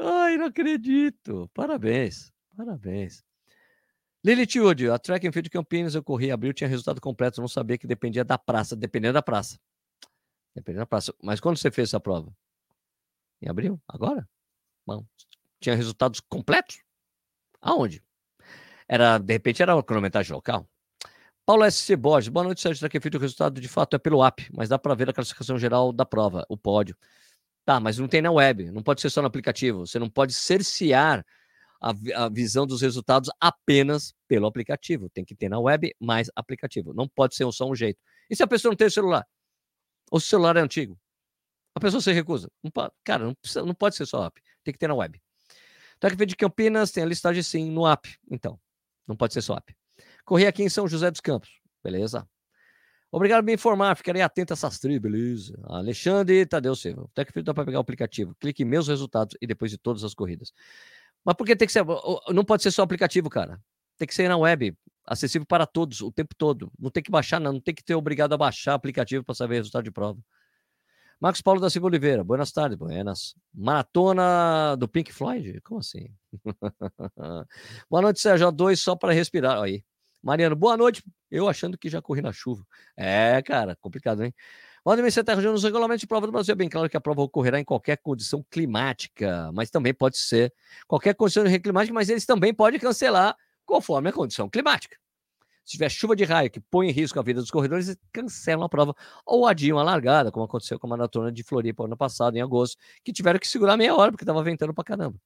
Ai, 0.00 0.36
não 0.38 0.46
acredito. 0.46 1.50
Parabéns, 1.52 2.32
parabéns. 2.56 3.22
Lilith 4.24 4.58
Wood, 4.58 4.90
a 4.90 4.98
track 4.98 5.26
and 5.26 5.32
field 5.32 5.50
Campinas 5.50 5.94
eu 5.94 6.02
corri, 6.02 6.30
abril, 6.30 6.52
tinha 6.52 6.68
resultado 6.68 7.00
completo, 7.00 7.40
não 7.40 7.48
sabia 7.48 7.78
que 7.78 7.86
dependia 7.86 8.24
da 8.24 8.36
praça, 8.36 8.76
dependendo 8.76 9.14
da 9.14 9.22
praça. 9.22 9.58
Dependendo 10.54 10.80
da 10.80 10.86
praça. 10.86 11.14
Mas 11.22 11.40
quando 11.40 11.56
você 11.56 11.70
fez 11.70 11.88
essa 11.88 12.00
prova? 12.00 12.32
Em 13.40 13.48
abril? 13.48 13.80
Agora? 13.88 14.28
Bom, 14.86 15.04
tinha 15.60 15.74
resultados 15.74 16.20
completos? 16.20 16.82
Aonde? 17.60 18.02
Era, 18.88 19.18
de 19.18 19.32
repente, 19.32 19.62
era 19.62 19.74
uma 19.74 19.82
cronometragem 19.82 20.34
local. 20.34 20.68
Paulo 21.46 21.64
S. 21.64 21.96
Borges, 21.96 22.28
boa 22.28 22.44
noite, 22.44 22.60
Sérgio. 22.60 22.80
Track 22.80 22.98
and 22.98 23.00
field, 23.00 23.16
o 23.16 23.20
resultado 23.20 23.60
de 23.60 23.68
fato 23.68 23.96
é 23.96 23.98
pelo 23.98 24.24
app, 24.24 24.48
mas 24.52 24.68
dá 24.68 24.78
para 24.78 24.94
ver 24.94 25.08
a 25.10 25.12
classificação 25.12 25.58
geral 25.58 25.92
da 25.92 26.04
prova, 26.04 26.44
o 26.48 26.56
pódio. 26.56 26.96
Tá, 27.70 27.78
mas 27.78 27.98
não 27.98 28.08
tem 28.08 28.20
na 28.20 28.32
web, 28.32 28.68
não 28.72 28.82
pode 28.82 29.00
ser 29.00 29.10
só 29.10 29.20
no 29.22 29.28
aplicativo. 29.28 29.86
Você 29.86 29.96
não 29.96 30.10
pode 30.10 30.34
cercear 30.34 31.24
a, 31.80 31.92
a, 32.16 32.28
visão 32.28 32.66
dos 32.66 32.82
resultados 32.82 33.30
apenas 33.38 34.12
pelo 34.26 34.48
aplicativo. 34.48 35.08
Tem 35.08 35.24
que 35.24 35.36
ter 35.36 35.48
na 35.48 35.60
web 35.60 35.94
mais 36.00 36.28
aplicativo. 36.34 36.92
Não 36.92 37.06
pode 37.06 37.36
ser 37.36 37.48
só 37.52 37.70
um 37.70 37.74
jeito. 37.76 38.00
E 38.28 38.34
se 38.34 38.42
a 38.42 38.46
pessoa 38.48 38.72
não 38.72 38.76
tem 38.76 38.90
celular? 38.90 39.24
Ou 40.10 40.18
se 40.18 40.26
o 40.26 40.30
celular 40.30 40.56
é 40.56 40.60
antigo? 40.60 40.98
A 41.72 41.78
pessoa 41.78 42.00
se 42.00 42.10
recusa. 42.10 42.50
Não 42.60 42.72
pode, 42.72 42.92
cara, 43.04 43.26
não, 43.26 43.36
precisa, 43.36 43.64
não 43.64 43.72
pode 43.72 43.94
ser 43.94 44.04
só 44.04 44.24
app. 44.24 44.42
Tem 44.64 44.72
que 44.72 44.78
ter 44.80 44.88
na 44.88 44.96
web. 44.96 45.22
Tecfit 46.00 46.26
de 46.26 46.34
Campinas 46.34 46.90
tem 46.90 47.04
a 47.04 47.06
listagem 47.06 47.40
sim 47.40 47.70
no 47.70 47.86
app. 47.86 48.18
Então, 48.28 48.58
não 49.06 49.14
pode 49.14 49.32
ser 49.32 49.42
só 49.42 49.54
app. 49.54 49.76
Corri 50.24 50.44
aqui 50.44 50.64
em 50.64 50.68
São 50.68 50.88
José 50.88 51.08
dos 51.08 51.20
Campos. 51.20 51.60
Beleza. 51.84 52.28
Obrigado 53.12 53.40
por 53.40 53.46
me 53.46 53.54
informar. 53.54 53.96
Ficarei 53.96 54.22
atento 54.22 54.52
a 54.52 54.54
essas 54.54 54.78
tribos, 54.78 55.10
beleza. 55.10 55.58
Alexandre 55.64 56.46
Tadeu 56.46 56.76
Silva. 56.76 57.08
Tecfit 57.14 57.42
dá 57.42 57.52
para 57.52 57.64
pegar 57.64 57.78
o 57.78 57.80
aplicativo. 57.80 58.36
Clique 58.38 58.62
em 58.62 58.66
meus 58.66 58.86
resultados 58.86 59.36
e 59.40 59.46
depois 59.46 59.70
de 59.70 59.78
todas 59.78 60.04
as 60.04 60.14
corridas. 60.14 60.52
Mas 61.24 61.34
por 61.34 61.44
que 61.44 61.56
tem 61.56 61.66
que 61.66 61.72
ser. 61.72 61.84
Não 62.32 62.44
pode 62.44 62.62
ser 62.62 62.70
só 62.70 62.82
aplicativo, 62.82 63.28
cara. 63.28 63.60
Tem 63.98 64.06
que 64.06 64.14
ser 64.14 64.28
na 64.28 64.36
web, 64.36 64.74
acessível 65.06 65.46
para 65.46 65.66
todos, 65.66 66.00
o 66.00 66.12
tempo 66.12 66.34
todo. 66.36 66.72
Não 66.78 66.90
tem 66.90 67.02
que 67.02 67.10
baixar, 67.10 67.40
não. 67.40 67.54
Não 67.54 67.60
tem 67.60 67.74
que 67.74 67.84
ter 67.84 67.94
obrigado 67.94 68.32
a 68.32 68.38
baixar 68.38 68.74
aplicativo 68.74 69.24
para 69.24 69.34
saber 69.34 69.56
o 69.56 69.58
resultado 69.58 69.84
de 69.84 69.90
prova. 69.90 70.18
Marcos 71.20 71.42
Paulo 71.42 71.60
da 71.60 71.68
Silva 71.68 71.88
Oliveira, 71.88 72.24
buenas 72.24 72.50
tardes, 72.50 72.78
buenas. 72.78 73.34
Maratona 73.52 74.74
do 74.78 74.88
Pink 74.88 75.12
Floyd? 75.12 75.60
Como 75.60 75.80
assim? 75.80 76.06
boa 77.90 78.00
noite, 78.00 78.20
Sérgio. 78.20 78.50
Dois 78.50 78.80
só 78.80 78.96
para 78.96 79.12
respirar. 79.12 79.60
Aí. 79.60 79.84
Mariano, 80.22 80.54
boa 80.54 80.76
noite. 80.76 81.02
Eu 81.30 81.48
achando 81.48 81.78
que 81.78 81.88
já 81.88 82.02
corri 82.02 82.20
na 82.20 82.32
chuva. 82.32 82.64
É, 82.96 83.40
cara, 83.42 83.76
complicado, 83.76 84.22
hein? 84.24 84.34
Valdemir 84.84 85.12
Serra 85.12 85.40
nos 85.42 85.62
regulamentos 85.62 86.00
de 86.00 86.06
prova 86.06 86.26
do 86.26 86.32
Brasil 86.32 86.52
é 86.52 86.56
bem 86.56 86.68
claro 86.68 86.88
que 86.88 86.96
a 86.96 87.00
prova 87.00 87.22
ocorrerá 87.22 87.60
em 87.60 87.64
qualquer 87.64 87.98
condição 87.98 88.44
climática, 88.50 89.50
mas 89.52 89.70
também 89.70 89.92
pode 89.92 90.18
ser 90.18 90.52
qualquer 90.86 91.14
condição 91.14 91.44
climática, 91.44 91.92
mas 91.92 92.08
eles 92.08 92.24
também 92.24 92.52
podem 92.54 92.80
cancelar 92.80 93.36
conforme 93.66 94.08
a 94.08 94.12
condição 94.12 94.48
climática. 94.48 94.96
Se 95.64 95.72
tiver 95.72 95.90
chuva 95.90 96.16
de 96.16 96.24
raio 96.24 96.50
que 96.50 96.60
põe 96.60 96.88
em 96.88 96.92
risco 96.92 97.18
a 97.18 97.22
vida 97.22 97.40
dos 97.40 97.50
corredores, 97.50 97.88
eles 97.88 98.00
cancelam 98.12 98.64
a 98.64 98.68
prova 98.68 98.94
ou 99.24 99.46
adiam 99.46 99.78
a 99.78 99.82
largada, 99.82 100.32
como 100.32 100.44
aconteceu 100.44 100.78
com 100.78 100.86
a 100.86 100.90
maratona 100.90 101.30
de 101.30 101.42
Floripa 101.42 101.84
ano 101.84 101.96
passado, 101.96 102.36
em 102.36 102.40
agosto, 102.40 102.78
que 103.04 103.12
tiveram 103.12 103.38
que 103.38 103.46
segurar 103.46 103.76
meia 103.76 103.94
hora 103.94 104.10
porque 104.10 104.24
estava 104.24 104.42
ventando 104.42 104.74
pra 104.74 104.82
caramba. 104.82 105.16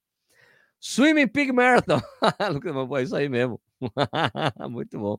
Swimming 0.79 1.29
Pig 1.29 1.51
Marathon. 1.51 1.99
é 2.99 3.01
isso 3.01 3.15
aí 3.15 3.29
mesmo. 3.29 3.59
Muito 4.69 4.99
bom. 4.99 5.17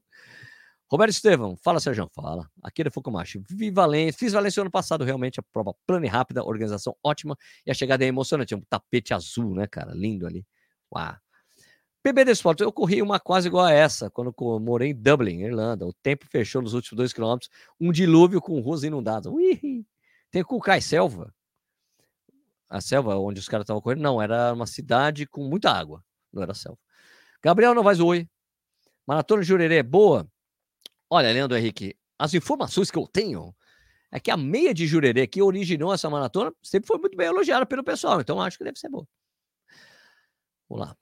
Roberto 0.89 1.11
Estevão, 1.11 1.57
fala 1.57 1.81
Sérgio, 1.81 2.09
fala. 2.15 2.49
Akira 2.63 2.91
Fukumashi, 2.91 3.43
vi 3.51 3.71
Valência, 3.71 4.19
fiz 4.19 4.33
Valência 4.33 4.61
ano 4.61 4.71
passado, 4.71 5.05
realmente 5.05 5.41
a 5.41 5.43
prova 5.43 5.75
plana 5.85 6.07
e 6.07 6.09
rápida, 6.09 6.45
organização 6.45 6.97
ótima 7.05 7.37
e 7.67 7.71
a 7.71 7.75
chegada 7.75 8.05
é 8.05 8.07
emocionante, 8.07 8.55
um 8.55 8.61
tapete 8.61 9.13
azul, 9.13 9.55
né, 9.55 9.67
cara, 9.67 9.93
lindo 9.93 10.27
ali. 10.27 10.47
Uau. 10.95 11.17
PB 12.05 12.25
de 12.25 12.31
Esportes, 12.31 12.63
eu 12.65 12.73
corri 12.73 13.03
uma 13.03 13.19
quase 13.19 13.49
igual 13.49 13.65
a 13.65 13.73
essa, 13.73 14.09
quando 14.09 14.33
morei 14.61 14.91
em 14.91 14.95
Dublin, 14.95 15.41
Irlanda. 15.41 15.85
O 15.85 15.93
tempo 15.93 16.25
fechou 16.31 16.63
nos 16.63 16.73
últimos 16.73 16.97
dois 16.97 17.13
quilômetros, 17.13 17.51
um 17.81 17.91
dilúvio 17.91 18.41
com 18.41 18.61
ruas 18.61 18.85
inundadas. 18.85 19.33
Ui, 19.33 19.85
tem 20.31 20.45
Cucai 20.45 20.81
Selva. 20.81 21.35
A 22.69 22.81
selva 22.81 23.17
onde 23.17 23.41
os 23.41 23.49
caras 23.49 23.65
estavam 23.65 23.83
correndo, 23.83 24.03
não, 24.03 24.23
era 24.23 24.53
uma 24.53 24.67
cidade 24.67 25.27
com 25.27 25.43
muita 25.49 25.71
água, 25.71 26.05
não 26.33 26.45
era 26.45 26.55
selva. 26.55 26.79
Gabriel 27.43 27.75
Novaes, 27.75 27.99
oi. 27.99 28.29
Maratona 29.07 29.43
de 29.43 29.49
Jurerê, 29.49 29.83
boa. 29.83 30.27
Olha, 31.09 31.33
Leandro 31.33 31.57
Henrique, 31.57 31.97
as 32.19 32.35
informações 32.35 32.91
que 32.91 32.99
eu 32.99 33.07
tenho 33.07 33.55
é 34.11 34.19
que 34.19 34.31
a 34.31 34.37
meia 34.37 34.75
de 34.75 34.87
Jurerê 34.87 35.27
que 35.27 35.43
originou 35.43 35.93
essa 35.93 36.11
maratona 36.11 36.53
sempre 36.63 36.89
foi 36.89 36.99
muito 36.99 37.17
bem 37.17 37.27
elogiada 37.27 37.67
pelo 37.67 37.85
pessoal, 37.85 38.21
então 38.21 38.41
acho 38.41 38.59
que 38.59 38.65
deve 38.65 38.79
ser 38.79 38.89
boa. 38.89 39.07
Vamos 40.69 40.87
lá. 40.89 40.97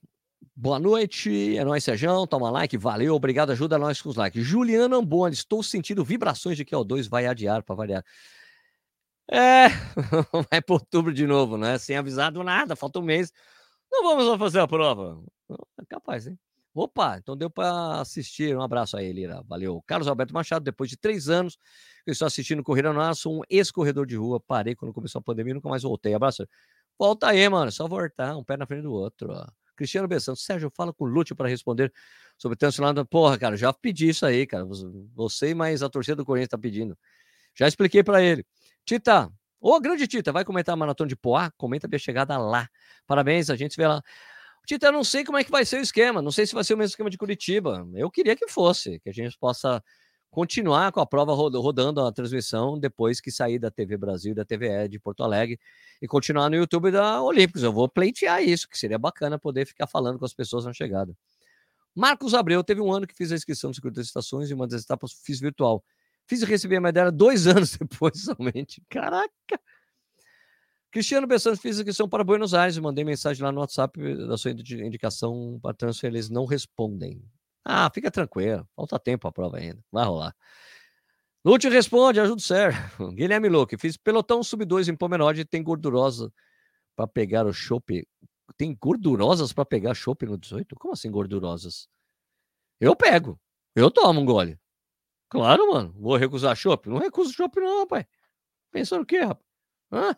Boa 0.56 0.78
noite, 0.78 1.56
é 1.56 1.64
nóis, 1.64 1.82
Sejão. 1.82 2.26
Toma 2.26 2.50
like, 2.50 2.76
valeu, 2.76 3.14
obrigado, 3.14 3.50
ajuda 3.50 3.78
nós 3.78 4.00
com 4.00 4.08
os 4.08 4.16
likes. 4.16 4.44
Juliana 4.44 4.96
Amboni, 4.96 5.34
estou 5.34 5.62
sentindo 5.62 6.04
vibrações 6.04 6.56
de 6.56 6.64
que 6.64 6.76
o 6.76 6.84
2 6.84 7.08
vai 7.08 7.26
adiar 7.26 7.62
para 7.62 7.74
variar. 7.74 8.04
É, 9.30 9.68
vai 10.50 10.60
para 10.62 10.74
outubro 10.74 11.12
de 11.12 11.26
novo, 11.26 11.56
né? 11.56 11.78
Sem 11.78 11.96
avisado 11.96 12.42
nada, 12.44 12.76
falta 12.76 12.98
um 12.98 13.02
mês. 13.02 13.32
Não 13.90 14.02
vamos 14.02 14.38
fazer 14.38 14.60
a 14.60 14.68
prova. 14.68 15.22
É 15.80 15.84
capaz, 15.88 16.26
hein? 16.26 16.38
Opa, 16.74 17.18
então 17.18 17.36
deu 17.36 17.48
para 17.48 18.00
assistir. 18.00 18.56
Um 18.56 18.62
abraço 18.62 18.96
aí, 18.96 19.12
Lira. 19.12 19.42
Valeu. 19.46 19.80
Carlos 19.86 20.08
Alberto 20.08 20.34
Machado, 20.34 20.64
depois 20.64 20.90
de 20.90 20.96
três 20.96 21.28
anos 21.28 21.56
eu 22.06 22.12
estou 22.12 22.26
assistindo 22.26 22.62
Corrida 22.62 22.92
no 22.92 23.00
Ar, 23.00 23.14
sou 23.14 23.38
um 23.38 23.42
ex-corredor 23.48 24.06
de 24.06 24.16
rua. 24.16 24.40
Parei 24.40 24.74
quando 24.74 24.92
começou 24.92 25.20
a 25.20 25.22
pandemia 25.22 25.52
e 25.52 25.54
nunca 25.54 25.68
mais 25.68 25.82
voltei. 25.84 26.12
Abraço. 26.14 26.46
Volta 26.98 27.28
aí, 27.28 27.48
mano. 27.48 27.70
Só 27.70 27.86
voltar, 27.86 28.36
um 28.36 28.44
pé 28.44 28.56
na 28.56 28.66
frente 28.66 28.82
do 28.82 28.92
outro. 28.92 29.32
Ó. 29.32 29.46
Cristiano 29.76 30.06
Bessão, 30.08 30.36
Sérgio, 30.36 30.70
fala 30.74 30.92
com 30.92 31.04
o 31.04 31.06
Lúcio 31.06 31.34
para 31.34 31.48
responder 31.48 31.92
sobre 32.36 32.58
o 32.66 33.06
Porra, 33.06 33.38
cara, 33.38 33.56
já 33.56 33.72
pedi 33.72 34.08
isso 34.08 34.26
aí, 34.26 34.46
cara. 34.46 34.64
Você 35.14 35.54
mais 35.54 35.82
a 35.82 35.88
torcida 35.88 36.16
do 36.16 36.24
Corinthians 36.24 36.46
está 36.46 36.58
pedindo. 36.58 36.96
Já 37.54 37.68
expliquei 37.68 38.02
para 38.02 38.22
ele. 38.22 38.44
Tita, 38.84 39.30
ô 39.60 39.80
grande 39.80 40.06
Tita, 40.06 40.32
vai 40.32 40.44
comentar 40.44 40.72
a 40.72 40.76
maratona 40.76 41.08
de 41.08 41.16
Poá? 41.16 41.50
Comenta 41.56 41.86
a 41.86 41.88
minha 41.88 41.98
chegada 41.98 42.36
lá. 42.36 42.68
Parabéns, 43.06 43.50
a 43.50 43.56
gente 43.56 43.74
se 43.74 43.76
vê 43.80 43.86
lá. 43.86 44.02
Tita, 44.66 44.86
eu 44.86 44.92
não 44.92 45.04
sei 45.04 45.24
como 45.24 45.36
é 45.36 45.44
que 45.44 45.50
vai 45.50 45.64
ser 45.64 45.78
o 45.78 45.82
esquema, 45.82 46.22
não 46.22 46.30
sei 46.30 46.46
se 46.46 46.54
vai 46.54 46.64
ser 46.64 46.74
o 46.74 46.78
mesmo 46.78 46.90
esquema 46.90 47.10
de 47.10 47.18
Curitiba. 47.18 47.86
Eu 47.94 48.10
queria 48.10 48.34
que 48.34 48.48
fosse, 48.48 48.98
que 49.00 49.10
a 49.10 49.12
gente 49.12 49.36
possa 49.38 49.82
continuar 50.30 50.90
com 50.90 51.00
a 51.00 51.06
prova 51.06 51.32
rodando 51.32 52.00
a 52.00 52.10
transmissão 52.10 52.76
depois 52.78 53.20
que 53.20 53.30
sair 53.30 53.58
da 53.58 53.70
TV 53.70 53.96
Brasil 53.96 54.32
e 54.32 54.34
da 54.34 54.44
TVE 54.44 54.88
de 54.88 54.98
Porto 54.98 55.22
Alegre 55.22 55.60
e 56.02 56.08
continuar 56.08 56.50
no 56.50 56.56
YouTube 56.56 56.90
da 56.90 57.22
Olímpicos. 57.22 57.62
Eu 57.62 57.72
vou 57.72 57.88
pleitear 57.88 58.42
isso, 58.42 58.68
que 58.68 58.76
seria 58.76 58.98
bacana 58.98 59.38
poder 59.38 59.66
ficar 59.66 59.86
falando 59.86 60.18
com 60.18 60.24
as 60.24 60.34
pessoas 60.34 60.64
na 60.64 60.72
chegada. 60.72 61.14
Marcos 61.94 62.34
Abreu 62.34 62.64
teve 62.64 62.80
um 62.80 62.92
ano 62.92 63.06
que 63.06 63.14
fiz 63.14 63.30
a 63.30 63.36
inscrição 63.36 63.68
no 63.68 63.74
Circuito 63.74 63.96
das 63.96 64.06
Estações 64.06 64.50
e 64.50 64.54
uma 64.54 64.66
das 64.66 64.82
etapas 64.82 65.12
fiz 65.12 65.38
virtual. 65.38 65.84
Fiz 66.26 66.42
e 66.42 66.46
recebi 66.46 66.74
a 66.74 66.80
medalha 66.80 67.12
dois 67.12 67.46
anos 67.46 67.76
depois 67.76 68.20
somente. 68.22 68.82
Caraca! 68.88 69.60
Cristiano 70.94 71.26
Bessante 71.26 71.60
fiz 71.60 71.76
a 71.76 71.80
inscrição 71.80 72.08
para 72.08 72.22
Buenos 72.22 72.54
Aires. 72.54 72.78
Mandei 72.78 73.04
mensagem 73.04 73.42
lá 73.42 73.50
no 73.50 73.58
WhatsApp 73.58 73.98
da 74.28 74.36
sua 74.38 74.52
indicação 74.52 75.58
para 75.60 75.74
transfer. 75.74 76.06
Eles 76.06 76.30
não 76.30 76.44
respondem. 76.44 77.20
Ah, 77.64 77.90
fica 77.92 78.12
tranquilo. 78.12 78.64
Falta 78.76 78.96
tempo 79.00 79.26
a 79.26 79.32
prova 79.32 79.56
ainda. 79.56 79.82
Vai 79.90 80.04
rolar. 80.04 80.32
Lúcio 81.44 81.68
responde, 81.68 82.20
ajuda 82.20 82.38
o 82.38 82.40
Sérgio. 82.40 82.80
Guilherme 83.12 83.48
Louque, 83.48 83.76
fiz 83.76 83.96
pelotão 83.96 84.40
sub-2 84.40 84.86
em 84.86 84.94
Pomerode, 84.94 85.44
tem 85.44 85.64
gordurosa 85.64 86.32
para 86.94 87.08
pegar 87.08 87.44
o 87.44 87.52
chopp. 87.52 88.06
Tem 88.56 88.72
gordurosas 88.80 89.52
para 89.52 89.64
pegar 89.64 89.94
chopp 89.94 90.24
no 90.24 90.38
18? 90.38 90.76
Como 90.76 90.94
assim 90.94 91.10
gordurosas? 91.10 91.88
Eu 92.80 92.94
pego. 92.94 93.36
Eu 93.74 93.90
tomo 93.90 94.20
um 94.20 94.24
gole. 94.24 94.56
Claro, 95.28 95.72
mano. 95.72 95.92
Vou 95.98 96.16
recusar 96.16 96.54
chopp? 96.54 96.88
Não 96.88 96.98
recuso 96.98 97.32
chopp 97.32 97.58
não, 97.58 97.80
rapaz. 97.80 98.06
Pensando 98.70 99.02
o 99.02 99.06
quê, 99.06 99.18
rapaz? 99.22 99.44
Hã? 99.90 100.16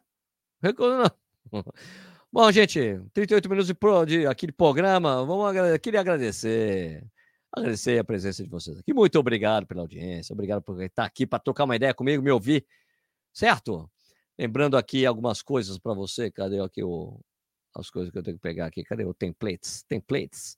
Bom, 2.32 2.50
gente, 2.52 3.00
38 3.14 3.48
minutos 3.48 3.66
de, 3.68 3.74
pro, 3.74 4.04
de 4.04 4.26
aqui 4.26 4.46
de 4.46 4.52
programa. 4.52 5.24
Vamos 5.24 5.54
queria 5.80 6.00
agradecer 6.00 7.02
agradecer 7.52 7.98
a 7.98 8.04
presença 8.04 8.42
de 8.42 8.50
vocês 8.50 8.78
aqui. 8.78 8.92
Muito 8.92 9.18
obrigado 9.18 9.66
pela 9.66 9.80
audiência, 9.80 10.34
obrigado 10.34 10.62
por 10.62 10.80
estar 10.82 11.04
aqui 11.04 11.26
para 11.26 11.38
trocar 11.38 11.64
uma 11.64 11.76
ideia 11.76 11.94
comigo, 11.94 12.22
me 12.22 12.30
ouvir, 12.30 12.66
certo? 13.32 13.90
Lembrando 14.38 14.76
aqui 14.76 15.06
algumas 15.06 15.40
coisas 15.40 15.78
para 15.78 15.94
você. 15.94 16.30
Cadê 16.30 16.60
aqui 16.60 16.82
o, 16.82 17.18
as 17.74 17.88
coisas 17.88 18.12
que 18.12 18.18
eu 18.18 18.22
tenho 18.22 18.36
que 18.36 18.42
pegar 18.42 18.66
aqui? 18.66 18.84
Cadê 18.84 19.04
o 19.04 19.14
templates? 19.14 19.82
Templates. 19.84 20.56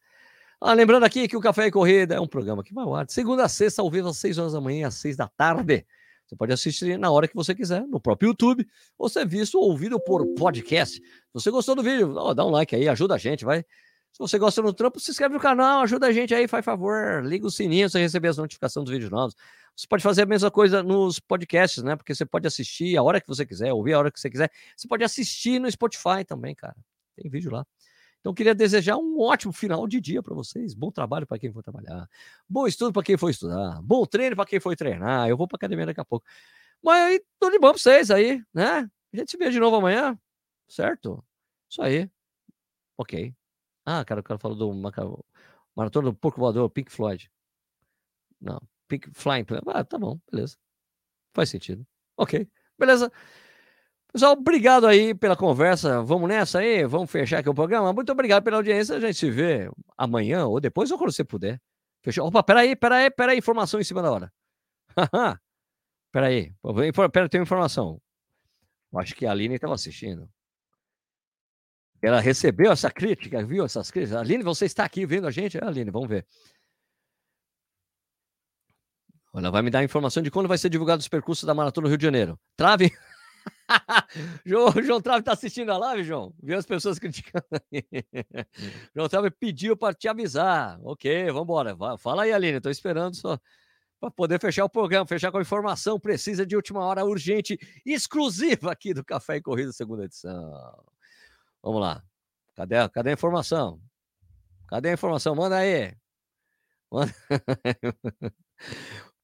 Ah, 0.61 0.73
lembrando 0.73 1.05
aqui 1.05 1.29
que 1.29 1.37
o 1.37 1.41
Café 1.41 1.69
e 1.69 1.71
Corrida 1.71 2.17
é 2.17 2.21
um 2.21 2.27
programa 2.27 2.65
que 2.65 2.75
vai 2.75 2.83
ao 2.85 2.97
ar 2.97 3.07
de 3.07 3.13
segunda 3.13 3.45
a 3.45 3.49
sexta, 3.49 3.81
ao 3.81 3.89
vivo 3.89 4.09
às 4.09 4.19
6 4.19 4.39
horas 4.39 4.53
da 4.53 4.61
manhã 4.61 4.81
e 4.81 4.85
às 4.85 4.95
6 4.97 5.17
da 5.17 5.29
tarde. 5.29 5.87
Você 6.29 6.37
pode 6.37 6.53
assistir 6.53 6.99
na 6.99 7.11
hora 7.11 7.27
que 7.27 7.35
você 7.35 7.55
quiser, 7.55 7.87
no 7.87 7.99
próprio 7.99 8.29
YouTube, 8.29 8.69
ou 8.99 9.09
ser 9.09 9.27
visto 9.27 9.59
ou 9.59 9.71
ouvido 9.71 9.99
por 9.99 10.27
podcast. 10.35 10.97
Se 10.97 11.03
você 11.33 11.51
gostou 11.51 11.75
do 11.75 11.83
vídeo, 11.83 12.13
dá 12.35 12.45
um 12.45 12.51
like 12.51 12.77
aí, 12.77 12.89
ajuda 12.89 13.15
a 13.15 13.19
gente, 13.19 13.45
vai 13.45 13.65
se 14.13 14.19
você 14.19 14.39
gosta 14.39 14.61
do 14.63 14.73
trampo, 14.73 14.99
se 14.99 15.11
inscreve 15.11 15.35
no 15.35 15.41
canal, 15.41 15.81
ajuda 15.83 16.07
a 16.09 16.13
gente 16.13 16.35
aí, 16.35 16.49
faz 16.49 16.65
favor, 16.65 17.25
liga 17.25 17.47
o 17.47 17.51
sininho 17.51 17.89
você 17.89 18.01
receber 18.01 18.29
as 18.29 18.37
notificações 18.37 18.85
dos 18.85 18.93
vídeos 18.93 19.11
novos. 19.11 19.37
Você 19.77 19.87
pode 19.87 20.03
fazer 20.03 20.23
a 20.23 20.27
mesma 20.27 20.51
coisa 20.51 20.83
nos 20.83 21.21
podcasts, 21.21 21.85
né? 21.85 21.95
Porque 21.95 22.13
você 22.15 22.27
pode 22.27 22.47
assistir 22.47 22.97
a 22.97 23.03
hora 23.03 23.21
que 23.21 23.29
você 23.29 23.47
quiser, 23.47 23.73
ouvir 23.73 23.93
a 23.93 23.99
hora 23.99 24.11
que 24.11 24.19
você 24.19 24.29
quiser. 24.29 24.51
Você 24.77 24.89
pode 24.89 25.05
assistir 25.05 25.61
no 25.61 25.71
Spotify 25.71 26.25
também, 26.27 26.55
cara. 26.55 26.75
Tem 27.15 27.31
vídeo 27.31 27.53
lá. 27.53 27.65
Então, 28.29 28.35
queria 28.35 28.55
desejar 28.55 28.99
um 28.99 29.19
ótimo 29.21 29.55
final 29.55 29.89
de 29.89 30.03
dia 30.03 30.23
para 30.23 30.35
vocês. 30.35 30.75
Bom 30.75 30.91
trabalho 30.91 31.27
para 31.27 31.39
quem 31.39 31.51
for 31.51 31.63
trabalhar. 31.63 32.07
Bom 32.47 32.67
estudo 32.67 32.93
para 32.93 33.03
quem 33.03 33.17
for 33.17 33.31
estudar. 33.31 33.81
Bom 33.81 34.05
treino 34.05 34.37
para 34.37 34.45
quem 34.45 34.61
for 34.61 34.77
treinar. 34.77 35.27
Eu 35.31 35.35
vou 35.35 35.49
para 35.49 35.57
academia 35.57 35.87
daqui 35.87 36.01
a 36.01 36.05
pouco. 36.05 36.27
Mas 36.83 37.07
aí, 37.07 37.25
tudo 37.41 37.53
de 37.53 37.59
bom 37.59 37.71
para 37.71 37.79
vocês 37.79 38.11
aí, 38.11 38.45
né? 38.53 38.81
A 39.15 39.17
gente 39.17 39.31
se 39.31 39.39
vê 39.39 39.49
de 39.49 39.59
novo 39.59 39.77
amanhã, 39.77 40.15
certo? 40.69 41.25
Isso 41.71 41.81
aí. 41.81 42.11
Ok. 42.99 43.35
Ah, 43.87 44.05
cara, 44.05 44.21
o 44.21 44.23
cara 44.23 44.39
falou 44.39 44.59
do 44.59 44.75
maratona 45.75 46.11
do 46.11 46.15
porco 46.15 46.39
voador, 46.39 46.69
Pink 46.69 46.93
Floyd. 46.93 47.31
Não, 48.39 48.61
Pink 48.89 49.11
Flying. 49.15 49.47
Ah, 49.69 49.83
tá 49.83 49.97
bom, 49.99 50.21
beleza. 50.31 50.59
Faz 51.33 51.49
sentido. 51.49 51.83
Ok, 52.15 52.47
beleza. 52.79 53.11
Pessoal, 54.13 54.33
obrigado 54.33 54.87
aí 54.87 55.15
pela 55.15 55.37
conversa. 55.37 56.03
Vamos 56.03 56.29
nessa 56.29 56.61
aí, 56.61 56.85
vamos 56.87 57.11
fechar 57.11 57.41
aqui 57.41 57.49
o 57.49 57.55
programa. 57.55 57.93
Muito 57.93 58.11
obrigado 58.11 58.43
pela 58.43 58.57
audiência. 58.57 58.97
A 58.97 59.01
gente 59.01 59.19
se 59.19 59.31
vê 59.31 59.71
amanhã 59.97 60.47
ou 60.47 60.61
depois 60.61 60.91
ou 60.91 60.99
quando 60.99 61.13
você 61.13 61.25
puder. 61.25 61.61
Fechou? 62.03 62.27
Opa, 62.27 62.43
peraí, 62.43 62.75
peraí, 62.75 63.11
peraí. 63.11 63.39
Informação 63.39 63.79
em 63.81 63.85
cima 63.85 64.03
da 64.03 64.11
hora. 64.11 64.33
Peraí, 66.11 66.55
peraí, 67.13 67.29
tem 67.29 67.43
informação. 67.43 68.01
Acho 68.97 69.15
que 69.15 69.27
a 69.27 69.31
Aline 69.31 69.57
estava 69.57 69.75
assistindo. 69.75 70.29
Ela 72.01 72.19
recebeu 72.19 72.73
essa 72.73 72.91
crítica, 72.91 73.45
viu 73.45 73.65
essas 73.65 73.91
críticas? 73.91 74.19
Aline, 74.19 74.43
você 74.43 74.65
está 74.65 74.85
aqui 74.85 75.05
vendo 75.05 75.27
a 75.27 75.31
gente? 75.31 75.59
É, 75.59 75.65
Aline, 75.65 75.91
vamos 75.91 76.09
ver. 76.09 76.27
Ela 79.35 79.51
vai 79.51 79.63
me 79.63 79.71
dar 79.71 79.85
informação 79.85 80.23
de 80.23 80.31
quando 80.31 80.49
vai 80.49 80.57
ser 80.57 80.71
divulgado 80.71 81.01
os 81.01 81.09
percursos 81.09 81.45
da 81.45 81.55
Maratona 81.55 81.87
do 81.87 81.91
Rio 81.91 81.99
de 81.99 82.05
Janeiro. 82.05 82.41
Trave! 82.57 82.91
João, 84.45 84.73
João 84.83 85.01
Trave 85.01 85.21
está 85.21 85.33
assistindo 85.33 85.71
a 85.71 85.79
live, 85.79 86.05
João? 86.05 86.35
Viu 86.43 86.57
as 86.59 86.67
pessoas 86.67 86.99
criticando 86.99 87.47
aí. 87.53 87.85
João 88.95 89.09
Trave 89.09 89.31
pediu 89.31 89.77
para 89.77 89.95
te 89.95 90.09
avisar. 90.09 90.79
Ok, 90.83 91.27
vamos 91.27 91.43
embora. 91.43 91.77
Fala 91.99 92.23
aí, 92.23 92.33
Aline, 92.33 92.57
estou 92.57 92.73
esperando 92.73 93.15
só 93.15 93.39
para 94.01 94.11
poder 94.11 94.41
fechar 94.41 94.65
o 94.65 94.69
programa, 94.69 95.07
fechar 95.07 95.31
com 95.33 95.39
a 95.39 95.43
informação 95.43 95.99
precisa 95.99 96.47
de 96.47 96.55
última 96.55 96.85
hora, 96.85 97.05
urgente, 97.05 97.59
exclusiva 97.85 98.71
aqui 98.71 98.95
do 98.95 99.05
Café 99.05 99.37
e 99.37 99.43
Corrida, 99.43 99.73
segunda 99.73 100.05
edição. 100.05 100.53
Vamos 101.63 101.81
lá. 101.81 102.03
Cadê, 102.55 102.89
cadê 102.91 103.11
a 103.11 103.15
informação? 103.15 103.81
Cadê 104.69 104.91
a 104.91 104.95
informação? 104.95 105.35
Manda 105.35 105.57
aí. 105.57 105.97
Manda... 106.91 107.15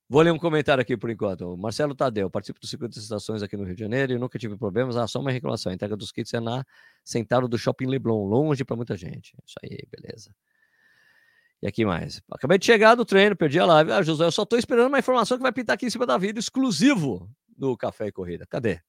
Vou 0.08 0.20
ler 0.20 0.32
um 0.32 0.38
comentário 0.38 0.82
aqui 0.82 0.96
por 0.96 1.08
enquanto. 1.08 1.56
Marcelo 1.56 1.94
Tadeu, 1.94 2.28
participo 2.28 2.60
do 2.60 2.66
circuito 2.66 2.94
de 2.94 3.00
estações 3.00 3.42
aqui 3.42 3.56
no 3.56 3.64
Rio 3.64 3.74
de 3.74 3.80
Janeiro 3.80 4.12
e 4.12 4.18
nunca 4.18 4.38
tive 4.38 4.56
problemas. 4.56 4.96
Ah, 4.96 5.06
só 5.06 5.18
uma 5.18 5.30
reclamação. 5.30 5.72
A 5.72 5.74
entrega 5.74 5.96
dos 5.96 6.12
kits 6.12 6.34
é 6.34 6.40
na 6.40 6.64
Central 7.02 7.48
do 7.48 7.56
Shopping 7.56 7.86
Leblon, 7.86 8.26
longe 8.26 8.64
para 8.64 8.76
muita 8.76 8.96
gente. 8.96 9.34
Isso 9.46 9.56
aí, 9.62 9.78
beleza. 9.90 10.34
E 11.62 11.66
aqui 11.66 11.86
mais. 11.86 12.20
Acabei 12.30 12.58
de 12.58 12.66
chegar 12.66 12.94
do 12.94 13.04
treino, 13.06 13.34
perdi 13.34 13.58
a 13.58 13.64
live. 13.64 13.92
Ah, 13.92 14.02
José, 14.02 14.26
eu 14.26 14.32
só 14.32 14.42
estou 14.42 14.58
esperando 14.58 14.88
uma 14.88 14.98
informação 14.98 15.38
que 15.38 15.42
vai 15.42 15.52
pintar 15.52 15.74
aqui 15.74 15.86
em 15.86 15.90
cima 15.90 16.04
da 16.04 16.18
vida, 16.18 16.38
exclusivo 16.38 17.30
do 17.56 17.74
Café 17.74 18.08
e 18.08 18.12
Corrida. 18.12 18.46
Cadê? 18.46 18.80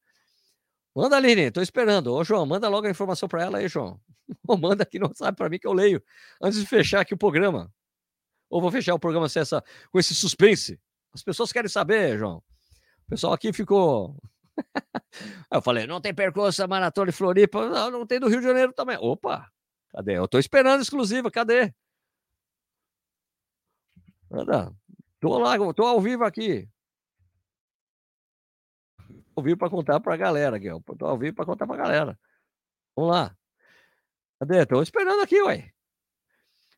Manda, 0.93 1.15
Aline, 1.15 1.43
estou 1.43 1.63
esperando. 1.63 2.13
Ô, 2.13 2.23
João, 2.25 2.45
manda 2.45 2.67
logo 2.67 2.87
a 2.87 2.89
informação 2.89 3.29
para 3.29 3.43
ela 3.43 3.59
aí, 3.59 3.69
João. 3.69 3.99
Ou 4.47 4.57
manda 4.57 4.83
aqui 4.83 4.99
no 4.99 5.07
WhatsApp 5.07 5.37
para 5.37 5.49
mim 5.49 5.59
que 5.59 5.67
eu 5.67 5.73
leio 5.73 6.03
antes 6.41 6.59
de 6.59 6.65
fechar 6.65 6.99
aqui 6.99 7.13
o 7.13 7.17
programa. 7.17 7.73
Ou 8.49 8.61
vou 8.61 8.71
fechar 8.71 8.93
o 8.93 8.99
programa 8.99 9.27
com 9.91 9.99
esse 9.99 10.13
suspense. 10.13 10.77
As 11.15 11.23
pessoas 11.23 11.53
querem 11.53 11.69
saber, 11.69 12.17
João. 12.19 12.43
O 13.05 13.09
pessoal 13.09 13.31
aqui 13.31 13.53
ficou. 13.53 14.21
eu 15.49 15.61
falei, 15.61 15.87
não 15.87 16.01
tem 16.01 16.13
percurso 16.13 16.61
a 16.61 16.67
maratona 16.67 17.09
de 17.09 17.17
Floripa. 17.17 17.69
Não, 17.69 17.89
não 17.89 18.05
tem 18.05 18.19
do 18.19 18.27
Rio 18.27 18.41
de 18.41 18.45
Janeiro 18.45 18.73
também. 18.73 18.97
Opa, 18.99 19.49
cadê? 19.91 20.17
Eu 20.17 20.25
estou 20.25 20.39
esperando 20.39 20.81
exclusiva, 20.81 21.31
cadê? 21.31 21.73
Anda, 24.29 24.73
tô 25.21 25.37
lá, 25.39 25.55
tô 25.73 25.85
ao 25.85 26.01
vivo 26.01 26.25
aqui. 26.25 26.67
Ao 29.37 29.43
vivo 29.43 29.57
para 29.57 29.69
contar 29.69 30.01
para 30.01 30.15
a 30.15 30.17
galera 30.17 30.57
ó. 30.73 30.95
Tô 30.95 31.05
ao 31.05 31.17
vivo 31.17 31.33
para 31.33 31.45
contar 31.45 31.65
para 31.65 31.75
a 31.75 31.79
galera. 31.79 32.19
Vamos 32.93 33.11
lá. 33.11 33.37
Cadê? 34.39 34.65
Tô 34.65 34.81
esperando 34.81 35.21
aqui, 35.21 35.41
ué. 35.43 35.74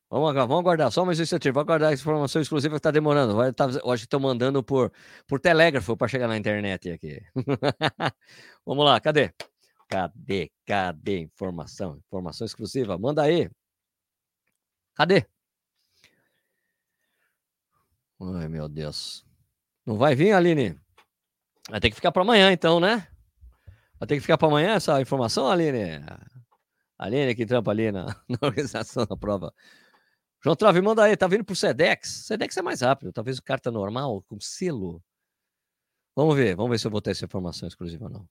Vamos, 0.09 0.33
vamos 0.33 0.59
aguardar, 0.59 0.89
só 0.91 1.03
mais 1.03 1.19
instante. 1.19 1.51
Vou 1.51 1.61
aguardar 1.61 1.89
a 1.89 1.93
informação 1.93 2.41
exclusiva 2.41 2.75
que 2.75 2.77
está 2.77 2.91
demorando. 2.91 3.35
Vai, 3.35 3.51
tá, 3.51 3.67
hoje 3.83 4.03
estão 4.03 4.19
mandando 4.19 4.63
por, 4.63 4.91
por 5.27 5.39
telégrafo 5.39 5.97
para 5.97 6.07
chegar 6.07 6.27
na 6.29 6.37
internet 6.37 6.89
aqui. 6.91 7.21
vamos 8.65 8.85
lá, 8.85 8.99
cadê? 9.01 9.33
Cadê? 9.89 10.51
Cadê 10.65 11.19
informação? 11.19 11.97
Informação 11.97 12.45
exclusiva. 12.45 12.97
Manda 12.97 13.23
aí. 13.23 13.49
Cadê? 14.95 15.25
Ai, 18.19 18.47
meu 18.47 18.69
Deus. 18.69 19.25
Não 19.85 19.97
vai 19.97 20.15
vir, 20.15 20.31
Aline? 20.31 20.79
Vai 21.69 21.79
ter 21.81 21.89
que 21.89 21.95
ficar 21.95 22.11
para 22.13 22.21
amanhã, 22.21 22.51
então, 22.51 22.79
né? 22.79 23.07
Vai 23.99 24.07
ter 24.07 24.15
que 24.15 24.21
ficar 24.21 24.37
para 24.37 24.47
amanhã 24.47 24.75
essa 24.75 25.01
informação, 25.01 25.49
Aline? 25.49 26.01
Aline 26.97 27.35
que 27.35 27.45
trampa 27.45 27.71
ali 27.71 27.91
na, 27.91 28.05
na 28.27 28.37
organização 28.41 29.05
da 29.05 29.17
prova. 29.17 29.53
João 30.47 30.55
Trave, 30.55 30.81
manda 30.81 31.03
aí, 31.03 31.17
tá 31.17 31.27
vindo 31.27 31.43
pro 31.43 31.53
Sedex? 31.53 32.25
Sedex 32.25 32.55
é 32.55 32.61
mais 32.61 32.79
rápido, 32.79 33.11
talvez 33.11 33.37
carta 33.37 33.69
normal, 33.69 34.23
com 34.29 34.39
selo. 34.39 35.03
Vamos 36.15 36.37
ver, 36.37 36.55
vamos 36.55 36.71
ver 36.71 36.79
se 36.79 36.87
eu 36.87 36.91
vou 36.91 37.01
ter 37.01 37.11
essa 37.11 37.25
informação 37.25 37.67
exclusiva 37.67 38.05
ou 38.05 38.09
não. 38.09 38.29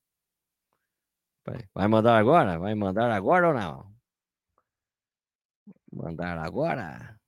Vai 1.74 1.86
mandar 1.86 2.16
agora? 2.16 2.58
Vai 2.58 2.74
mandar 2.74 3.10
agora 3.10 3.48
ou 3.48 3.54
não? 3.54 3.94
Mandar 5.92 6.38
agora? 6.38 7.20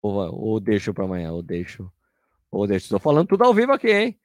Ou, 0.00 0.14
ou 0.34 0.58
deixo 0.58 0.94
para 0.94 1.04
amanhã, 1.04 1.32
ou 1.32 1.42
deixo. 1.42 1.92
Ou 2.50 2.66
deixo. 2.66 2.86
Estou 2.86 2.98
falando 2.98 3.28
tudo 3.28 3.44
ao 3.44 3.52
vivo 3.52 3.72
aqui, 3.72 3.90
hein? 3.90 4.20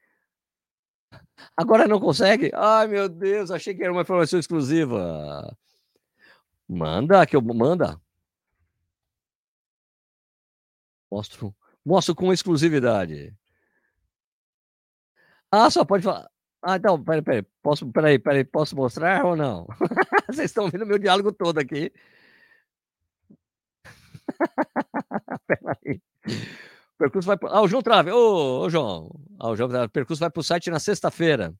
Agora 1.57 1.89
não 1.89 1.99
consegue? 1.99 2.51
Ai, 2.53 2.87
meu 2.87 3.09
Deus, 3.09 3.51
achei 3.51 3.75
que 3.75 3.83
era 3.83 3.91
uma 3.91 4.03
informação 4.03 4.39
exclusiva. 4.39 5.57
Manda, 6.67 7.25
que 7.25 7.35
eu 7.35 7.41
manda. 7.41 7.99
Mostro, 11.11 11.55
mostro 11.85 12.15
com 12.15 12.33
exclusividade. 12.33 13.33
Ah, 15.51 15.69
só 15.69 15.85
pode 15.85 16.03
falar. 16.03 16.29
Ah, 16.61 16.77
então, 16.77 17.01
peraí, 17.03 17.21
peraí. 17.21 17.43
Posso, 17.61 17.91
peraí, 17.91 18.19
peraí, 18.19 18.43
posso 18.43 18.75
mostrar 18.75 19.23
ou 19.25 19.35
não? 19.35 19.67
Vocês 20.27 20.49
estão 20.51 20.69
vendo 20.69 20.85
meu 20.85 20.97
diálogo 20.97 21.31
todo 21.31 21.59
aqui. 21.59 21.91
Peraí. 25.47 26.01
Percurso 26.97 27.27
vai. 27.27 27.37
Ah, 27.49 27.61
o 27.61 27.67
João 27.67 27.81
Trave. 27.81 28.11
Ô, 28.11 28.61
ô 28.61 28.69
João. 28.69 29.11
Ah, 29.39 29.49
o 29.49 29.55
João 29.55 29.69
Trave. 29.69 29.89
Percurso 29.89 30.19
vai 30.19 30.29
para 30.29 30.39
o 30.39 30.43
site 30.43 30.69
na 30.69 30.79
sexta-feira. 30.79 31.53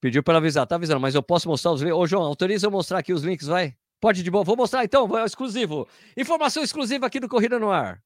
Pediu 0.00 0.22
para 0.22 0.38
avisar. 0.38 0.66
Tá 0.66 0.76
avisando, 0.76 1.00
mas 1.00 1.14
eu 1.14 1.22
posso 1.22 1.48
mostrar 1.48 1.72
os 1.72 1.82
links. 1.82 1.96
Ô, 1.96 2.06
João, 2.06 2.22
autoriza 2.22 2.66
eu 2.66 2.70
mostrar 2.70 2.98
aqui 2.98 3.12
os 3.12 3.22
links, 3.22 3.46
vai? 3.46 3.76
Pode 4.00 4.22
de 4.22 4.30
boa. 4.30 4.44
Vou 4.44 4.56
mostrar 4.56 4.84
então, 4.84 5.08
vai, 5.08 5.24
exclusivo. 5.24 5.88
Informação 6.16 6.62
exclusiva 6.62 7.06
aqui 7.06 7.18
do 7.18 7.28
Corrida 7.28 7.58
no 7.58 7.70
Ar. 7.70 8.02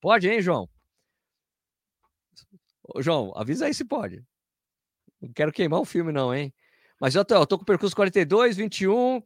Pode, 0.00 0.28
hein, 0.28 0.40
João? 0.40 0.68
Ô, 2.82 3.02
João, 3.02 3.32
avisa 3.36 3.66
aí 3.66 3.74
se 3.74 3.84
pode. 3.84 4.24
Não 5.20 5.32
quero 5.32 5.52
queimar 5.52 5.80
o 5.80 5.84
filme, 5.84 6.12
não, 6.12 6.34
hein? 6.34 6.52
Mas 7.00 7.14
eu 7.14 7.24
tô, 7.24 7.34
eu 7.34 7.46
tô 7.46 7.58
com 7.58 7.62
o 7.62 7.66
percurso 7.66 7.94
42, 7.96 8.56
21 8.56 9.22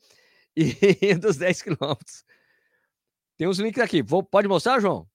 e 0.56 1.14
dos 1.18 1.36
10 1.36 1.62
quilômetros. 1.62 2.24
Tem 3.36 3.46
uns 3.46 3.58
links 3.58 3.82
aqui. 3.82 4.02
Vou, 4.02 4.22
pode 4.22 4.48
mostrar, 4.48 4.80
João? 4.80 5.08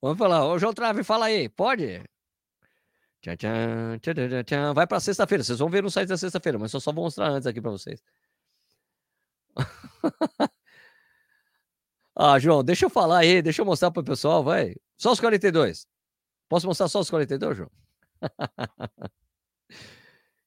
Vamos 0.00 0.18
falar. 0.18 0.46
Ô, 0.46 0.58
João 0.58 0.72
Trave, 0.72 1.04
fala 1.04 1.26
aí. 1.26 1.48
Pode? 1.48 2.02
Tchan, 3.22 3.36
tchan, 3.36 3.98
tchan, 4.00 4.44
tchan, 4.44 4.74
Vai 4.74 4.86
para 4.86 5.00
sexta-feira. 5.00 5.44
Vocês 5.44 5.58
vão 5.58 5.68
ver 5.68 5.82
no 5.82 5.90
site 5.90 6.08
da 6.08 6.16
sexta-feira, 6.16 6.58
mas 6.58 6.72
eu 6.72 6.80
só 6.80 6.92
vou 6.92 7.04
mostrar 7.04 7.28
antes 7.28 7.46
aqui 7.46 7.60
para 7.60 7.70
vocês. 7.70 8.02
ah, 12.16 12.38
João, 12.38 12.64
deixa 12.64 12.86
eu 12.86 12.90
falar 12.90 13.18
aí, 13.18 13.42
deixa 13.42 13.60
eu 13.62 13.66
mostrar 13.66 13.90
para 13.90 14.00
o 14.00 14.04
pessoal, 14.04 14.42
vai. 14.42 14.74
Só 14.96 15.12
os 15.12 15.20
42. 15.20 15.86
Posso 16.48 16.66
mostrar 16.66 16.88
só 16.88 17.00
os 17.00 17.10
42, 17.10 17.56
João? 17.58 17.70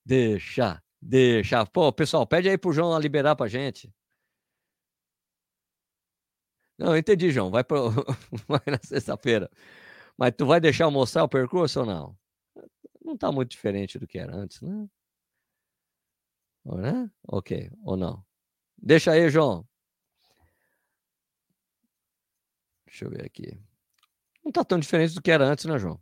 deixa, 0.06 0.82
deixa. 1.02 1.66
Pô, 1.68 1.92
pessoal, 1.94 2.26
pede 2.28 2.50
aí 2.50 2.58
pro 2.58 2.74
João 2.74 2.98
liberar 3.00 3.36
pra 3.36 3.48
gente. 3.48 3.94
Não, 6.78 6.98
entendi, 6.98 7.32
João. 7.32 7.52
Vai, 7.52 7.64
pro... 7.64 7.92
vai 8.48 8.62
na 8.68 8.80
sexta-feira. 8.84 9.50
Mas 10.18 10.34
tu 10.38 10.46
vai 10.46 10.60
deixar 10.60 10.86
eu 10.86 10.92
mostrar 10.92 11.24
o 11.24 11.30
percurso 11.30 11.82
ou 11.82 11.86
não? 11.86 12.23
Não 13.14 13.16
está 13.16 13.32
muito 13.32 13.52
diferente 13.52 14.00
do 14.00 14.08
que 14.08 14.18
era 14.18 14.36
antes, 14.36 14.60
né? 14.60 14.90
Ou, 16.66 16.80
né? 16.80 17.12
Ok, 17.28 17.70
ou 17.84 17.96
não. 17.96 18.26
Deixa 18.76 19.12
aí, 19.12 19.30
João. 19.30 19.68
Deixa 22.88 23.06
eu 23.06 23.12
ver 23.12 23.24
aqui. 23.24 23.56
Não 24.44 24.50
está 24.50 24.64
tão 24.66 24.80
diferente 24.80 25.14
do 25.14 25.22
que 25.22 25.30
era 25.30 25.46
antes, 25.46 25.66
né, 25.66 25.78
João? 25.78 26.02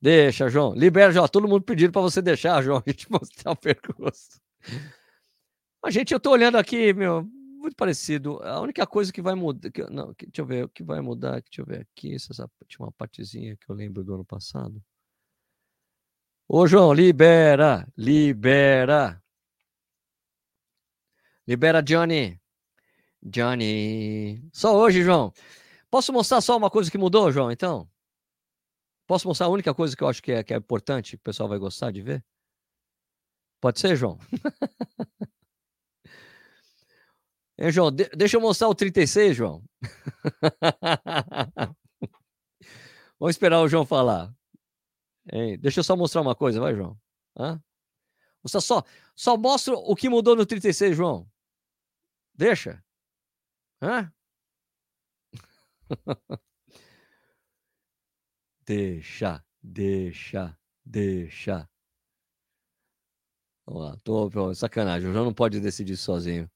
Deixa, 0.00 0.48
João. 0.48 0.72
Libera, 0.72 1.12
João. 1.12 1.28
Todo 1.28 1.46
mundo 1.46 1.62
pedindo 1.62 1.92
para 1.92 2.00
você 2.00 2.22
deixar, 2.22 2.62
João, 2.62 2.82
a 2.84 2.90
gente 2.90 3.06
mostrar 3.12 3.52
o 3.52 3.56
percurso. 3.56 4.40
A 5.84 5.90
gente, 5.90 6.12
eu 6.12 6.16
estou 6.16 6.32
olhando 6.32 6.56
aqui, 6.56 6.94
meu, 6.94 7.22
muito 7.22 7.76
parecido. 7.76 8.42
A 8.42 8.62
única 8.62 8.86
coisa 8.86 9.12
que 9.12 9.20
vai 9.20 9.34
mudar. 9.34 9.70
Que, 9.70 9.82
não, 9.90 10.14
que, 10.14 10.24
deixa 10.24 10.40
eu 10.40 10.46
ver 10.46 10.64
o 10.64 10.68
que 10.70 10.82
vai 10.82 11.02
mudar. 11.02 11.42
Deixa 11.42 11.60
eu 11.60 11.66
ver 11.66 11.82
aqui. 11.82 12.14
Essa, 12.14 12.50
tinha 12.66 12.86
uma 12.86 12.92
partezinha 12.92 13.58
que 13.58 13.68
eu 13.68 13.74
lembro 13.74 14.02
do 14.02 14.14
ano 14.14 14.24
passado. 14.24 14.82
Ô, 16.54 16.66
João, 16.66 16.92
libera! 16.92 17.88
Libera! 17.96 19.24
Libera, 21.48 21.82
Johnny! 21.82 22.38
Johnny! 23.22 24.46
Só 24.52 24.76
hoje, 24.76 25.02
João. 25.02 25.32
Posso 25.90 26.12
mostrar 26.12 26.42
só 26.42 26.54
uma 26.58 26.68
coisa 26.68 26.90
que 26.90 26.98
mudou, 26.98 27.32
João, 27.32 27.50
então? 27.50 27.88
Posso 29.06 29.26
mostrar 29.26 29.46
a 29.46 29.48
única 29.48 29.72
coisa 29.72 29.96
que 29.96 30.04
eu 30.04 30.08
acho 30.08 30.22
que 30.22 30.30
é, 30.30 30.44
que 30.44 30.52
é 30.52 30.56
importante, 30.58 31.12
que 31.12 31.22
o 31.22 31.24
pessoal 31.24 31.48
vai 31.48 31.58
gostar 31.58 31.90
de 31.90 32.02
ver? 32.02 32.22
Pode 33.58 33.80
ser, 33.80 33.96
João? 33.96 34.18
João? 37.72 37.90
De 37.90 38.10
deixa 38.10 38.36
eu 38.36 38.42
mostrar 38.42 38.68
o 38.68 38.74
36, 38.74 39.34
João. 39.34 39.64
Vamos 43.18 43.36
esperar 43.36 43.62
o 43.62 43.68
João 43.68 43.86
falar. 43.86 44.34
Hein? 45.30 45.58
Deixa 45.58 45.80
eu 45.80 45.84
só 45.84 45.96
mostrar 45.96 46.22
uma 46.22 46.34
coisa, 46.34 46.60
vai, 46.60 46.74
João. 46.74 46.98
Hã? 47.38 47.62
Você 48.42 48.60
só, 48.60 48.82
só 49.14 49.36
mostra 49.36 49.74
o 49.74 49.94
que 49.94 50.08
mudou 50.08 50.34
no 50.34 50.46
36, 50.46 50.96
João. 50.96 51.30
Deixa. 52.34 52.82
Hã? 53.80 54.12
deixa, 58.66 59.44
deixa, 59.62 60.58
deixa. 60.84 61.68
Vamos 63.66 63.82
lá, 63.82 63.96
tô, 64.02 64.54
sacanagem. 64.54 65.08
O 65.08 65.12
João 65.12 65.24
não 65.26 65.34
pode 65.34 65.60
decidir 65.60 65.96
sozinho. 65.96 66.50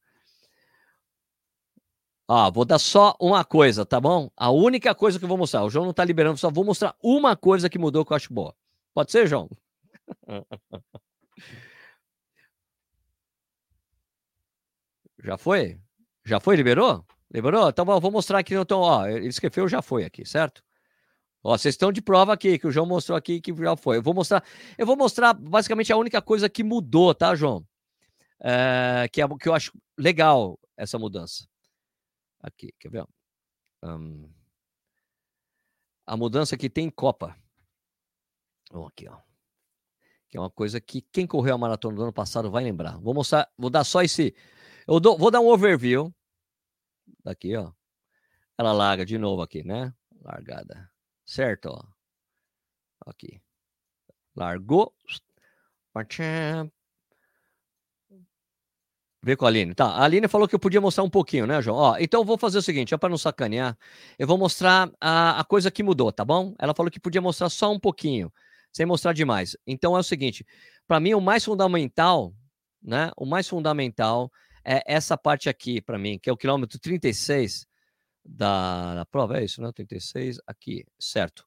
Ah, 2.28 2.50
vou 2.50 2.64
dar 2.64 2.78
só 2.78 3.14
uma 3.20 3.44
coisa, 3.44 3.86
tá 3.86 4.00
bom? 4.00 4.30
A 4.36 4.50
única 4.50 4.94
coisa 4.94 5.18
que 5.18 5.24
eu 5.24 5.28
vou 5.28 5.38
mostrar. 5.38 5.64
O 5.64 5.70
João 5.70 5.86
não 5.86 5.92
tá 5.92 6.04
liberando, 6.04 6.38
só 6.38 6.50
vou 6.50 6.64
mostrar 6.64 6.96
uma 7.02 7.36
coisa 7.36 7.68
que 7.70 7.78
mudou 7.78 8.04
que 8.04 8.12
eu 8.12 8.16
acho 8.16 8.32
boa. 8.32 8.54
Pode 8.94 9.12
ser, 9.12 9.26
João? 9.28 9.48
Já 15.22 15.36
foi? 15.36 15.80
Já 16.24 16.38
foi? 16.40 16.56
Liberou? 16.56 17.04
Liberou? 17.32 17.68
Então 17.68 17.84
vou 17.84 18.10
mostrar 18.10 18.38
aqui. 18.38 18.54
Então, 18.54 18.80
ó, 18.80 19.06
ele 19.06 19.26
escreveu, 19.26 19.68
já 19.68 19.82
foi 19.82 20.04
aqui, 20.04 20.24
certo? 20.24 20.62
Ó, 21.42 21.56
vocês 21.56 21.74
estão 21.74 21.92
de 21.92 22.02
prova 22.02 22.32
aqui, 22.32 22.58
que 22.58 22.66
o 22.66 22.70
João 22.70 22.86
mostrou 22.86 23.16
aqui 23.16 23.40
que 23.40 23.54
já 23.54 23.76
foi. 23.76 23.98
Eu 23.98 24.02
vou 24.02 24.14
mostrar, 24.14 24.44
eu 24.78 24.86
vou 24.86 24.96
mostrar 24.96 25.34
basicamente 25.34 25.92
a 25.92 25.96
única 25.96 26.22
coisa 26.22 26.48
que 26.48 26.62
mudou, 26.64 27.14
tá, 27.14 27.34
João? 27.34 27.64
É, 28.40 29.08
que, 29.12 29.22
é, 29.22 29.28
que 29.28 29.48
eu 29.48 29.54
acho 29.54 29.72
legal 29.98 30.58
essa 30.76 30.98
mudança. 30.98 31.46
Aqui, 32.46 32.72
quer 32.78 32.90
ver? 32.90 33.04
Um, 33.82 34.32
a 36.06 36.16
mudança 36.16 36.56
que 36.56 36.70
tem 36.70 36.88
Copa. 36.88 37.36
Vamos 38.70 38.88
aqui, 38.88 39.08
ó. 39.08 39.20
Que 40.28 40.36
é 40.36 40.40
uma 40.40 40.50
coisa 40.50 40.80
que 40.80 41.02
quem 41.02 41.26
correu 41.26 41.56
a 41.56 41.58
maratona 41.58 41.96
do 41.96 42.02
ano 42.04 42.12
passado 42.12 42.48
vai 42.48 42.62
lembrar. 42.62 42.98
Vou 43.00 43.12
mostrar, 43.12 43.52
vou 43.58 43.68
dar 43.68 43.82
só 43.82 44.00
esse. 44.00 44.32
Eu 44.86 45.00
dou, 45.00 45.18
vou 45.18 45.28
dar 45.28 45.40
um 45.40 45.48
overview. 45.48 46.14
Daqui, 47.24 47.56
ó. 47.56 47.72
Ela 48.56 48.72
larga 48.72 49.04
de 49.04 49.18
novo 49.18 49.42
aqui, 49.42 49.64
né? 49.64 49.92
Largada. 50.22 50.88
Certo, 51.24 51.66
ó. 51.66 51.82
Aqui. 53.10 53.42
Largou. 54.36 54.94
Vê 59.26 59.34
com 59.34 59.44
a 59.44 59.48
Aline. 59.48 59.74
Tá, 59.74 59.86
a 59.86 60.04
Aline 60.04 60.28
falou 60.28 60.46
que 60.46 60.54
eu 60.54 60.58
podia 60.60 60.80
mostrar 60.80 61.02
um 61.02 61.10
pouquinho, 61.10 61.48
né, 61.48 61.60
João? 61.60 61.76
Ó, 61.76 61.96
então 61.98 62.20
eu 62.20 62.24
vou 62.24 62.38
fazer 62.38 62.58
o 62.58 62.62
seguinte, 62.62 62.94
é 62.94 62.96
para 62.96 63.08
não 63.08 63.18
sacanear, 63.18 63.76
eu 64.16 64.24
vou 64.24 64.38
mostrar 64.38 64.88
a, 65.00 65.40
a 65.40 65.44
coisa 65.44 65.68
que 65.68 65.82
mudou, 65.82 66.12
tá 66.12 66.24
bom? 66.24 66.54
Ela 66.60 66.72
falou 66.72 66.92
que 66.92 67.00
podia 67.00 67.20
mostrar 67.20 67.48
só 67.48 67.72
um 67.72 67.80
pouquinho, 67.80 68.32
sem 68.70 68.86
mostrar 68.86 69.12
demais. 69.12 69.56
Então 69.66 69.96
é 69.96 69.98
o 69.98 70.02
seguinte, 70.04 70.46
para 70.86 71.00
mim 71.00 71.12
o 71.12 71.20
mais 71.20 71.44
fundamental, 71.44 72.32
né, 72.80 73.10
o 73.16 73.26
mais 73.26 73.48
fundamental 73.48 74.30
é 74.64 74.80
essa 74.86 75.18
parte 75.18 75.48
aqui 75.48 75.80
para 75.80 75.98
mim, 75.98 76.20
que 76.22 76.30
é 76.30 76.32
o 76.32 76.36
quilômetro 76.36 76.78
36 76.78 77.66
da, 78.24 78.94
da 78.94 79.06
prova, 79.06 79.40
é 79.40 79.44
isso, 79.44 79.60
né? 79.60 79.72
36 79.74 80.38
aqui, 80.46 80.84
certo. 81.00 81.44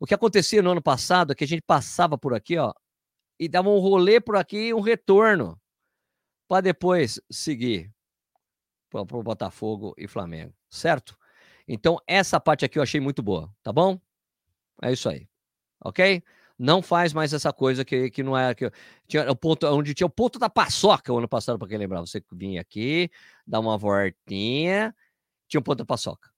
O 0.00 0.06
que 0.06 0.14
acontecia 0.14 0.60
no 0.60 0.72
ano 0.72 0.82
passado 0.82 1.30
é 1.30 1.36
que 1.36 1.44
a 1.44 1.48
gente 1.48 1.62
passava 1.62 2.18
por 2.18 2.34
aqui, 2.34 2.58
ó, 2.58 2.72
e 3.38 3.48
dava 3.48 3.68
um 3.68 3.78
rolê 3.78 4.20
por 4.20 4.34
aqui 4.34 4.70
e 4.70 4.74
um 4.74 4.80
retorno 4.80 5.56
para 6.52 6.60
depois 6.60 7.18
seguir 7.30 7.90
para 8.90 9.00
o 9.00 9.22
Botafogo 9.22 9.94
e 9.96 10.06
Flamengo, 10.06 10.52
certo? 10.68 11.16
Então, 11.66 11.96
essa 12.06 12.38
parte 12.38 12.62
aqui 12.62 12.78
eu 12.78 12.82
achei 12.82 13.00
muito 13.00 13.22
boa, 13.22 13.50
tá 13.62 13.72
bom? 13.72 13.98
É 14.82 14.92
isso 14.92 15.08
aí, 15.08 15.26
ok? 15.82 16.22
Não 16.58 16.82
faz 16.82 17.14
mais 17.14 17.32
essa 17.32 17.54
coisa 17.54 17.86
que, 17.86 18.10
que 18.10 18.22
não 18.22 18.36
é. 18.36 18.54
Que, 18.54 18.70
tinha 19.08 19.30
o 19.30 19.34
ponto, 19.34 19.66
onde 19.66 19.94
tinha 19.94 20.06
o 20.06 20.10
ponto 20.10 20.38
da 20.38 20.50
paçoca 20.50 21.10
o 21.10 21.16
ano 21.16 21.26
passado, 21.26 21.58
para 21.58 21.68
quem 21.68 21.78
lembrar. 21.78 22.02
Você 22.02 22.22
vinha 22.30 22.60
aqui, 22.60 23.10
dá 23.46 23.58
uma 23.58 23.78
voltinha, 23.78 24.94
tinha 25.48 25.58
um 25.58 25.64
ponto 25.64 25.78
da 25.78 25.86
paçoca, 25.86 26.28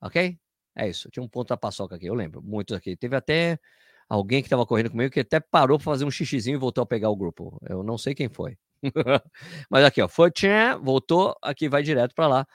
ok? 0.00 0.36
É 0.74 0.88
isso, 0.88 1.08
tinha 1.12 1.22
um 1.22 1.28
ponto 1.28 1.50
da 1.50 1.56
paçoca 1.56 1.94
aqui, 1.94 2.06
eu 2.06 2.14
lembro, 2.14 2.42
muitos 2.42 2.76
aqui. 2.76 2.96
Teve 2.96 3.14
até 3.14 3.60
alguém 4.08 4.42
que 4.42 4.48
estava 4.48 4.66
correndo 4.66 4.90
comigo 4.90 5.12
que 5.12 5.20
até 5.20 5.38
parou 5.38 5.78
para 5.78 5.84
fazer 5.84 6.04
um 6.04 6.10
xixizinho 6.10 6.56
e 6.56 6.58
voltou 6.58 6.82
a 6.82 6.86
pegar 6.86 7.08
o 7.08 7.16
grupo. 7.16 7.56
Eu 7.70 7.84
não 7.84 7.96
sei 7.96 8.16
quem 8.16 8.28
foi. 8.28 8.58
Mas 9.70 9.84
aqui, 9.84 10.02
ó, 10.02 10.08
foi, 10.08 10.30
tchan, 10.30 10.78
voltou, 10.82 11.36
aqui 11.42 11.68
vai 11.68 11.82
direto 11.82 12.14
para 12.14 12.26
lá, 12.26 12.46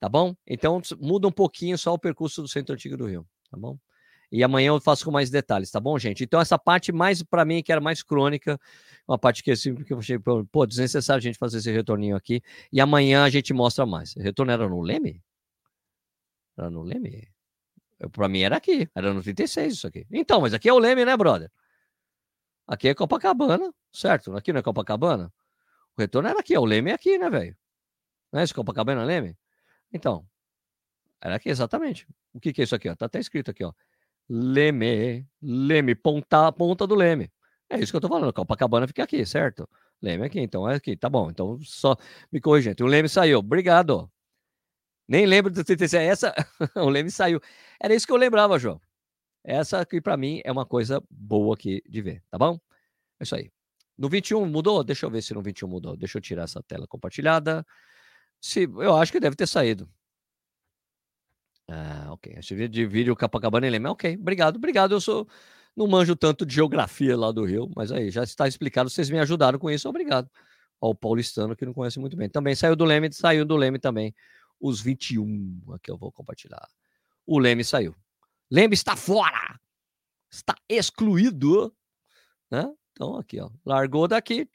tá 0.00 0.08
bom? 0.08 0.34
Então 0.46 0.80
muda 1.00 1.26
um 1.28 1.32
pouquinho 1.32 1.78
só 1.78 1.94
o 1.94 1.98
percurso 1.98 2.42
do 2.42 2.48
Centro 2.48 2.74
Antigo 2.74 2.96
do 2.96 3.06
Rio, 3.06 3.26
tá 3.50 3.56
bom? 3.56 3.78
E 4.30 4.42
amanhã 4.42 4.68
eu 4.68 4.80
faço 4.80 5.04
com 5.04 5.10
mais 5.10 5.28
detalhes, 5.28 5.70
tá 5.70 5.78
bom, 5.78 5.98
gente? 5.98 6.24
Então 6.24 6.40
essa 6.40 6.58
parte 6.58 6.90
mais 6.90 7.22
para 7.22 7.44
mim 7.44 7.62
que 7.62 7.70
era 7.70 7.80
mais 7.80 8.02
crônica, 8.02 8.58
uma 9.06 9.18
parte 9.18 9.42
que, 9.42 9.50
assim, 9.50 9.74
que 9.74 9.92
eu 9.92 9.98
achei, 9.98 10.18
pô, 10.18 10.66
desnecessário 10.66 11.18
a 11.18 11.22
gente 11.22 11.38
fazer 11.38 11.58
esse 11.58 11.70
retorninho 11.70 12.16
aqui. 12.16 12.40
E 12.72 12.80
amanhã 12.80 13.24
a 13.24 13.30
gente 13.30 13.52
mostra 13.52 13.84
mais. 13.84 14.16
O 14.16 14.20
retorno 14.20 14.50
era 14.50 14.66
no 14.66 14.80
Leme? 14.80 15.22
Era 16.56 16.70
no 16.70 16.82
Leme? 16.82 17.28
Para 18.10 18.28
mim 18.28 18.40
era 18.40 18.56
aqui, 18.56 18.88
era 18.94 19.12
no 19.12 19.22
36 19.22 19.74
isso 19.74 19.86
aqui. 19.86 20.06
Então, 20.10 20.40
mas 20.40 20.54
aqui 20.54 20.68
é 20.68 20.72
o 20.72 20.78
Leme, 20.78 21.04
né, 21.04 21.14
brother? 21.16 21.50
Aqui 22.66 22.88
é 22.88 22.94
Copacabana, 22.94 23.72
certo? 23.92 24.34
Aqui 24.34 24.52
não 24.52 24.60
é 24.60 24.62
Copacabana? 24.62 25.32
O 25.96 26.00
retorno 26.00 26.28
era 26.28 26.40
aqui, 26.40 26.56
o 26.56 26.64
Leme 26.64 26.90
é 26.90 26.94
aqui, 26.94 27.18
né, 27.18 27.28
velho? 27.28 27.56
Não 28.32 28.40
é 28.40 28.44
esse 28.44 28.54
Copacabana 28.54 29.04
Leme? 29.04 29.36
Então, 29.92 30.26
era 31.20 31.36
aqui, 31.36 31.48
exatamente. 31.50 32.06
O 32.32 32.40
que, 32.40 32.52
que 32.52 32.62
é 32.62 32.64
isso 32.64 32.74
aqui? 32.74 32.88
Ó? 32.88 32.96
Tá 32.96 33.06
até 33.06 33.20
escrito 33.20 33.50
aqui, 33.50 33.64
ó. 33.64 33.72
Leme, 34.28 35.26
Leme, 35.42 35.94
ponta, 35.94 36.50
ponta 36.52 36.86
do 36.86 36.94
Leme. 36.94 37.30
É 37.68 37.78
isso 37.78 37.92
que 37.92 37.96
eu 37.96 38.00
tô 38.00 38.08
falando. 38.08 38.32
Copacabana 38.32 38.86
fica 38.86 39.04
aqui, 39.04 39.24
certo? 39.26 39.68
Leme 40.00 40.26
aqui, 40.26 40.40
então 40.40 40.68
é 40.68 40.74
aqui, 40.76 40.96
tá 40.96 41.08
bom. 41.08 41.30
Então 41.30 41.58
só 41.62 41.96
me 42.30 42.40
corrigindo. 42.40 42.84
O 42.84 42.86
Leme 42.86 43.08
saiu. 43.08 43.38
Obrigado. 43.38 44.10
Nem 45.08 45.26
lembro 45.26 45.50
do 45.52 45.62
36. 45.64 46.02
Essa, 46.02 46.34
o 46.76 46.88
Leme 46.88 47.10
saiu. 47.10 47.40
Era 47.80 47.94
isso 47.94 48.06
que 48.06 48.12
eu 48.12 48.16
lembrava, 48.16 48.58
João. 48.58 48.80
Essa 49.44 49.80
aqui 49.80 50.00
para 50.00 50.16
mim 50.16 50.40
é 50.44 50.52
uma 50.52 50.66
coisa 50.66 51.02
boa 51.10 51.54
aqui 51.54 51.82
de 51.88 52.00
ver, 52.00 52.22
tá 52.30 52.38
bom? 52.38 52.58
É 53.20 53.24
isso 53.24 53.34
aí. 53.34 53.50
No 53.96 54.08
21 54.08 54.44
mudou? 54.46 54.82
Deixa 54.82 55.06
eu 55.06 55.10
ver 55.10 55.22
se 55.22 55.34
no 55.34 55.42
21 55.42 55.68
mudou. 55.68 55.96
Deixa 55.96 56.18
eu 56.18 56.22
tirar 56.22 56.44
essa 56.44 56.62
tela 56.62 56.86
compartilhada. 56.86 57.64
Se, 58.40 58.64
eu 58.64 58.96
acho 58.96 59.12
que 59.12 59.20
deve 59.20 59.36
ter 59.36 59.46
saído. 59.46 59.88
Ah, 61.68 62.08
ok. 62.10 62.34
Esse 62.36 62.54
vídeo 62.54 62.68
de 62.68 62.86
vídeo 62.86 63.16
Capacabana 63.16 63.66
e. 63.66 63.86
Ok, 63.86 64.16
obrigado, 64.16 64.56
obrigado. 64.56 64.92
Eu 64.92 65.00
sou. 65.00 65.28
Não 65.76 65.86
manjo 65.86 66.14
tanto 66.14 66.44
de 66.44 66.54
geografia 66.54 67.16
lá 67.16 67.32
do 67.32 67.44
Rio, 67.44 67.70
mas 67.74 67.90
aí 67.90 68.10
já 68.10 68.22
está 68.22 68.46
explicado. 68.46 68.90
Vocês 68.90 69.08
me 69.08 69.18
ajudaram 69.18 69.58
com 69.58 69.70
isso, 69.70 69.88
obrigado. 69.88 70.28
Ao 70.80 70.94
paulistano 70.94 71.56
que 71.56 71.64
não 71.64 71.72
conhece 71.72 71.98
muito 71.98 72.16
bem. 72.16 72.28
Também 72.28 72.54
saiu 72.54 72.76
do 72.76 72.84
Leme, 72.84 73.12
saiu 73.12 73.44
do 73.44 73.56
Leme 73.56 73.78
também. 73.78 74.14
Os 74.60 74.80
21. 74.80 75.62
Aqui 75.74 75.90
eu 75.90 75.96
vou 75.96 76.12
compartilhar. 76.12 76.68
O 77.26 77.38
Leme 77.38 77.64
saiu. 77.64 77.94
Leme 78.50 78.74
está 78.74 78.96
fora! 78.96 79.58
Está 80.30 80.54
excluído. 80.68 81.74
Né? 82.50 82.70
Então, 82.92 83.16
aqui, 83.16 83.40
ó. 83.40 83.50
Largou 83.64 84.06
daqui, 84.06 84.48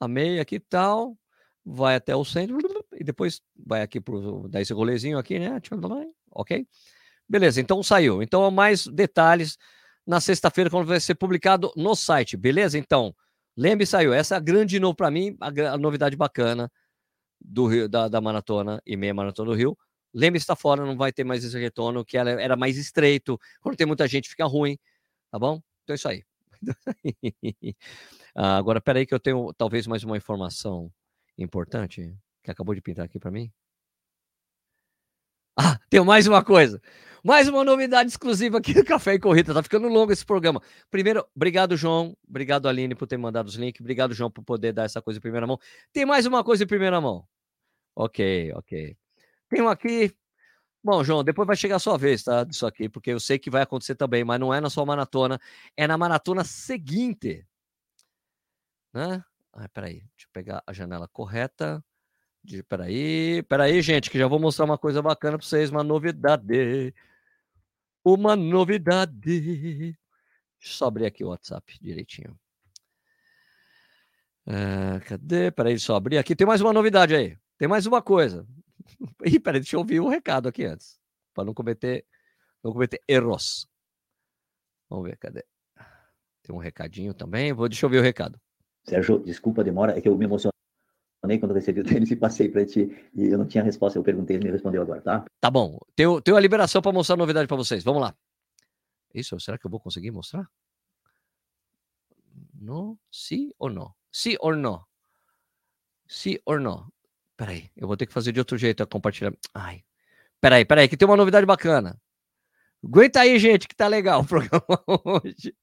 a 0.00 0.08
meia 0.08 0.42
aqui 0.42 0.60
tal, 0.60 1.16
vai 1.64 1.96
até 1.96 2.14
o 2.14 2.24
centro 2.24 2.58
e 2.92 3.02
depois 3.02 3.40
vai 3.56 3.82
aqui 3.82 4.00
pro 4.00 4.48
dar 4.48 4.60
esse 4.60 4.72
rolezinho 4.72 5.18
aqui, 5.18 5.38
né? 5.38 5.60
Ok? 6.30 6.66
Beleza, 7.28 7.60
então 7.60 7.82
saiu. 7.82 8.22
Então, 8.22 8.50
mais 8.50 8.86
detalhes 8.86 9.56
na 10.06 10.20
sexta-feira, 10.20 10.68
quando 10.68 10.86
vai 10.86 11.00
ser 11.00 11.14
publicado 11.14 11.72
no 11.76 11.94
site, 11.94 12.36
beleza? 12.36 12.78
Então, 12.78 13.14
lembre 13.56 13.86
saiu. 13.86 14.12
Essa 14.12 14.34
é 14.34 14.38
a 14.38 14.40
grande 14.40 14.78
novo 14.78 14.94
para 14.94 15.10
mim, 15.10 15.36
a, 15.40 15.78
novidade 15.78 16.16
bacana 16.16 16.70
do 17.40 17.66
Rio, 17.66 17.88
da, 17.88 18.08
da 18.08 18.20
maratona 18.20 18.82
e 18.84 18.96
meia 18.96 19.14
maratona 19.14 19.50
do 19.50 19.56
Rio. 19.56 19.76
Lembre 20.12 20.38
está 20.38 20.54
fora, 20.54 20.84
não 20.84 20.96
vai 20.96 21.12
ter 21.12 21.24
mais 21.24 21.44
esse 21.44 21.58
retorno, 21.58 22.04
que 22.04 22.16
era 22.16 22.56
mais 22.56 22.76
estreito. 22.76 23.38
Quando 23.60 23.76
tem 23.76 23.86
muita 23.86 24.06
gente, 24.06 24.28
fica 24.28 24.44
ruim, 24.44 24.78
tá 25.30 25.38
bom? 25.38 25.60
Então 25.82 25.94
é 25.94 25.96
isso 25.96 26.08
aí. 26.08 26.22
ah, 28.34 28.56
agora, 28.56 28.80
peraí 28.80 29.06
que 29.06 29.14
eu 29.14 29.20
tenho 29.20 29.52
talvez 29.54 29.86
mais 29.86 30.04
uma 30.04 30.16
informação 30.16 30.90
importante 31.36 32.14
que 32.42 32.50
acabou 32.50 32.74
de 32.74 32.80
pintar 32.80 33.04
aqui 33.04 33.18
para 33.18 33.30
mim. 33.30 33.52
Ah, 35.56 35.78
tenho 35.88 36.04
mais 36.04 36.26
uma 36.26 36.44
coisa. 36.44 36.80
Mais 37.22 37.48
uma 37.48 37.64
novidade 37.64 38.10
exclusiva 38.10 38.58
aqui 38.58 38.74
do 38.74 38.84
Café 38.84 39.14
e 39.14 39.18
Corrida. 39.18 39.54
Tá 39.54 39.62
ficando 39.62 39.88
longo 39.88 40.12
esse 40.12 40.26
programa. 40.26 40.60
Primeiro, 40.90 41.26
obrigado, 41.34 41.76
João. 41.76 42.16
Obrigado, 42.28 42.68
Aline, 42.68 42.94
por 42.94 43.06
ter 43.06 43.16
mandado 43.16 43.46
os 43.46 43.54
links. 43.54 43.80
Obrigado, 43.80 44.12
João, 44.12 44.30
por 44.30 44.44
poder 44.44 44.72
dar 44.72 44.84
essa 44.84 45.00
coisa 45.00 45.18
em 45.18 45.22
primeira 45.22 45.46
mão. 45.46 45.58
Tem 45.92 46.04
mais 46.04 46.26
uma 46.26 46.44
coisa 46.44 46.64
em 46.64 46.66
primeira 46.66 47.00
mão. 47.00 47.26
Ok, 47.96 48.52
ok. 48.54 48.96
Um 49.52 49.68
aqui 49.68 50.12
Bom, 50.84 51.02
João, 51.02 51.24
depois 51.24 51.46
vai 51.46 51.56
chegar 51.56 51.76
a 51.76 51.78
sua 51.78 51.96
vez, 51.96 52.22
tá? 52.22 52.44
Disso 52.44 52.66
aqui, 52.66 52.90
porque 52.90 53.10
eu 53.10 53.18
sei 53.18 53.38
que 53.38 53.48
vai 53.48 53.62
acontecer 53.62 53.94
também, 53.94 54.22
mas 54.22 54.38
não 54.38 54.52
é 54.52 54.60
na 54.60 54.68
sua 54.68 54.84
maratona, 54.84 55.40
é 55.74 55.86
na 55.86 55.96
maratona 55.96 56.44
seguinte. 56.44 57.46
Né? 58.92 59.24
Ah, 59.50 59.66
peraí, 59.70 59.94
deixa 59.94 60.26
eu 60.26 60.28
pegar 60.30 60.62
a 60.66 60.72
janela 60.74 61.08
correta. 61.08 61.82
De, 62.42 62.62
peraí, 62.62 63.42
peraí, 63.44 63.80
gente, 63.80 64.10
que 64.10 64.18
já 64.18 64.26
vou 64.26 64.38
mostrar 64.38 64.66
uma 64.66 64.76
coisa 64.76 65.00
bacana 65.00 65.38
para 65.38 65.46
vocês, 65.46 65.70
uma 65.70 65.82
novidade. 65.82 66.94
uma 68.04 68.36
novidade. 68.36 69.12
Deixa 69.14 69.96
eu 70.62 70.76
só 70.78 70.86
abrir 70.86 71.06
aqui 71.06 71.24
o 71.24 71.28
WhatsApp 71.28 71.78
direitinho. 71.80 72.38
Uh, 74.46 75.00
cadê? 75.08 75.50
Peraí, 75.50 75.78
só 75.78 75.96
abrir 75.96 76.18
aqui. 76.18 76.36
Tem 76.36 76.46
mais 76.46 76.60
uma 76.60 76.74
novidade 76.74 77.14
aí. 77.14 77.38
Tem 77.56 77.66
mais 77.66 77.86
uma 77.86 78.02
coisa. 78.02 78.46
Ih, 79.24 79.40
peraí, 79.40 79.60
deixa 79.60 79.76
eu 79.76 79.80
ouvir 79.80 80.00
o 80.00 80.06
um 80.06 80.08
recado 80.08 80.48
aqui 80.48 80.64
antes. 80.64 80.98
Para 81.32 81.44
não 81.44 81.54
cometer, 81.54 82.04
não 82.62 82.72
cometer 82.72 83.02
erros. 83.08 83.68
Vamos 84.88 85.08
ver, 85.08 85.16
cadê? 85.16 85.44
Tem 86.42 86.54
um 86.54 86.58
recadinho 86.58 87.14
também. 87.14 87.52
Vou, 87.52 87.68
deixa 87.68 87.86
eu 87.86 87.90
ver 87.90 87.98
o 87.98 88.02
recado. 88.02 88.40
Sérgio, 88.84 89.18
desculpa 89.18 89.62
a 89.62 89.64
demora, 89.64 89.96
é 89.96 90.00
que 90.00 90.08
eu 90.08 90.16
me 90.16 90.26
emocionei 90.26 90.52
quando 91.40 91.54
recebi 91.54 91.80
o 91.80 91.84
tênis 91.84 92.10
e 92.10 92.16
passei 92.16 92.50
para 92.50 92.66
ti 92.66 92.94
e 93.14 93.24
eu 93.28 93.38
não 93.38 93.46
tinha 93.46 93.64
resposta. 93.64 93.98
Eu 93.98 94.02
perguntei, 94.02 94.36
ele 94.36 94.44
me 94.44 94.50
respondeu 94.50 94.82
agora, 94.82 95.00
tá? 95.00 95.24
Tá 95.40 95.50
bom. 95.50 95.78
Tenho, 95.96 96.20
tenho 96.20 96.36
a 96.36 96.40
liberação 96.40 96.82
para 96.82 96.92
mostrar 96.92 97.14
a 97.14 97.18
novidade 97.18 97.48
para 97.48 97.56
vocês. 97.56 97.82
Vamos 97.82 98.02
lá. 98.02 98.14
Isso, 99.14 99.38
será 99.40 99.56
que 99.56 99.66
eu 99.66 99.70
vou 99.70 99.80
conseguir 99.80 100.10
mostrar? 100.10 100.46
Não? 102.52 102.98
Sim 103.10 103.50
ou 103.58 103.70
não? 103.70 103.94
Sim 104.12 104.36
ou 104.40 104.54
não? 104.54 104.84
Sim 106.06 106.36
ou 106.44 106.60
não? 106.60 106.92
Peraí, 107.36 107.70
eu 107.76 107.86
vou 107.86 107.96
ter 107.96 108.06
que 108.06 108.12
fazer 108.12 108.32
de 108.32 108.38
outro 108.38 108.56
jeito 108.56 108.82
a 108.82 108.86
compartilhar. 108.86 109.32
Ai. 109.52 109.84
Peraí, 110.40 110.64
peraí, 110.64 110.88
que 110.88 110.96
tem 110.96 111.06
uma 111.06 111.16
novidade 111.16 111.46
bacana. 111.46 112.00
Aguenta 112.84 113.20
aí, 113.20 113.38
gente, 113.38 113.66
que 113.66 113.74
tá 113.74 113.88
legal 113.88 114.20
o 114.20 114.24
programa 114.26 114.80
hoje. 115.04 115.54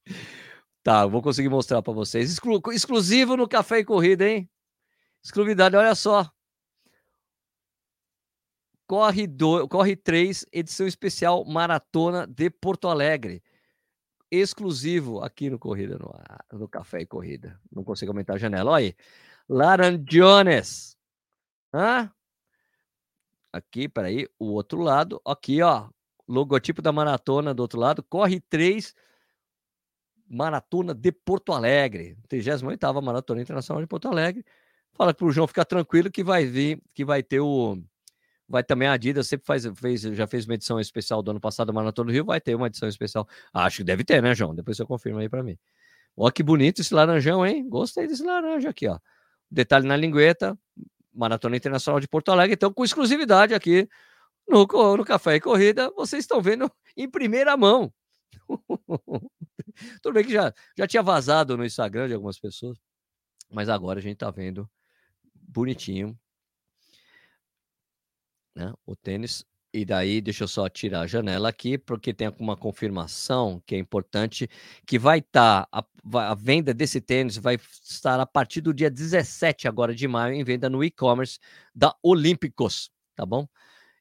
Tá, 0.83 1.05
vou 1.05 1.21
conseguir 1.21 1.49
mostrar 1.49 1.81
para 1.81 1.93
vocês. 1.93 2.31
Exclu 2.31 2.59
exclusivo 2.71 3.37
no 3.37 3.47
Café 3.47 3.79
e 3.79 3.85
Corrida, 3.85 4.27
hein? 4.27 4.49
Exclusividade, 5.23 5.75
olha 5.75 5.93
só. 5.93 6.29
Corre, 8.87 9.27
do, 9.27 9.67
Corre 9.69 9.95
3, 9.95 10.47
edição 10.51 10.87
especial 10.87 11.45
Maratona 11.45 12.27
de 12.27 12.49
Porto 12.49 12.89
Alegre. 12.89 13.41
Exclusivo 14.29 15.21
aqui 15.21 15.49
no 15.49 15.59
Corrida, 15.59 15.97
no, 15.97 16.59
no 16.59 16.67
Café 16.67 17.01
e 17.01 17.05
Corrida. 17.05 17.59
Não 17.71 17.83
consigo 17.83 18.11
aumentar 18.11 18.33
a 18.33 18.37
janela. 18.37 18.71
Olha 18.71 18.87
aí. 18.87 18.95
Laranjones. 19.47 20.90
Hã? 21.73 22.11
Aqui, 23.51 23.89
peraí, 23.89 24.27
o 24.39 24.47
outro 24.47 24.81
lado. 24.81 25.21
Aqui, 25.25 25.61
ó. 25.61 25.89
Logotipo 26.27 26.81
da 26.81 26.91
maratona 26.91 27.53
do 27.53 27.61
outro 27.61 27.79
lado. 27.79 28.03
Corre 28.03 28.39
3, 28.39 28.93
Maratona 30.31 30.93
de 30.93 31.11
Porto 31.11 31.51
Alegre. 31.51 32.17
38 32.29 33.01
Maratona 33.01 33.41
Internacional 33.41 33.81
de 33.81 33.87
Porto 33.87 34.07
Alegre. 34.07 34.45
Fala 34.93 35.13
para 35.13 35.25
o 35.25 35.31
João 35.31 35.47
ficar 35.47 35.65
tranquilo 35.65 36.09
que 36.09 36.23
vai 36.23 36.45
vir, 36.45 36.81
que 36.93 37.03
vai 37.03 37.21
ter 37.21 37.41
o. 37.41 37.77
Vai 38.47 38.63
também 38.63 38.87
a 38.87 38.93
Adidas, 38.93 39.27
sempre 39.27 39.45
faz, 39.45 39.65
fez, 39.75 40.01
já 40.01 40.27
fez 40.27 40.45
uma 40.45 40.55
edição 40.55 40.77
especial 40.79 41.21
do 41.21 41.31
ano 41.31 41.39
passado, 41.39 41.73
Maratona 41.73 42.07
do 42.07 42.13
Rio, 42.13 42.25
vai 42.25 42.41
ter 42.41 42.53
uma 42.53 42.67
edição 42.67 42.87
especial. 42.87 43.25
Acho 43.53 43.77
que 43.77 43.83
deve 43.85 44.03
ter, 44.03 44.21
né, 44.21 44.35
João? 44.35 44.53
Depois 44.53 44.75
você 44.75 44.85
confirma 44.85 45.21
aí 45.21 45.29
para 45.29 45.41
mim. 45.41 45.57
Olha 46.17 46.31
que 46.33 46.43
bonito 46.43 46.81
esse 46.81 46.93
laranjão, 46.93 47.45
hein? 47.45 47.67
Gostei 47.69 48.07
desse 48.07 48.23
laranja 48.23 48.69
aqui, 48.69 48.87
ó. 48.87 48.99
Detalhe 49.49 49.87
na 49.87 49.95
lingueta, 49.95 50.57
Maratona 51.13 51.57
Internacional 51.57 51.99
de 51.99 52.07
Porto 52.07 52.31
Alegre, 52.31 52.53
então 52.53 52.73
com 52.73 52.83
exclusividade 52.83 53.53
aqui 53.53 53.87
no, 54.47 54.65
no 54.97 55.05
Café 55.05 55.35
e 55.35 55.41
Corrida, 55.41 55.89
vocês 55.91 56.23
estão 56.23 56.41
vendo 56.41 56.71
em 56.95 57.09
primeira 57.09 57.55
mão. 57.55 57.93
Tudo 60.01 60.13
bem 60.13 60.25
que 60.25 60.33
já, 60.33 60.53
já 60.77 60.87
tinha 60.87 61.03
vazado 61.03 61.57
no 61.57 61.65
Instagram 61.65 62.07
de 62.07 62.13
algumas 62.13 62.39
pessoas, 62.39 62.77
mas 63.49 63.69
agora 63.69 63.99
a 63.99 64.01
gente 64.01 64.13
está 64.13 64.29
vendo 64.31 64.69
bonitinho 65.33 66.17
né, 68.55 68.73
o 68.85 68.95
tênis. 68.95 69.45
E 69.73 69.85
daí, 69.85 70.19
deixa 70.19 70.43
eu 70.43 70.47
só 70.49 70.67
tirar 70.67 71.01
a 71.01 71.07
janela 71.07 71.47
aqui, 71.47 71.77
porque 71.77 72.13
tem 72.13 72.29
uma 72.39 72.57
confirmação 72.57 73.61
que 73.65 73.73
é 73.73 73.77
importante, 73.77 74.49
que 74.85 74.99
vai 74.99 75.19
estar, 75.19 75.65
tá, 75.67 75.85
a, 76.13 76.35
venda 76.35 76.73
desse 76.73 76.99
tênis 76.99 77.37
vai 77.37 77.57
estar 77.81 78.19
a 78.19 78.25
partir 78.25 78.59
do 78.59 78.73
dia 78.73 78.91
17 78.91 79.69
agora 79.69 79.95
de 79.95 80.05
maio, 80.09 80.33
em 80.35 80.43
venda 80.43 80.69
no 80.69 80.83
e-commerce 80.83 81.39
da 81.73 81.95
Olímpicos, 82.03 82.91
tá 83.15 83.25
bom? 83.25 83.47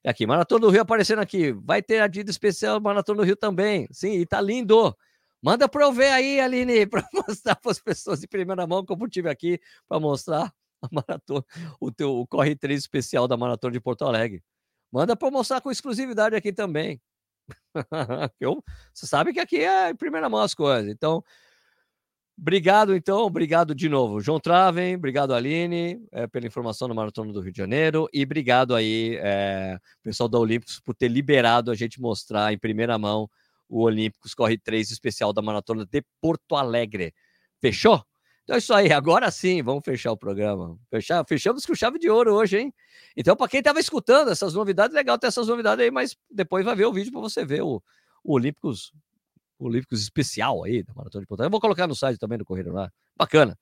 E 0.05 0.09
aqui, 0.09 0.27
Maratona 0.27 0.61
do 0.63 0.71
Rio 0.71 0.83
aparecendo 0.83 1.21
aqui. 1.21 1.53
Vai 1.53 1.83
ter 1.83 2.01
a 2.01 2.09
dita 2.09 2.31
especial 2.31 2.81
Maratona 2.81 3.19
do 3.19 3.25
Rio 3.25 3.37
também. 3.37 3.87
Sim, 3.93 4.15
e 4.15 4.27
tá 4.27 4.41
lindo. 4.41 4.97
Manda 5.43 5.69
para 5.69 5.85
eu 5.85 5.93
ver 5.93 6.11
aí, 6.11 6.41
Aline, 6.41 6.87
para 6.91 7.07
mostrar 7.15 7.57
para 7.57 7.71
as 7.71 7.79
pessoas 7.79 8.25
em 8.25 8.27
primeira 8.27 8.67
mão, 8.67 8.85
como 8.85 9.05
eu 9.05 9.11
tive 9.11 9.31
aqui, 9.31 9.61
para 9.89 10.01
mostrar 10.01 10.53
a 10.83 10.89
maratona, 10.91 11.45
o 11.81 11.93
teu 11.93 12.13
o 12.19 12.27
Corre 12.27 12.57
3 12.57 12.81
especial 12.81 13.29
da 13.29 13.37
Maratona 13.37 13.73
de 13.73 13.81
Porto 13.81 14.05
Alegre. 14.05 14.43
Manda 14.93 15.17
para 15.17 15.31
mostrar 15.31 15.61
com 15.61 15.71
exclusividade 15.71 16.35
aqui 16.35 16.53
também. 16.53 17.01
eu, 18.41 18.63
você 18.93 19.07
sabe 19.07 19.33
que 19.33 19.41
aqui 19.41 19.59
é 19.59 19.91
em 19.91 19.97
primeira 19.97 20.29
mão 20.29 20.41
as 20.41 20.55
coisas. 20.55 20.91
Então, 20.91 21.23
Obrigado, 22.43 22.97
então, 22.97 23.19
obrigado 23.19 23.75
de 23.75 23.87
novo, 23.87 24.19
João 24.19 24.41
Traven, 24.41 24.97
obrigado, 24.97 25.35
Aline, 25.35 26.03
é, 26.11 26.27
pela 26.27 26.47
informação 26.47 26.89
do 26.89 26.95
Maratona 26.95 27.35
do 27.35 27.41
Rio 27.43 27.53
de 27.53 27.59
Janeiro, 27.59 28.09
e 28.15 28.23
obrigado 28.23 28.75
aí, 28.75 29.19
é, 29.21 29.79
pessoal 30.03 30.27
da 30.27 30.39
Olímpicos, 30.39 30.81
por 30.81 30.95
ter 30.95 31.09
liberado 31.09 31.71
a 31.71 31.75
gente 31.75 32.01
mostrar 32.01 32.51
em 32.51 32.59
primeira 32.59 32.97
mão 32.97 33.29
o 33.69 33.83
Olímpicos 33.83 34.33
Corre 34.33 34.57
3 34.57 34.91
especial 34.91 35.35
da 35.35 35.43
Maratona 35.43 35.85
de 35.85 36.03
Porto 36.19 36.57
Alegre. 36.57 37.13
Fechou? 37.61 38.03
Então 38.51 38.57
é 38.57 38.59
isso 38.59 38.75
aí, 38.75 38.93
agora 38.93 39.31
sim, 39.31 39.63
vamos 39.63 39.83
fechar 39.85 40.11
o 40.11 40.17
programa. 40.17 40.77
Fechar, 40.91 41.25
fechamos 41.25 41.65
com 41.65 41.73
chave 41.73 42.01
de 42.01 42.11
ouro 42.11 42.35
hoje, 42.35 42.59
hein? 42.59 42.75
Então, 43.17 43.37
para 43.37 43.47
quem 43.47 43.61
estava 43.61 43.79
escutando 43.79 44.29
essas 44.29 44.55
novidades, 44.55 44.93
legal 44.93 45.17
ter 45.17 45.29
essas 45.29 45.47
novidades 45.47 45.85
aí, 45.85 45.89
mas 45.89 46.17
depois 46.29 46.65
vai 46.65 46.75
ver 46.75 46.87
o 46.87 46.93
vídeo 46.93 47.13
para 47.13 47.21
você 47.21 47.45
ver 47.45 47.63
o, 47.63 47.81
o 48.25 48.35
Olímpicos 48.35 48.93
Olímpicos 49.57 50.03
especial 50.03 50.65
aí 50.65 50.83
da 50.83 50.93
Maratona 50.93 51.23
de 51.23 51.29
Porto 51.29 51.45
Eu 51.45 51.51
vou 51.51 51.61
colocar 51.61 51.87
no 51.87 51.95
site 51.95 52.19
também 52.19 52.39
do 52.39 52.45
Correio 52.45 52.73
lá. 52.73 52.91
Bacana. 53.17 53.57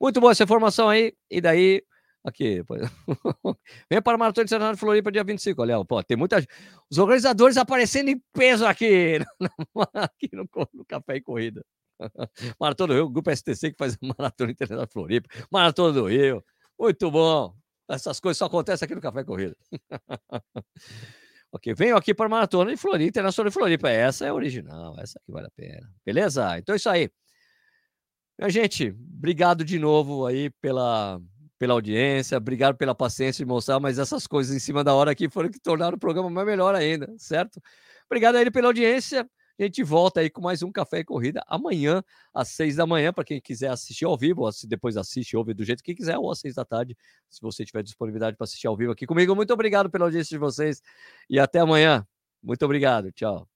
Muito 0.00 0.20
boa 0.20 0.32
essa 0.32 0.42
informação 0.42 0.88
aí. 0.88 1.12
E 1.30 1.40
daí, 1.40 1.84
aqui, 2.24 2.60
vem 3.88 4.02
para 4.02 4.14
a 4.14 4.18
Maratona 4.18 4.72
de 4.72 4.80
Floripa 4.80 5.12
dia 5.12 5.22
25. 5.22 5.62
Olha, 5.62 5.84
pô, 5.84 6.02
tem 6.02 6.16
muita 6.16 6.44
Os 6.90 6.98
organizadores 6.98 7.56
aparecendo 7.56 8.08
em 8.08 8.20
peso 8.32 8.66
aqui, 8.66 9.20
aqui 9.94 10.28
no, 10.32 10.48
no 10.72 10.84
Café 10.84 11.18
e 11.18 11.20
Corrida. 11.20 11.64
Maratona 12.60 12.94
do 12.94 12.94
Rio, 12.94 13.10
grupo 13.10 13.34
STC 13.34 13.72
que 13.72 13.78
faz 13.78 13.94
a 13.94 13.98
Maratona 14.18 14.50
Internacional 14.50 14.86
de 14.86 14.92
Floripa. 14.92 15.28
Maratona 15.50 15.92
do 15.92 16.06
Rio. 16.06 16.44
Muito 16.78 17.10
bom. 17.10 17.54
Essas 17.88 18.18
coisas 18.18 18.38
só 18.38 18.46
acontecem 18.46 18.86
aqui 18.86 18.94
no 18.94 19.00
Café 19.00 19.24
Corrida. 19.24 19.56
Ok, 21.56 21.72
venho 21.72 21.96
aqui 21.96 22.12
para 22.12 22.26
a 22.26 22.28
Maratona 22.28 22.72
de 22.72 22.76
Floripa, 22.76 23.10
Internacional 23.10 23.48
de 23.48 23.54
Floripa. 23.54 23.88
Essa 23.88 24.26
é 24.26 24.32
original, 24.32 24.98
essa 24.98 25.20
aqui 25.20 25.30
vale 25.30 25.46
a 25.46 25.50
pena. 25.50 25.88
Beleza? 26.04 26.58
Então 26.58 26.72
é 26.72 26.76
isso 26.76 26.90
aí. 26.90 27.08
Minha 28.36 28.50
gente, 28.50 28.88
obrigado 28.88 29.64
de 29.64 29.78
novo 29.78 30.26
aí 30.26 30.50
pela, 30.60 31.20
pela 31.56 31.74
audiência, 31.74 32.36
obrigado 32.36 32.76
pela 32.76 32.92
paciência 32.92 33.44
de 33.44 33.48
mostrar, 33.48 33.78
mas 33.78 34.00
essas 34.00 34.26
coisas 34.26 34.52
em 34.56 34.58
cima 34.58 34.82
da 34.82 34.94
hora 34.94 35.12
aqui 35.12 35.28
foram 35.28 35.48
que 35.48 35.60
tornaram 35.60 35.96
o 35.96 36.00
programa 36.00 36.28
mais 36.28 36.44
melhor 36.44 36.74
ainda, 36.74 37.14
certo? 37.18 37.60
Obrigado 38.06 38.34
aí 38.34 38.50
pela 38.50 38.66
audiência. 38.66 39.24
A 39.58 39.62
gente 39.62 39.84
volta 39.84 40.20
aí 40.20 40.28
com 40.28 40.40
mais 40.40 40.62
um 40.62 40.72
Café 40.72 40.98
e 40.98 41.04
Corrida 41.04 41.42
amanhã, 41.46 42.02
às 42.32 42.48
seis 42.48 42.76
da 42.76 42.86
manhã, 42.86 43.12
para 43.12 43.24
quem 43.24 43.40
quiser 43.40 43.70
assistir 43.70 44.04
ao 44.04 44.16
vivo, 44.16 44.42
ou 44.42 44.52
se 44.52 44.66
depois 44.66 44.96
assiste, 44.96 45.36
ouve 45.36 45.54
do 45.54 45.64
jeito 45.64 45.82
que 45.82 45.94
quiser, 45.94 46.18
ou 46.18 46.30
às 46.30 46.40
seis 46.40 46.54
da 46.56 46.64
tarde, 46.64 46.96
se 47.30 47.40
você 47.40 47.64
tiver 47.64 47.82
disponibilidade 47.82 48.36
para 48.36 48.44
assistir 48.44 48.66
ao 48.66 48.76
vivo 48.76 48.90
aqui 48.92 49.06
comigo. 49.06 49.34
Muito 49.36 49.52
obrigado 49.52 49.88
pela 49.88 50.06
audiência 50.06 50.34
de 50.34 50.38
vocês 50.38 50.82
e 51.30 51.38
até 51.38 51.60
amanhã. 51.60 52.04
Muito 52.42 52.64
obrigado. 52.64 53.12
Tchau. 53.12 53.53